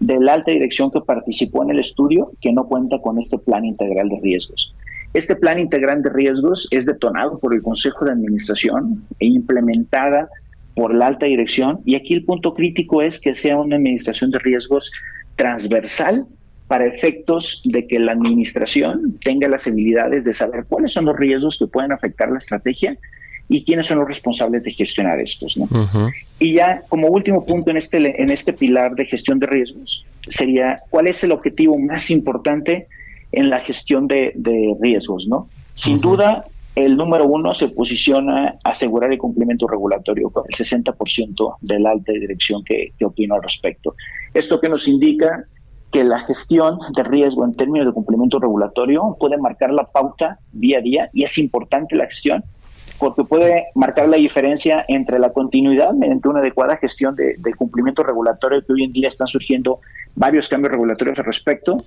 de 0.00 0.18
la 0.18 0.32
alta 0.32 0.50
dirección 0.50 0.90
que 0.90 1.02
participó 1.02 1.62
en 1.62 1.70
el 1.70 1.80
estudio 1.80 2.32
que 2.40 2.52
no 2.52 2.64
cuenta 2.66 2.98
con 3.00 3.18
este 3.18 3.38
plan 3.38 3.66
integral 3.66 4.08
de 4.08 4.20
riesgos. 4.20 4.74
Este 5.12 5.36
plan 5.36 5.58
integral 5.58 6.02
de 6.02 6.08
riesgos 6.08 6.66
es 6.70 6.86
detonado 6.86 7.38
por 7.38 7.52
el 7.52 7.62
Consejo 7.62 8.06
de 8.06 8.12
Administración 8.12 9.04
e 9.18 9.26
implementada 9.26 10.30
por 10.80 10.94
la 10.94 11.08
alta 11.08 11.26
dirección. 11.26 11.80
Y 11.84 11.94
aquí 11.94 12.14
el 12.14 12.24
punto 12.24 12.54
crítico 12.54 13.02
es 13.02 13.20
que 13.20 13.34
sea 13.34 13.58
una 13.58 13.76
administración 13.76 14.30
de 14.30 14.38
riesgos 14.38 14.90
transversal 15.36 16.24
para 16.68 16.86
efectos 16.86 17.60
de 17.66 17.86
que 17.86 17.98
la 17.98 18.12
administración 18.12 19.18
tenga 19.22 19.46
las 19.46 19.66
habilidades 19.66 20.24
de 20.24 20.32
saber 20.32 20.64
cuáles 20.66 20.92
son 20.92 21.04
los 21.04 21.18
riesgos 21.18 21.58
que 21.58 21.66
pueden 21.66 21.92
afectar 21.92 22.30
la 22.30 22.38
estrategia 22.38 22.96
y 23.46 23.62
quiénes 23.62 23.88
son 23.88 23.98
los 23.98 24.08
responsables 24.08 24.64
de 24.64 24.72
gestionar 24.72 25.20
estos. 25.20 25.54
¿no? 25.58 25.68
Y 26.38 26.54
ya 26.54 26.80
como 26.88 27.08
último 27.08 27.44
punto 27.44 27.70
en 27.70 27.76
este, 27.76 28.22
en 28.22 28.30
este 28.30 28.54
pilar 28.54 28.94
de 28.94 29.04
gestión 29.04 29.38
de 29.38 29.48
riesgos 29.48 30.06
sería 30.28 30.76
cuál 30.88 31.08
es 31.08 31.22
el 31.22 31.32
objetivo 31.32 31.78
más 31.78 32.10
importante 32.10 32.86
en 33.32 33.50
la 33.50 33.60
gestión 33.60 34.08
de, 34.08 34.32
riesgos. 34.80 35.26
¿no? 35.28 35.46
Sin 35.74 36.00
duda, 36.00 36.46
el 36.74 36.96
número 36.96 37.26
uno 37.26 37.52
se 37.52 37.68
posiciona 37.68 38.58
a 38.62 38.70
asegurar 38.70 39.12
el 39.12 39.18
cumplimiento 39.18 39.66
regulatorio 39.66 40.30
con 40.30 40.44
el 40.48 40.54
60% 40.54 41.56
de 41.60 41.80
la 41.80 41.90
alta 41.90 42.12
dirección 42.12 42.62
que, 42.64 42.92
que 42.98 43.04
opina 43.04 43.34
al 43.34 43.42
respecto. 43.42 43.94
Esto 44.34 44.60
que 44.60 44.68
nos 44.68 44.86
indica 44.86 45.44
que 45.90 46.04
la 46.04 46.20
gestión 46.20 46.78
de 46.94 47.02
riesgo 47.02 47.44
en 47.44 47.54
términos 47.54 47.86
de 47.86 47.92
cumplimiento 47.92 48.38
regulatorio 48.38 49.16
puede 49.18 49.36
marcar 49.38 49.72
la 49.72 49.84
pauta 49.84 50.38
día 50.52 50.78
a 50.78 50.82
día 50.82 51.10
y 51.12 51.24
es 51.24 51.36
importante 51.38 51.96
la 51.96 52.06
gestión 52.06 52.44
porque 53.00 53.24
puede 53.24 53.68
marcar 53.74 54.08
la 54.08 54.18
diferencia 54.18 54.84
entre 54.86 55.18
la 55.18 55.30
continuidad 55.30 55.92
mediante 55.92 56.28
una 56.28 56.40
adecuada 56.40 56.76
gestión 56.76 57.16
de, 57.16 57.54
cumplimiento 57.56 58.02
regulatorio 58.02 58.64
que 58.64 58.72
hoy 58.72 58.84
en 58.84 58.92
día 58.92 59.08
están 59.08 59.26
surgiendo 59.26 59.80
varios 60.14 60.48
cambios 60.48 60.72
regulatorios 60.72 61.18
al 61.18 61.24
respecto 61.24 61.82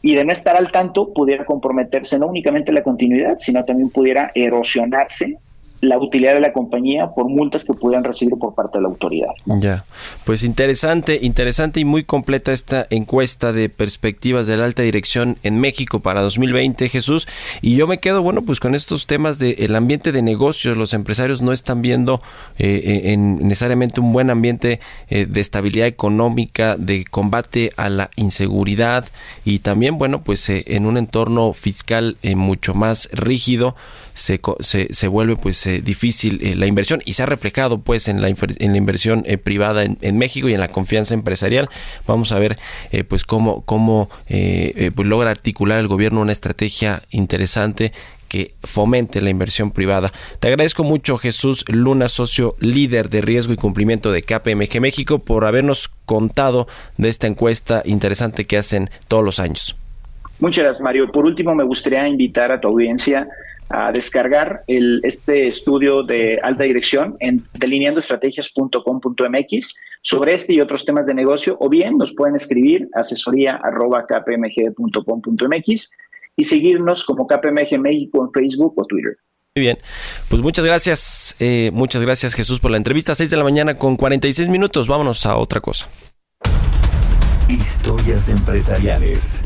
y 0.00 0.14
de 0.14 0.24
no 0.24 0.32
estar 0.32 0.56
al 0.56 0.70
tanto 0.70 1.12
pudiera 1.12 1.44
comprometerse 1.44 2.18
no 2.18 2.26
únicamente 2.26 2.72
la 2.72 2.82
continuidad 2.82 3.38
sino 3.38 3.64
también 3.64 3.90
pudiera 3.90 4.30
erosionarse 4.34 5.38
la 5.82 5.98
utilidad 5.98 6.34
de 6.34 6.40
la 6.40 6.52
compañía 6.52 7.10
por 7.10 7.28
multas 7.28 7.64
que 7.64 7.74
pudieran 7.74 8.04
recibir 8.04 8.38
por 8.38 8.54
parte 8.54 8.78
de 8.78 8.82
la 8.82 8.88
autoridad. 8.88 9.30
Ya, 9.46 9.84
pues 10.24 10.44
interesante, 10.44 11.18
interesante 11.20 11.80
y 11.80 11.84
muy 11.84 12.04
completa 12.04 12.52
esta 12.52 12.86
encuesta 12.90 13.52
de 13.52 13.68
perspectivas 13.68 14.46
de 14.46 14.56
la 14.56 14.64
alta 14.64 14.82
dirección 14.82 15.38
en 15.42 15.58
México 15.58 15.98
para 15.98 16.22
2020, 16.22 16.88
Jesús. 16.88 17.26
Y 17.62 17.74
yo 17.74 17.88
me 17.88 17.98
quedo, 17.98 18.22
bueno, 18.22 18.42
pues 18.42 18.60
con 18.60 18.76
estos 18.76 19.08
temas 19.08 19.40
del 19.40 19.74
ambiente 19.74 20.12
de 20.12 20.22
negocios. 20.22 20.76
Los 20.76 20.94
empresarios 20.94 21.42
no 21.42 21.52
están 21.52 21.82
viendo 21.82 22.22
eh, 22.60 22.80
eh, 22.84 23.12
en 23.12 23.38
necesariamente 23.48 24.00
un 24.00 24.12
buen 24.12 24.30
ambiente 24.30 24.78
eh, 25.10 25.26
de 25.26 25.40
estabilidad 25.40 25.88
económica, 25.88 26.76
de 26.76 27.04
combate 27.04 27.72
a 27.76 27.88
la 27.88 28.08
inseguridad 28.14 29.06
y 29.44 29.58
también, 29.58 29.98
bueno, 29.98 30.22
pues 30.22 30.48
en 30.48 30.86
un 30.86 30.96
entorno 30.96 31.52
fiscal 31.54 32.18
mucho 32.36 32.72
más 32.74 33.08
rígido 33.12 33.74
se, 34.14 34.40
se, 34.60 34.94
se 34.94 35.08
vuelve 35.08 35.36
pues 35.36 35.66
eh, 35.72 35.82
difícil 35.82 36.38
eh, 36.42 36.54
la 36.54 36.66
inversión 36.66 37.02
y 37.04 37.14
se 37.14 37.22
ha 37.22 37.26
reflejado 37.26 37.78
pues 37.80 38.08
en 38.08 38.20
la, 38.20 38.28
inversión 38.28 39.24
eh, 39.26 39.38
privada 39.38 39.84
en, 39.84 40.18
México 40.18 40.48
y 40.48 40.54
en 40.54 40.60
la 40.60 40.68
confianza 40.68 41.14
empresarial. 41.14 41.68
Vamos 42.06 42.32
a 42.32 42.38
ver 42.38 42.58
pues 43.08 43.24
cómo, 43.24 43.62
cómo 43.62 44.10
pues, 44.28 45.08
logra 45.08 45.30
articular 45.30 45.80
el 45.80 45.88
gobierno 45.88 46.20
una 46.20 46.32
estrategia 46.32 47.00
interesante 47.10 47.92
que 48.28 48.54
fomente 48.62 49.20
la 49.20 49.30
inversión 49.30 49.70
privada. 49.70 50.12
Te 50.40 50.48
agradezco 50.48 50.84
mucho 50.84 51.18
Jesús 51.18 51.64
Luna, 51.68 52.08
socio 52.08 52.56
líder 52.60 53.10
de 53.10 53.20
riesgo 53.20 53.52
y 53.52 53.56
cumplimiento 53.56 54.10
de 54.12 54.22
KPMG 54.22 54.80
México, 54.80 55.18
por 55.18 55.44
habernos 55.44 55.90
contado 56.06 56.66
de 56.96 57.08
esta 57.08 57.26
encuesta 57.26 57.82
interesante 57.84 58.46
que 58.46 58.56
hacen 58.56 58.90
todos 59.08 59.24
los 59.24 59.38
años. 59.38 59.76
Muchas 60.40 60.64
gracias, 60.64 60.82
Mario. 60.82 61.12
Por 61.12 61.24
último, 61.24 61.54
me 61.54 61.62
gustaría 61.62 62.08
invitar 62.08 62.52
a 62.52 62.60
tu 62.60 62.68
audiencia 62.68 63.28
a 63.72 63.90
descargar 63.90 64.62
el, 64.66 65.00
este 65.02 65.46
estudio 65.46 66.02
de 66.02 66.38
alta 66.42 66.64
dirección 66.64 67.16
en 67.20 67.42
delineandoestrategias.com.mx 67.54 69.74
sobre 70.02 70.34
este 70.34 70.52
y 70.52 70.60
otros 70.60 70.84
temas 70.84 71.06
de 71.06 71.14
negocio 71.14 71.56
o 71.58 71.70
bien 71.70 71.96
nos 71.96 72.12
pueden 72.12 72.36
escribir 72.36 72.86
asesoría 72.94 73.56
arroba 73.56 74.04
kpmg.com.mx 74.06 75.90
y 76.36 76.44
seguirnos 76.44 77.04
como 77.04 77.26
KPMG 77.26 77.78
México 77.78 78.24
en 78.24 78.32
Facebook 78.32 78.74
o 78.76 78.84
Twitter. 78.84 79.16
Muy 79.54 79.62
bien, 79.62 79.78
pues 80.28 80.42
muchas 80.42 80.64
gracias, 80.64 81.36
eh, 81.40 81.70
muchas 81.72 82.02
gracias 82.02 82.34
Jesús 82.34 82.60
por 82.60 82.70
la 82.70 82.78
entrevista. 82.78 83.14
6 83.14 83.30
de 83.30 83.36
la 83.36 83.44
mañana 83.44 83.74
con 83.74 83.96
46 83.96 84.48
minutos, 84.48 84.86
vámonos 84.86 85.26
a 85.26 85.36
otra 85.36 85.60
cosa. 85.60 85.88
Historias 87.48 88.28
empresariales. 88.28 89.44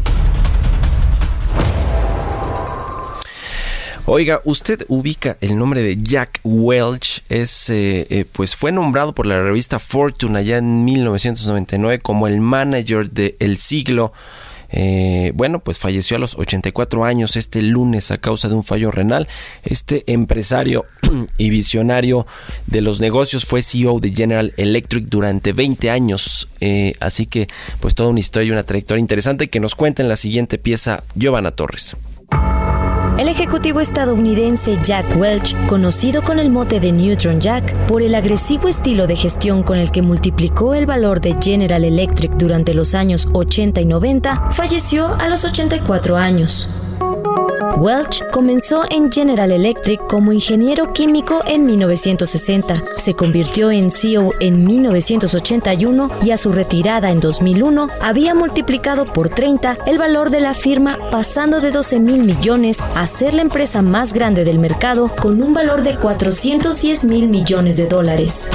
Oiga, 4.09 4.41
usted 4.45 4.85
ubica 4.87 5.37
el 5.41 5.59
nombre 5.59 5.83
de 5.83 5.97
Jack 6.01 6.39
Welch, 6.45 7.25
es, 7.29 7.69
eh, 7.71 8.07
eh, 8.09 8.25
pues 8.31 8.55
fue 8.55 8.71
nombrado 8.71 9.13
por 9.13 9.27
la 9.27 9.43
revista 9.43 9.81
Fortune 9.81 10.39
allá 10.39 10.59
en 10.59 10.85
1999 10.85 11.99
como 11.99 12.29
el 12.29 12.41
manager 12.41 13.11
del 13.11 13.59
siglo. 13.59 14.13
Eh, 14.71 15.33
bueno, 15.35 15.59
pues 15.59 15.81
falleció 15.81 16.19
a 16.19 16.21
los 16.21 16.39
84 16.39 17.05
años 17.05 17.35
este 17.35 17.63
lunes 17.63 18.13
a 18.13 18.19
causa 18.19 18.49
de 18.49 18.55
un 18.55 18.63
fallo 18.63 18.93
renal. 18.93 19.27
Este 19.65 20.05
empresario 20.07 20.85
y 21.37 21.51
visionario 21.51 22.29
de 22.69 22.83
los 22.83 23.01
negocios 23.01 23.45
fue 23.45 23.61
CEO 23.61 23.99
de 23.99 24.15
General 24.15 24.55
Electric 24.57 25.07
durante 25.07 25.53
20 25.53 25.91
años. 25.91 26.49
así 27.01 27.27
que, 27.27 27.49
pues 27.81 27.97
toda 27.97 28.11
una 28.11 28.21
historia 28.21 28.47
y 28.47 28.53
una 28.53 28.63
trayectoria 28.63 29.01
interesante 29.01 29.51
que 29.51 29.59
nos 29.59 29.75
cuenta 29.75 30.01
en 30.01 30.09
la 30.09 30.17
siguiente 30.17 30.59
pieza 30.59 31.03
Giovanna 31.17 31.51
Torres. 31.51 31.97
El 33.19 33.31
ejecutivo 33.31 33.81
estadounidense 33.81 34.77
Jack 34.83 35.17
Welch, 35.17 35.57
conocido 35.69 36.21
con 36.21 36.39
el 36.39 36.51
mote 36.51 36.81
de 36.81 36.93
Neutron 36.93 37.41
Jack 37.41 37.75
por 37.87 38.03
el 38.03 38.15
agresivo 38.15 38.69
estilo 38.69 39.07
de 39.07 39.17
gestión 39.17 39.63
con 39.63 39.79
el 39.79 39.91
que 39.91 40.03
multiplicó 40.03 40.75
el 40.75 40.85
valor 40.85 41.23
de 41.23 41.35
General 41.41 41.83
Electric 41.83 42.33
durante 42.33 42.75
los 42.75 42.95
años 42.95 43.27
80 43.33 43.81
y 43.81 43.85
90, 43.87 44.51
falleció 44.51 45.07
a 45.15 45.29
los 45.29 45.47
84 45.47 46.15
años. 46.19 46.69
Welch 47.77 48.25
comenzó 48.31 48.85
en 48.89 49.13
General 49.13 49.53
Electric 49.53 50.01
como 50.07 50.33
ingeniero 50.33 50.95
químico 50.95 51.43
en 51.47 51.67
1960, 51.67 52.83
se 52.97 53.13
convirtió 53.13 53.71
en 53.71 53.91
CEO 53.91 54.33
en 54.41 54.65
1981 54.65 56.11
y 56.23 56.31
a 56.31 56.39
su 56.39 56.53
retirada 56.53 57.11
en 57.11 57.21
2001 57.21 57.91
había 58.01 58.35
multiplicado 58.35 59.05
por 59.05 59.29
30 59.29 59.77
el 59.87 59.99
valor 59.99 60.31
de 60.31 60.41
la 60.41 60.55
firma 60.55 60.97
pasando 61.11 61.61
de 61.61 61.71
12 61.71 62.01
mil 62.01 62.25
millones 62.25 62.79
a 62.95 63.07
ser 63.07 63.35
la 63.35 63.43
empresa 63.43 63.83
más 63.83 64.15
grande 64.15 64.45
del 64.45 64.59
mercado 64.59 65.09
con 65.09 65.43
un 65.43 65.53
valor 65.53 65.83
de 65.83 65.97
410 65.97 67.05
mil 67.05 67.29
millones 67.29 67.77
de 67.77 67.87
dólares. 67.87 68.51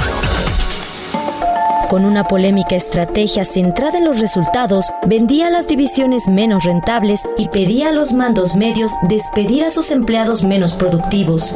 Con 1.92 2.06
una 2.06 2.24
polémica 2.24 2.74
estrategia 2.74 3.44
centrada 3.44 3.98
en 3.98 4.06
los 4.06 4.18
resultados, 4.18 4.90
vendía 5.06 5.50
las 5.50 5.68
divisiones 5.68 6.26
menos 6.26 6.64
rentables 6.64 7.20
y 7.36 7.48
pedía 7.48 7.90
a 7.90 7.92
los 7.92 8.14
mandos 8.14 8.56
medios 8.56 8.92
despedir 9.10 9.62
a 9.62 9.68
sus 9.68 9.90
empleados 9.90 10.42
menos 10.42 10.74
productivos. 10.74 11.54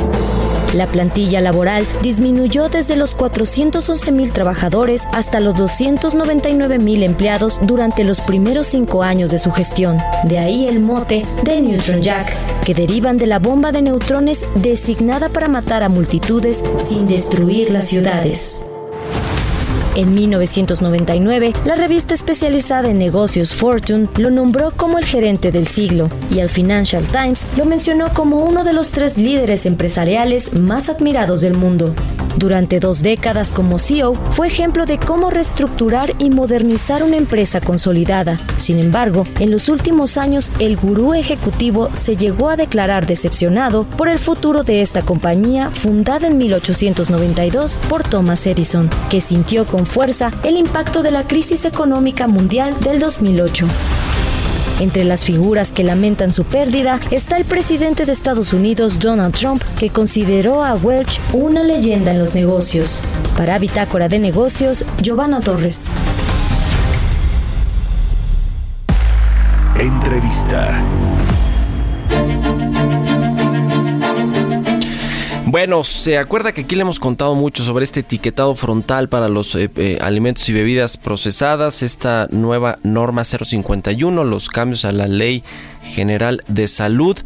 La 0.75 0.89
plantilla 0.89 1.41
laboral 1.41 1.87
disminuyó 2.03 2.69
desde 2.69 2.97
los 2.97 3.15
411 3.15 4.13
mil 4.13 4.31
trabajadores 4.31 5.09
hasta 5.11 5.41
los 5.41 5.57
299 5.57 6.81
mil 6.81 7.03
empleados 7.03 7.59
durante 7.63 8.05
los 8.05 8.21
primeros 8.21 8.67
cinco 8.67 9.03
años 9.03 9.31
de 9.31 9.39
su 9.39 9.53
gestión. 9.53 9.97
De 10.25 10.39
ahí 10.39 10.69
el 10.69 10.81
mote 10.81 11.25
de 11.45 11.63
Neutron 11.63 12.03
Jack, 12.03 12.37
que 12.63 12.75
derivan 12.75 13.17
de 13.17 13.27
la 13.27 13.39
bomba 13.39 13.73
de 13.73 13.81
neutrones 13.81 14.45
designada 14.57 15.31
para 15.31 15.49
matar 15.49 15.83
a 15.83 15.89
multitudes 15.89 16.63
sin 16.77 17.09
destruir 17.09 17.71
las 17.71 17.87
ciudades. 17.87 18.76
En 19.97 20.15
1999, 20.15 21.55
la 21.65 21.75
revista 21.75 22.13
especializada 22.13 22.91
en 22.91 22.99
negocios 22.99 23.55
Fortune 23.55 24.09
lo 24.19 24.31
nombró 24.31 24.71
como 24.71 24.99
el 24.99 25.07
gerente 25.07 25.51
del 25.51 25.67
siglo 25.67 26.11
y 26.31 26.41
el 26.41 26.51
Financial 26.51 27.03
Times 27.03 27.47
lo 27.57 27.65
mencionó 27.65 28.13
como 28.13 28.41
uno 28.41 28.63
de 28.63 28.75
los 28.75 28.91
tres 28.91 29.17
líderes 29.17 29.65
empresariales 29.65 30.55
más 30.55 30.91
admirados 30.91 31.41
del 31.41 31.55
mundo. 31.55 31.95
Durante 32.37 32.81
dos 32.81 33.03
décadas 33.03 33.51
como 33.51 33.79
CEO, 33.79 34.15
fue 34.33 34.49
ejemplo 34.49 34.85
de 34.85 34.99
cómo 34.99 35.31
reestructurar 35.31 36.13
y 36.19 36.29
modernizar 36.29 37.03
una 37.03 37.17
empresa 37.17 37.63
consolidada. 37.63 38.39
Sin 38.59 38.79
embargo, 38.79 39.25
en 39.41 39.51
los 39.51 39.71
últimos 39.71 40.19
años, 40.19 40.53
el 40.59 40.77
gurú 40.77 41.15
ejecutivo 41.15 41.89
se 41.95 42.19
llegó 42.19 42.51
a 42.51 42.57
declarar 42.57 43.07
decepcionado 43.07 43.85
por 43.85 44.09
el 44.09 44.19
futuro 44.19 44.65
de 44.65 44.83
esta 44.83 45.01
compañía 45.01 45.71
fundada 45.71 46.27
en 46.27 46.37
1892 46.37 47.79
por 47.89 48.03
Thomas 48.03 48.47
Edison, 48.47 48.91
que 49.09 49.23
sintió 49.23 49.65
con 49.65 49.86
fuerza 49.87 50.33
el 50.43 50.57
impacto 50.57 51.03
de 51.03 51.11
la 51.11 51.27
crisis 51.27 51.65
económica 51.65 52.27
mundial 52.27 52.79
del 52.81 52.99
2008. 52.99 53.67
Entre 54.81 55.05
las 55.05 55.25
figuras 55.25 55.73
que 55.73 55.85
lamentan 55.85 56.33
su 56.33 56.45
pérdida 56.45 57.01
está 57.11 57.39
el 57.39 57.47
presidente 57.47 58.05
de 58.05 58.13
Estados 58.13 58.53
Unidos, 58.53 58.99
Donald 58.99 59.35
Trump, 59.35 59.63
que 59.79 59.89
consideró 59.89 60.63
a 60.63 60.75
Welch 60.75 61.19
una 61.33 61.63
leyenda 61.63 62.11
en 62.11 62.19
los 62.19 62.35
negocios. 62.35 63.01
Para 63.39 63.59
Bitácora 63.59 64.09
de 64.09 64.19
Negocios, 64.19 64.85
Giovanna 65.01 65.41
Torres. 65.41 65.95
Entrevista. 69.79 70.83
Bueno, 75.57 75.85
se 75.85 76.19
acuerda 76.19 76.53
que 76.53 76.61
aquí 76.61 76.75
le 76.75 76.83
hemos 76.83 77.01
contado 77.01 77.35
mucho 77.35 77.65
sobre 77.65 77.87
este 77.87 78.01
etiquetado 78.01 78.55
frontal 78.57 79.09
para 79.09 79.31
los 79.31 79.55
eh, 79.55 79.71
eh, 79.77 79.97
alimentos 80.03 80.47
y 80.51 80.53
bebidas 80.53 80.99
procesadas, 80.99 81.83
esta 81.83 82.29
nueva 82.31 82.79
norma 82.83 83.25
051, 83.25 84.23
los 84.23 84.51
cambios 84.51 84.85
a 84.85 84.93
la 84.93 85.09
ley 85.09 85.43
General 85.87 86.43
de 86.49 86.69
Salud. 86.69 87.17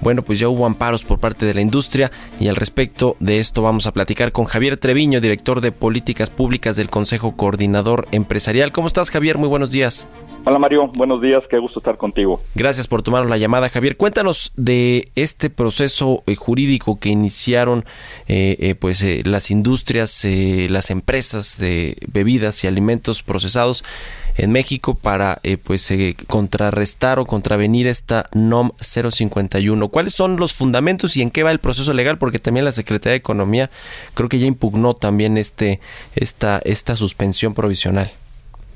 Bueno, 0.00 0.22
pues 0.22 0.38
ya 0.38 0.48
hubo 0.48 0.66
amparos 0.66 1.04
por 1.04 1.18
parte 1.18 1.46
de 1.46 1.54
la 1.54 1.60
industria 1.60 2.10
y 2.38 2.48
al 2.48 2.56
respecto 2.56 3.16
de 3.20 3.38
esto 3.38 3.62
vamos 3.62 3.86
a 3.86 3.92
platicar 3.92 4.32
con 4.32 4.44
Javier 4.44 4.76
Treviño, 4.76 5.20
director 5.20 5.60
de 5.60 5.72
Políticas 5.72 6.30
Públicas 6.30 6.76
del 6.76 6.88
Consejo 6.90 7.36
Coordinador 7.36 8.08
Empresarial. 8.12 8.72
¿Cómo 8.72 8.86
estás, 8.86 9.10
Javier? 9.10 9.38
Muy 9.38 9.48
buenos 9.48 9.70
días. 9.70 10.06
Hola 10.46 10.58
Mario, 10.58 10.88
buenos 10.94 11.20
días, 11.20 11.46
qué 11.46 11.58
gusto 11.58 11.80
estar 11.80 11.98
contigo. 11.98 12.40
Gracias 12.54 12.88
por 12.88 13.02
tomarnos 13.02 13.28
la 13.28 13.36
llamada, 13.36 13.68
Javier. 13.68 13.98
Cuéntanos 13.98 14.52
de 14.56 15.04
este 15.14 15.50
proceso 15.50 16.22
eh, 16.26 16.34
jurídico 16.34 16.98
que 16.98 17.10
iniciaron 17.10 17.84
eh, 18.26 18.56
eh, 18.58 18.74
pues 18.74 19.04
las 19.26 19.50
industrias, 19.50 20.24
las 20.24 20.90
empresas 20.90 21.58
de 21.58 21.98
bebidas 22.10 22.64
y 22.64 22.68
alimentos 22.68 23.22
procesados 23.22 23.84
en 24.36 24.52
México 24.52 24.94
para 24.94 25.40
pues 25.64 25.92
contrarrestar 26.26 27.18
o 27.18 27.26
contravenir 27.26 27.86
esta 27.86 28.26
NOM 28.32 28.70
051. 28.78 29.88
¿Cuáles 29.88 30.14
son 30.14 30.36
los 30.36 30.52
fundamentos 30.52 31.16
y 31.16 31.22
en 31.22 31.30
qué 31.30 31.42
va 31.42 31.50
el 31.50 31.58
proceso 31.58 31.92
legal? 31.92 32.18
Porque 32.18 32.38
también 32.38 32.64
la 32.64 32.72
Secretaría 32.72 33.12
de 33.12 33.18
Economía 33.18 33.70
creo 34.14 34.28
que 34.28 34.38
ya 34.38 34.46
impugnó 34.46 34.94
también 34.94 35.36
este 35.36 35.80
esta 36.14 36.60
esta 36.64 36.96
suspensión 36.96 37.54
provisional. 37.54 38.10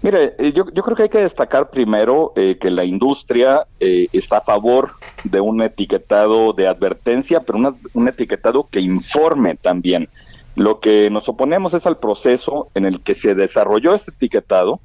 Mire, 0.04 0.34
eh, 0.38 0.52
yo, 0.52 0.66
yo 0.70 0.82
creo 0.82 0.94
que 0.94 1.04
hay 1.04 1.08
que 1.08 1.22
destacar 1.22 1.70
primero 1.70 2.34
eh, 2.36 2.58
que 2.60 2.70
la 2.70 2.84
industria 2.84 3.66
eh, 3.80 4.08
está 4.12 4.36
a 4.36 4.40
favor 4.42 4.90
de 5.24 5.40
un 5.40 5.62
etiquetado 5.62 6.52
de 6.52 6.68
advertencia, 6.68 7.40
pero 7.40 7.74
un 7.94 8.08
etiquetado 8.08 8.68
que 8.70 8.80
informe 8.80 9.56
también. 9.56 10.10
Lo 10.56 10.78
que 10.78 11.08
nos 11.08 11.26
oponemos 11.30 11.72
es 11.72 11.86
al 11.86 11.96
proceso 11.96 12.68
en 12.74 12.84
el 12.84 13.00
que 13.00 13.14
se 13.14 13.34
desarrolló 13.34 13.94
este 13.94 14.10
etiquetado 14.10 14.78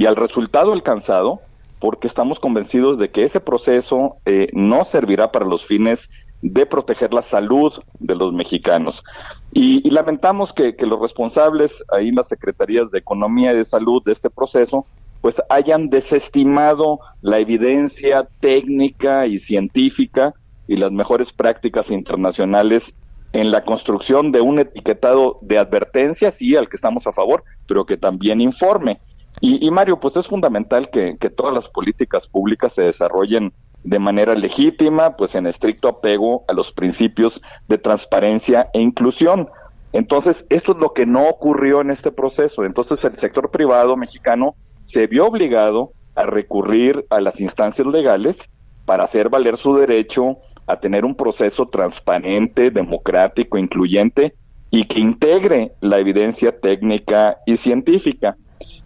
y 0.00 0.06
al 0.06 0.16
resultado 0.16 0.72
alcanzado, 0.72 1.42
porque 1.78 2.06
estamos 2.06 2.40
convencidos 2.40 2.96
de 2.96 3.10
que 3.10 3.22
ese 3.22 3.38
proceso 3.38 4.16
no 4.54 4.86
servirá 4.86 5.30
para 5.30 5.44
los 5.44 5.66
fines 5.66 6.08
de 6.40 6.64
proteger 6.64 7.12
la 7.12 7.20
salud 7.20 7.74
de 7.98 8.14
los 8.14 8.32
mexicanos. 8.32 9.04
Y, 9.52 9.90
lamentamos 9.90 10.54
que, 10.54 10.74
los 10.78 10.98
responsables 11.02 11.84
ahí 11.92 12.12
las 12.12 12.28
secretarías 12.28 12.90
de 12.90 12.98
Economía 12.98 13.52
y 13.52 13.58
de 13.58 13.64
Salud 13.66 14.02
de 14.02 14.12
este 14.12 14.30
proceso, 14.30 14.86
pues 15.20 15.36
hayan 15.50 15.90
desestimado 15.90 17.00
la 17.20 17.38
evidencia 17.38 18.26
técnica 18.40 19.26
y 19.26 19.38
científica 19.38 20.32
y 20.66 20.78
las 20.78 20.92
mejores 20.92 21.30
prácticas 21.30 21.90
internacionales 21.90 22.94
en 23.34 23.50
la 23.50 23.66
construcción 23.66 24.32
de 24.32 24.40
un 24.40 24.60
etiquetado 24.60 25.36
de 25.42 25.58
advertencia, 25.58 26.30
sí, 26.30 26.56
al 26.56 26.70
que 26.70 26.76
estamos 26.76 27.06
a 27.06 27.12
favor, 27.12 27.44
pero 27.66 27.84
que 27.84 27.98
también 27.98 28.40
informe. 28.40 28.98
Y, 29.42 29.70
Mario, 29.70 29.98
pues 29.98 30.16
es 30.16 30.26
fundamental 30.26 30.90
que, 30.90 31.16
que 31.18 31.30
todas 31.30 31.54
las 31.54 31.68
políticas 31.68 32.28
públicas 32.28 32.74
se 32.74 32.82
desarrollen 32.82 33.54
de 33.84 33.98
manera 33.98 34.34
legítima, 34.34 35.16
pues 35.16 35.34
en 35.34 35.46
estricto 35.46 35.88
apego 35.88 36.44
a 36.46 36.52
los 36.52 36.72
principios 36.72 37.40
de 37.66 37.78
transparencia 37.78 38.68
e 38.74 38.80
inclusión. 38.80 39.48
Entonces, 39.92 40.44
esto 40.50 40.72
es 40.72 40.78
lo 40.78 40.92
que 40.92 41.06
no 41.06 41.26
ocurrió 41.28 41.80
en 41.80 41.90
este 41.90 42.12
proceso. 42.12 42.64
Entonces, 42.64 43.02
el 43.04 43.16
sector 43.16 43.50
privado 43.50 43.96
mexicano 43.96 44.54
se 44.84 45.06
vio 45.06 45.26
obligado 45.26 45.92
a 46.14 46.24
recurrir 46.24 47.06
a 47.10 47.20
las 47.20 47.40
instancias 47.40 47.86
legales 47.86 48.36
para 48.84 49.04
hacer 49.04 49.28
valer 49.28 49.56
su 49.56 49.74
derecho 49.76 50.38
a 50.66 50.78
tener 50.78 51.04
un 51.04 51.14
proceso 51.14 51.66
transparente, 51.66 52.70
democrático, 52.70 53.58
incluyente 53.58 54.34
y 54.70 54.84
que 54.84 55.00
integre 55.00 55.72
la 55.80 55.98
evidencia 55.98 56.58
técnica 56.60 57.38
y 57.46 57.56
científica. 57.56 58.36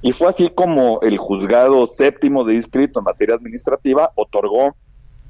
Y 0.05 0.13
fue 0.13 0.29
así 0.29 0.51
como 0.51 1.01
el 1.01 1.17
juzgado 1.17 1.87
séptimo 1.87 2.45
de 2.45 2.53
distrito 2.53 2.99
en 2.99 3.07
materia 3.07 3.37
administrativa 3.37 4.13
otorgó 4.17 4.77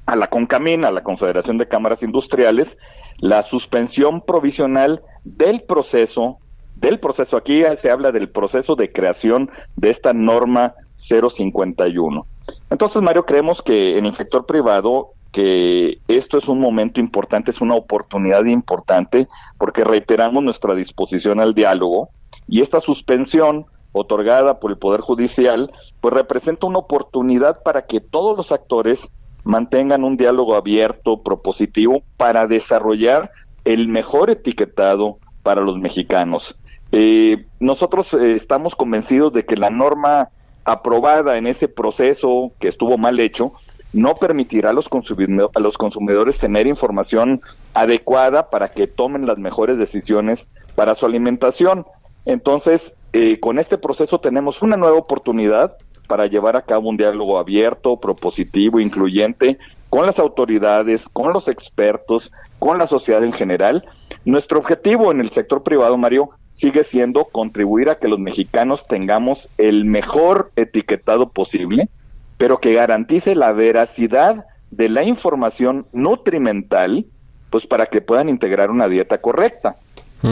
a 0.05 0.17
la 0.17 0.27
CONCAMIN, 0.27 0.85
a 0.85 0.91
la 0.91 1.05
Confederación 1.05 1.59
de 1.59 1.69
Cámaras 1.69 2.03
Industriales, 2.03 2.77
la 3.19 3.45
suspensión 3.45 4.21
provisional 4.21 5.01
del 5.23 5.63
proceso, 5.63 6.39
del 6.75 6.99
proceso, 6.99 7.37
aquí 7.37 7.63
se 7.81 7.89
habla 7.89 8.11
del 8.11 8.29
proceso 8.29 8.75
de 8.75 8.91
creación 8.91 9.49
de 9.77 9.91
esta 9.91 10.13
norma 10.13 10.75
051. 10.97 12.27
Entonces, 12.69 13.01
Mario, 13.01 13.27
creemos 13.27 13.63
que 13.63 13.97
en 13.97 14.07
el 14.07 14.15
sector 14.15 14.45
privado 14.45 15.13
que 15.31 15.99
esto 16.09 16.37
es 16.37 16.49
un 16.49 16.59
momento 16.59 16.99
importante, 16.99 17.53
es 17.53 17.61
una 17.61 17.77
oportunidad 17.77 18.45
importante, 18.47 19.29
porque 19.57 19.85
reiteramos 19.85 20.43
nuestra 20.43 20.75
disposición 20.75 21.39
al 21.39 21.55
diálogo 21.55 22.09
y 22.49 22.61
esta 22.61 22.81
suspensión 22.81 23.67
otorgada 23.95 24.61
por 24.61 24.71
el 24.71 24.77
Poder 24.77 25.01
Judicial, 25.01 25.73
pues 26.01 26.13
representa 26.13 26.67
una 26.67 26.81
oportunidad 26.81 27.63
para 27.63 27.87
que 27.87 28.01
todos 28.01 28.37
los 28.37 28.53
actores 28.53 29.09
mantengan 29.45 30.05
un 30.05 30.17
diálogo 30.17 30.57
abierto, 30.57 31.23
propositivo, 31.23 32.03
para 32.17 32.47
desarrollar 32.47 33.31
el 33.65 33.89
mejor 33.89 34.31
etiquetado 34.31 35.19
para 35.43 35.61
los 35.61 35.79
mexicanos. 35.79 36.57
Eh, 36.93 37.47
nosotros 37.61 38.13
eh, 38.15 38.33
estamos 38.33 38.75
convencidos 38.75 39.33
de 39.33 39.45
que 39.47 39.57
la 39.57 39.71
norma 39.71 40.29
aprobada 40.65 41.39
en 41.39 41.47
ese 41.47 41.69
proceso 41.69 42.53
que 42.59 42.69
estuvo 42.69 42.99
mal 42.99 43.21
hecho 43.21 43.53
no 43.93 44.17
permitirá 44.17 44.71
a 44.71 44.73
los, 44.73 44.89
a 45.55 45.61
los 45.61 45.79
consumidores 45.79 46.39
tener 46.39 46.67
información 46.67 47.41
adecuada 47.75 48.51
para 48.51 48.69
que 48.69 48.89
tomen 48.89 49.25
las 49.25 49.39
mejores 49.39 49.79
decisiones 49.79 50.49
para 50.75 50.97
su 50.97 51.07
alimentación. 51.07 51.87
Entonces, 52.25 52.95
eh, 53.17 53.39
con 53.39 53.61
este 53.61 53.79
proceso 53.79 54.19
tenemos 54.19 54.61
una 54.61 54.77
nueva 54.77 54.99
oportunidad 54.99 55.77
para 56.09 56.27
llevar 56.27 56.57
a 56.57 56.63
cabo 56.63 56.89
un 56.89 56.97
diálogo 56.97 57.39
abierto, 57.39 58.01
propositivo, 58.01 58.81
incluyente 58.81 59.57
con 59.89 60.05
las 60.05 60.19
autoridades, 60.19 61.09
con 61.09 61.33
los 61.33 61.47
expertos, 61.47 62.33
con 62.59 62.77
la 62.77 62.89
sociedad 62.89 63.23
en 63.23 63.33
general. 63.33 63.85
Nuestro 64.25 64.59
objetivo 64.59 65.13
en 65.13 65.21
el 65.21 65.31
sector 65.31 65.63
privado, 65.63 65.97
Mario, 65.97 66.31
sigue 66.55 66.83
siendo 66.83 67.27
contribuir 67.27 67.89
a 67.89 68.01
que 68.01 68.09
los 68.09 68.19
mexicanos 68.19 68.85
tengamos 68.85 69.49
el 69.59 69.85
mejor 69.85 70.51
etiquetado 70.57 71.29
posible, 71.29 71.89
pero 72.37 72.59
que 72.59 72.75
garantice 72.75 73.37
la 73.37 73.53
veracidad 73.53 74.45
de 74.73 74.89
la 74.89 75.05
información 75.05 75.87
nutrimental, 75.93 77.07
pues 77.51 77.69
para 77.69 77.87
que 77.87 78.01
puedan 78.01 78.29
integrar 78.29 78.73
una 78.73 78.89
dieta 78.89 79.19
correcta 79.19 79.77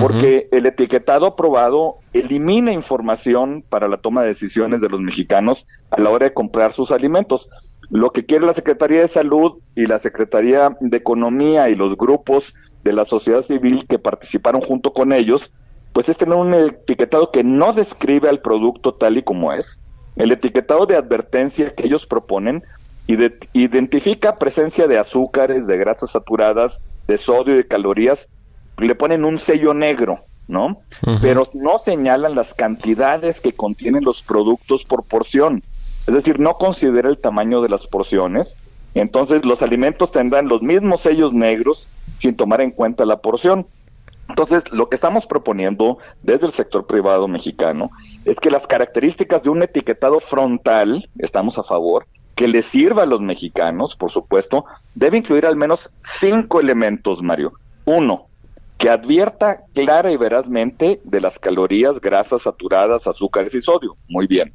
porque 0.00 0.48
el 0.52 0.66
etiquetado 0.66 1.26
aprobado 1.26 1.96
elimina 2.12 2.72
información 2.72 3.64
para 3.68 3.88
la 3.88 3.98
toma 3.98 4.22
de 4.22 4.28
decisiones 4.28 4.80
de 4.80 4.88
los 4.88 5.00
mexicanos 5.00 5.66
a 5.90 6.00
la 6.00 6.10
hora 6.10 6.26
de 6.26 6.34
comprar 6.34 6.72
sus 6.72 6.90
alimentos. 6.90 7.48
Lo 7.90 8.10
que 8.10 8.24
quiere 8.24 8.46
la 8.46 8.54
Secretaría 8.54 9.02
de 9.02 9.08
Salud 9.08 9.58
y 9.74 9.86
la 9.86 9.98
Secretaría 9.98 10.74
de 10.80 10.96
Economía 10.96 11.68
y 11.68 11.74
los 11.74 11.96
grupos 11.96 12.54
de 12.84 12.92
la 12.92 13.04
sociedad 13.04 13.42
civil 13.42 13.86
que 13.86 13.98
participaron 13.98 14.62
junto 14.62 14.92
con 14.92 15.12
ellos, 15.12 15.52
pues 15.92 16.08
es 16.08 16.16
tener 16.16 16.36
un 16.36 16.54
etiquetado 16.54 17.30
que 17.30 17.44
no 17.44 17.72
describe 17.72 18.28
al 18.28 18.40
producto 18.40 18.94
tal 18.94 19.18
y 19.18 19.22
como 19.22 19.52
es. 19.52 19.80
El 20.16 20.32
etiquetado 20.32 20.86
de 20.86 20.96
advertencia 20.96 21.74
que 21.74 21.86
ellos 21.86 22.06
proponen 22.06 22.62
identifica 23.06 24.38
presencia 24.38 24.86
de 24.86 24.98
azúcares, 24.98 25.66
de 25.66 25.76
grasas 25.76 26.12
saturadas, 26.12 26.80
de 27.08 27.18
sodio 27.18 27.54
y 27.54 27.58
de 27.58 27.66
calorías 27.66 28.28
le 28.78 28.94
ponen 28.94 29.24
un 29.24 29.38
sello 29.38 29.74
negro, 29.74 30.20
¿no? 30.48 30.80
Pero 31.20 31.48
no 31.54 31.78
señalan 31.78 32.34
las 32.34 32.54
cantidades 32.54 33.40
que 33.40 33.52
contienen 33.52 34.04
los 34.04 34.22
productos 34.22 34.84
por 34.84 35.04
porción. 35.04 35.62
Es 36.06 36.14
decir, 36.14 36.40
no 36.40 36.54
considera 36.54 37.08
el 37.08 37.18
tamaño 37.18 37.60
de 37.62 37.68
las 37.68 37.86
porciones. 37.86 38.56
Entonces, 38.94 39.44
los 39.44 39.62
alimentos 39.62 40.10
tendrán 40.12 40.48
los 40.48 40.62
mismos 40.62 41.02
sellos 41.02 41.32
negros 41.32 41.88
sin 42.18 42.36
tomar 42.36 42.60
en 42.60 42.70
cuenta 42.70 43.06
la 43.06 43.18
porción. 43.18 43.66
Entonces, 44.28 44.64
lo 44.70 44.88
que 44.88 44.96
estamos 44.96 45.26
proponiendo 45.26 45.98
desde 46.22 46.46
el 46.46 46.52
sector 46.52 46.86
privado 46.86 47.28
mexicano 47.28 47.90
es 48.24 48.36
que 48.36 48.50
las 48.50 48.66
características 48.66 49.42
de 49.42 49.50
un 49.50 49.62
etiquetado 49.62 50.20
frontal, 50.20 51.08
estamos 51.18 51.58
a 51.58 51.62
favor, 51.62 52.06
que 52.34 52.48
le 52.48 52.62
sirva 52.62 53.02
a 53.02 53.06
los 53.06 53.20
mexicanos, 53.20 53.94
por 53.94 54.10
supuesto, 54.10 54.64
debe 54.94 55.18
incluir 55.18 55.46
al 55.46 55.56
menos 55.56 55.90
cinco 56.18 56.60
elementos, 56.60 57.22
Mario. 57.22 57.52
Uno, 57.84 58.26
que 58.82 58.90
advierta 58.90 59.60
clara 59.74 60.10
y 60.10 60.16
verazmente 60.16 61.00
de 61.04 61.20
las 61.20 61.38
calorías, 61.38 62.00
grasas 62.00 62.42
saturadas, 62.42 63.06
azúcares 63.06 63.54
y 63.54 63.60
sodio. 63.60 63.96
Muy 64.08 64.26
bien. 64.26 64.52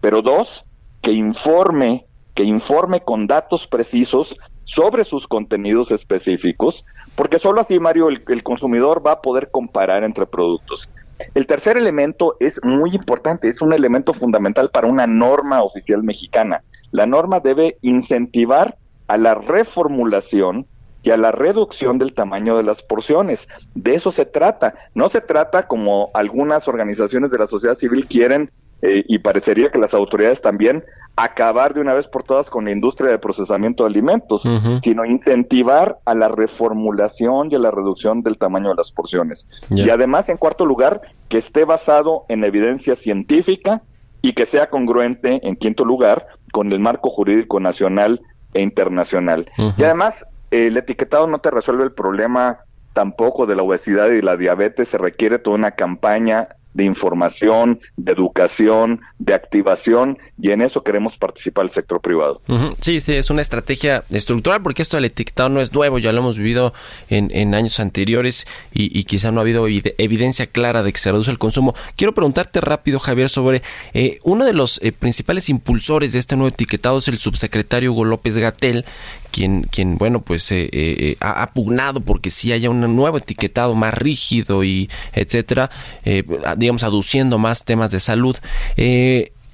Pero 0.00 0.22
dos, 0.22 0.66
que 1.00 1.12
informe, 1.12 2.04
que 2.34 2.42
informe 2.42 3.02
con 3.02 3.28
datos 3.28 3.68
precisos 3.68 4.36
sobre 4.64 5.04
sus 5.04 5.28
contenidos 5.28 5.92
específicos, 5.92 6.84
porque 7.14 7.38
solo 7.38 7.60
así, 7.60 7.78
Mario, 7.78 8.08
el, 8.08 8.24
el 8.26 8.42
consumidor 8.42 9.06
va 9.06 9.12
a 9.12 9.22
poder 9.22 9.52
comparar 9.52 10.02
entre 10.02 10.26
productos. 10.26 10.90
El 11.36 11.46
tercer 11.46 11.76
elemento 11.76 12.34
es 12.40 12.58
muy 12.64 12.90
importante, 12.90 13.48
es 13.48 13.62
un 13.62 13.72
elemento 13.72 14.12
fundamental 14.14 14.70
para 14.70 14.88
una 14.88 15.06
norma 15.06 15.62
oficial 15.62 16.02
mexicana. 16.02 16.64
La 16.90 17.06
norma 17.06 17.38
debe 17.38 17.78
incentivar 17.82 18.76
a 19.06 19.16
la 19.16 19.34
reformulación 19.34 20.66
y 21.02 21.10
a 21.10 21.16
la 21.16 21.32
reducción 21.32 21.98
del 21.98 22.12
tamaño 22.12 22.56
de 22.56 22.62
las 22.62 22.82
porciones. 22.82 23.48
De 23.74 23.94
eso 23.94 24.12
se 24.12 24.26
trata. 24.26 24.74
No 24.94 25.08
se 25.08 25.20
trata 25.20 25.66
como 25.66 26.10
algunas 26.14 26.68
organizaciones 26.68 27.30
de 27.30 27.38
la 27.38 27.46
sociedad 27.46 27.76
civil 27.76 28.06
quieren 28.06 28.50
eh, 28.82 29.04
y 29.06 29.18
parecería 29.18 29.70
que 29.70 29.78
las 29.78 29.92
autoridades 29.92 30.40
también 30.40 30.84
acabar 31.14 31.74
de 31.74 31.80
una 31.80 31.92
vez 31.92 32.06
por 32.06 32.22
todas 32.22 32.48
con 32.48 32.64
la 32.64 32.70
industria 32.70 33.10
de 33.10 33.18
procesamiento 33.18 33.84
de 33.84 33.90
alimentos, 33.90 34.42
sino 34.82 35.04
incentivar 35.04 35.98
a 36.06 36.14
la 36.14 36.28
reformulación 36.28 37.50
y 37.50 37.56
a 37.56 37.58
la 37.58 37.70
reducción 37.70 38.22
del 38.22 38.38
tamaño 38.38 38.70
de 38.70 38.76
las 38.76 38.90
porciones. 38.90 39.46
Y 39.68 39.90
además, 39.90 40.30
en 40.30 40.38
cuarto 40.38 40.64
lugar, 40.64 41.02
que 41.28 41.38
esté 41.38 41.64
basado 41.64 42.24
en 42.28 42.42
evidencia 42.42 42.96
científica 42.96 43.82
y 44.22 44.32
que 44.32 44.46
sea 44.46 44.70
congruente, 44.70 45.46
en 45.46 45.56
quinto 45.56 45.84
lugar, 45.84 46.26
con 46.50 46.72
el 46.72 46.80
marco 46.80 47.10
jurídico 47.10 47.60
nacional 47.60 48.22
e 48.54 48.62
internacional. 48.62 49.46
Y 49.76 49.82
además, 49.82 50.24
el 50.50 50.76
etiquetado 50.76 51.26
no 51.26 51.40
te 51.40 51.50
resuelve 51.50 51.84
el 51.84 51.92
problema 51.92 52.64
tampoco 52.92 53.46
de 53.46 53.54
la 53.54 53.62
obesidad 53.62 54.10
y 54.10 54.20
la 54.20 54.36
diabetes, 54.36 54.88
se 54.88 54.98
requiere 54.98 55.38
toda 55.38 55.56
una 55.56 55.72
campaña 55.72 56.48
de 56.74 56.84
información, 56.84 57.80
de 57.96 58.12
educación, 58.12 59.00
de 59.18 59.34
activación, 59.34 60.18
y 60.40 60.50
en 60.50 60.62
eso 60.62 60.82
queremos 60.82 61.16
participar 61.18 61.64
el 61.64 61.70
sector 61.70 62.00
privado. 62.00 62.40
Sí, 62.80 63.00
sí, 63.00 63.14
es 63.14 63.30
una 63.30 63.42
estrategia 63.42 64.04
estructural, 64.10 64.62
porque 64.62 64.82
esto 64.82 64.96
del 64.96 65.06
etiquetado 65.06 65.48
no 65.48 65.60
es 65.60 65.72
nuevo, 65.72 65.98
ya 65.98 66.12
lo 66.12 66.20
hemos 66.20 66.38
vivido 66.38 66.72
en, 67.08 67.30
en 67.32 67.54
años 67.54 67.80
anteriores 67.80 68.46
y, 68.72 69.04
quizá 69.04 69.32
no 69.32 69.40
ha 69.40 69.42
habido 69.42 69.66
evidencia 69.66 70.46
clara 70.46 70.82
de 70.82 70.92
que 70.92 70.98
se 70.98 71.10
reduce 71.10 71.30
el 71.30 71.38
consumo. 71.38 71.74
Quiero 71.96 72.14
preguntarte 72.14 72.60
rápido, 72.60 73.00
Javier, 73.00 73.28
sobre 73.28 73.62
eh, 73.92 74.18
uno 74.22 74.44
de 74.44 74.52
los 74.52 74.80
eh, 74.82 74.92
principales 74.92 75.48
impulsores 75.48 76.12
de 76.12 76.18
este 76.18 76.36
nuevo 76.36 76.48
etiquetado 76.48 76.98
es 76.98 77.08
el 77.08 77.18
subsecretario 77.18 77.92
Hugo 77.92 78.04
López 78.04 78.38
Gatel, 78.38 78.84
quien, 79.30 79.62
quien 79.62 79.96
bueno, 79.96 80.20
pues 80.22 80.50
eh, 80.52 80.68
eh, 80.72 81.16
ha, 81.20 81.50
pugnado 81.52 82.00
porque 82.00 82.30
si 82.30 82.52
haya 82.52 82.70
un 82.70 82.80
nuevo 82.96 83.16
etiquetado 83.18 83.74
más 83.74 83.94
rígido 83.94 84.64
y 84.64 84.90
etcétera, 85.12 85.70
eh, 86.04 86.24
digamos, 86.60 86.84
aduciendo 86.84 87.38
más 87.38 87.64
temas 87.64 87.90
de 87.90 87.98
salud. 87.98 88.36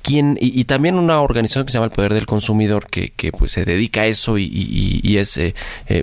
Quien, 0.02 0.38
y, 0.40 0.64
también 0.66 0.94
una 0.94 1.20
organización 1.20 1.66
que 1.66 1.72
se 1.72 1.78
llama 1.78 1.86
el 1.86 1.90
Poder 1.90 2.14
del 2.14 2.26
Consumidor 2.26 2.86
que, 2.86 3.10
que 3.10 3.32
pues 3.32 3.50
se 3.50 3.64
dedica 3.64 4.02
a 4.02 4.06
eso 4.06 4.38
y, 4.38 4.44
y, 5.02 5.16
es 5.16 5.40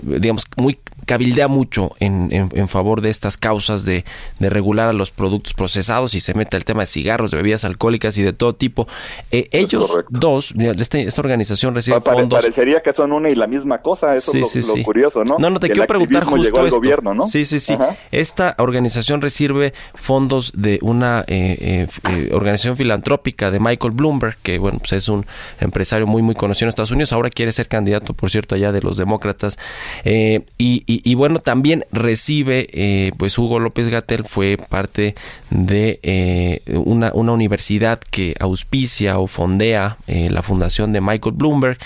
digamos 0.01 0.43
muy 0.57 0.77
cabildea 1.05 1.47
mucho 1.47 1.91
en, 1.99 2.29
en, 2.31 2.67
favor 2.67 3.01
de 3.01 3.09
estas 3.09 3.37
causas 3.37 3.85
de, 3.85 4.03
de, 4.39 4.49
regular 4.49 4.89
a 4.89 4.93
los 4.93 5.11
productos 5.11 5.53
procesados 5.53 6.13
y 6.13 6.19
se 6.19 6.33
mete 6.33 6.57
el 6.57 6.65
tema 6.65 6.81
de 6.81 6.87
cigarros, 6.87 7.31
de 7.31 7.37
bebidas 7.37 7.65
alcohólicas 7.65 8.17
y 8.17 8.23
de 8.23 8.33
todo 8.33 8.53
tipo. 8.53 8.87
Eh, 9.31 9.47
ellos 9.51 9.91
dos, 10.09 10.53
este, 10.57 11.03
esta 11.03 11.21
organización 11.21 11.75
recibe 11.75 12.01
fondos. 12.01 12.41
Parecería 12.41 12.81
que 12.81 12.93
son 12.93 13.11
una 13.11 13.29
y 13.29 13.35
la 13.35 13.47
misma 13.47 13.81
cosa, 13.81 14.13
eso 14.15 14.31
es 14.35 14.67
lo, 14.67 14.83
curioso, 14.83 15.23
¿no? 15.23 15.37
No, 15.39 15.49
no, 15.49 15.59
te 15.59 15.69
quiero 15.69 15.87
preguntar 15.87 16.23
justo 16.23 16.65
esto. 16.65 16.77
Gobierno, 16.77 17.13
¿no? 17.13 17.23
Sí, 17.23 17.45
sí, 17.45 17.59
sí. 17.59 17.77
Esta 18.11 18.55
organización 18.57 19.21
recibe 19.21 19.73
fondos 19.93 20.53
de 20.55 20.79
una 20.81 21.23
eh, 21.27 21.87
eh, 22.09 22.29
organización 22.33 22.77
filantrópica 22.77 23.51
de 23.51 23.59
Michael 23.59 23.93
Bloomberg, 23.93 24.37
que 24.41 24.59
bueno, 24.59 24.79
pues 24.79 24.93
es 24.93 25.07
un 25.07 25.25
empresario 25.59 26.07
muy, 26.07 26.21
muy 26.21 26.35
conocido 26.35 26.65
en 26.65 26.69
Estados 26.69 26.91
Unidos, 26.91 27.13
ahora 27.13 27.29
quiere 27.29 27.51
ser 27.51 27.67
candidato, 27.67 28.13
por 28.13 28.29
cierto, 28.29 28.55
allá 28.55 28.71
de 28.71 28.81
los 28.81 28.97
demócratas. 28.97 29.57
y 30.03 30.83
y, 30.87 30.92
bueno, 31.15 31.39
también 31.39 31.85
recibe, 31.91 32.67
eh, 32.71 33.11
pues 33.17 33.37
Hugo 33.37 33.59
López 33.59 33.89
Gatel 33.89 34.25
fue 34.25 34.57
parte 34.57 35.15
de 35.49 35.99
eh, 36.03 36.61
una, 36.73 37.11
una, 37.13 37.31
universidad 37.31 37.99
que 37.99 38.35
auspicia 38.39 39.19
o 39.19 39.27
fondea 39.27 39.97
eh, 40.07 40.29
la 40.29 40.41
fundación 40.41 40.93
de 40.93 41.01
Michael 41.01 41.35
Bloomberg 41.35 41.77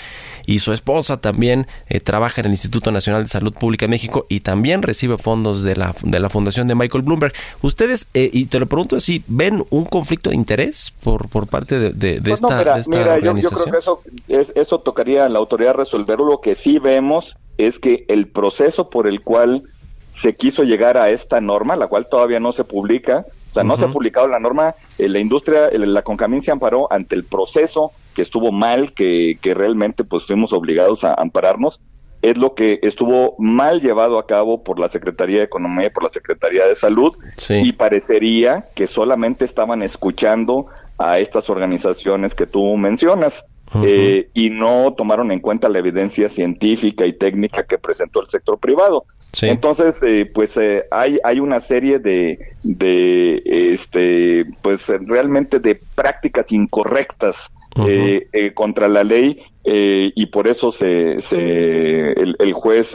y 0.48 0.60
su 0.60 0.72
esposa 0.72 1.20
también 1.20 1.66
trabaja 2.04 2.40
en 2.40 2.46
el 2.46 2.52
Instituto 2.52 2.90
Nacional 2.90 3.22
de 3.22 3.28
Salud 3.28 3.52
Pública 3.52 3.84
de 3.84 3.90
México 3.90 4.24
y 4.30 4.40
también 4.40 4.80
recibe 4.80 5.18
fondos 5.18 5.62
de 5.62 5.76
la, 5.76 5.94
de 6.02 6.18
la 6.20 6.30
fundación 6.30 6.66
de 6.68 6.74
Michael 6.74 7.04
Bloomberg. 7.04 7.34
Ustedes, 7.60 8.08
y 8.14 8.46
te 8.46 8.58
lo 8.58 8.66
pregunto 8.66 8.96
así, 8.96 9.22
¿ven 9.28 9.62
un 9.68 9.84
conflicto 9.84 10.30
de 10.30 10.36
interés 10.36 10.94
por, 11.02 11.28
por 11.28 11.48
parte 11.48 11.78
de, 11.78 11.92
de, 11.92 12.22
pues 12.22 12.40
esta, 12.42 12.56
mira, 12.56 12.80
mira, 12.86 13.18
Yo, 13.18 13.36
yo, 13.36 13.50
creo 13.50 13.72
que 13.72 13.78
eso, 13.78 14.00
eso 14.54 14.80
tocaría 14.80 15.26
a 15.26 15.28
la 15.28 15.38
autoridad 15.38 15.74
resolverlo. 15.74 16.24
Lo 16.24 16.40
que 16.40 16.54
sí 16.54 16.78
vemos 16.78 17.36
es 17.58 17.78
que 17.78 18.06
el 18.08 18.26
proceso 18.28 18.88
por 18.88 19.06
el 19.06 19.20
cual 19.20 19.64
se 20.18 20.34
quiso 20.34 20.62
llegar 20.62 20.96
a 20.96 21.10
esta 21.10 21.42
norma, 21.42 21.76
la 21.76 21.88
cual 21.88 22.08
todavía 22.08 22.40
no 22.40 22.52
se 22.52 22.64
publica, 22.64 23.26
o 23.50 23.54
sea, 23.54 23.64
no 23.64 23.76
se 23.76 23.84
ha 23.84 23.88
publicado 23.88 24.28
la 24.28 24.38
norma, 24.38 24.74
eh, 24.98 25.08
la 25.08 25.18
industria, 25.18 25.70
la 25.72 26.02
Concamín 26.02 26.42
se 26.42 26.50
amparó 26.50 26.90
ante 26.90 27.14
el 27.14 27.24
proceso 27.24 27.92
que 28.18 28.22
estuvo 28.22 28.50
mal, 28.50 28.94
que, 28.94 29.38
que 29.40 29.54
realmente 29.54 30.02
pues 30.02 30.24
fuimos 30.24 30.52
obligados 30.52 31.04
a 31.04 31.14
ampararnos, 31.14 31.80
es 32.20 32.36
lo 32.36 32.56
que 32.56 32.80
estuvo 32.82 33.36
mal 33.38 33.80
llevado 33.80 34.18
a 34.18 34.26
cabo 34.26 34.64
por 34.64 34.80
la 34.80 34.88
Secretaría 34.88 35.38
de 35.38 35.44
Economía 35.44 35.86
y 35.86 35.90
por 35.90 36.02
la 36.02 36.08
Secretaría 36.08 36.66
de 36.66 36.74
Salud 36.74 37.16
y 37.48 37.70
parecería 37.74 38.66
que 38.74 38.88
solamente 38.88 39.44
estaban 39.44 39.84
escuchando 39.84 40.66
a 40.98 41.20
estas 41.20 41.48
organizaciones 41.48 42.34
que 42.34 42.46
tú 42.46 42.76
mencionas. 42.76 43.44
Eh, 43.84 44.30
y 44.32 44.48
no 44.48 44.94
tomaron 44.96 45.30
en 45.30 45.40
cuenta 45.40 45.68
la 45.68 45.78
evidencia 45.78 46.30
científica 46.30 47.04
y 47.04 47.12
técnica 47.12 47.64
que 47.64 47.76
presentó 47.76 48.22
el 48.22 48.26
sector 48.26 48.58
privado. 48.58 49.04
Entonces, 49.42 50.02
eh, 50.02 50.28
pues 50.34 50.56
eh, 50.56 50.86
hay, 50.90 51.20
hay 51.22 51.38
una 51.38 51.60
serie 51.60 51.98
de, 51.98 52.56
de 52.62 53.42
este, 53.44 54.46
pues 54.62 54.88
realmente 54.88 55.60
de 55.60 55.78
prácticas 55.94 56.50
incorrectas 56.50 57.50
contra 58.54 58.88
la 58.88 59.04
ley 59.04 59.42
y 59.64 60.26
por 60.26 60.48
eso 60.48 60.72
se, 60.72 61.20
se 61.20 62.12
el, 62.12 62.52
juez 62.52 62.92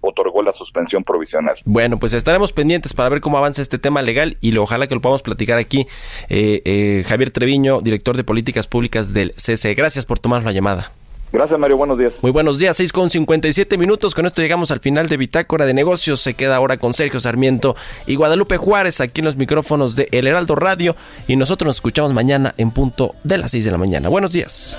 otorgó 0.00 0.42
la 0.42 0.52
suspensión 0.52 1.04
provisional. 1.04 1.56
Bueno, 1.64 1.98
pues 1.98 2.14
estaremos 2.14 2.52
pendientes 2.52 2.94
para 2.94 3.08
ver 3.08 3.20
cómo 3.20 3.38
avanza 3.38 3.62
este 3.62 3.78
tema 3.78 4.02
legal 4.02 4.36
y 4.40 4.52
lo, 4.52 4.62
ojalá 4.62 4.86
que 4.86 4.94
lo 4.94 5.00
podamos 5.00 5.22
platicar 5.22 5.58
aquí. 5.58 5.86
Javier 6.28 7.30
Treviño, 7.30 7.80
director 7.80 8.16
de 8.16 8.24
políticas 8.24 8.66
públicas 8.66 9.12
del 9.12 9.32
CC. 9.32 9.74
Gracias 9.74 10.06
por 10.06 10.18
tomar 10.18 10.42
la 10.44 10.52
llamada. 10.52 10.92
Gracias, 11.32 11.58
Mario. 11.58 11.76
Buenos 11.76 11.98
días. 11.98 12.14
Muy 12.22 12.30
buenos 12.30 12.58
días. 12.58 12.76
6 12.76 12.92
con 12.92 13.10
57 13.10 13.76
minutos. 13.76 14.14
Con 14.14 14.26
esto 14.26 14.42
llegamos 14.42 14.70
al 14.70 14.80
final 14.80 15.08
de 15.08 15.16
Bitácora 15.16 15.66
de 15.66 15.74
Negocios. 15.74 16.20
Se 16.20 16.34
queda 16.34 16.56
ahora 16.56 16.76
con 16.78 16.94
Sergio 16.94 17.20
Sarmiento 17.20 17.76
y 18.06 18.14
Guadalupe 18.14 18.56
Juárez 18.56 19.00
aquí 19.00 19.20
en 19.20 19.26
los 19.26 19.36
micrófonos 19.36 19.96
de 19.96 20.08
El 20.12 20.26
Heraldo 20.26 20.54
Radio. 20.54 20.96
Y 21.26 21.36
nosotros 21.36 21.66
nos 21.66 21.76
escuchamos 21.76 22.12
mañana 22.14 22.54
en 22.56 22.70
punto 22.70 23.14
de 23.24 23.38
las 23.38 23.50
6 23.50 23.64
de 23.64 23.70
la 23.70 23.78
mañana. 23.78 24.08
Buenos 24.08 24.32
días. 24.32 24.78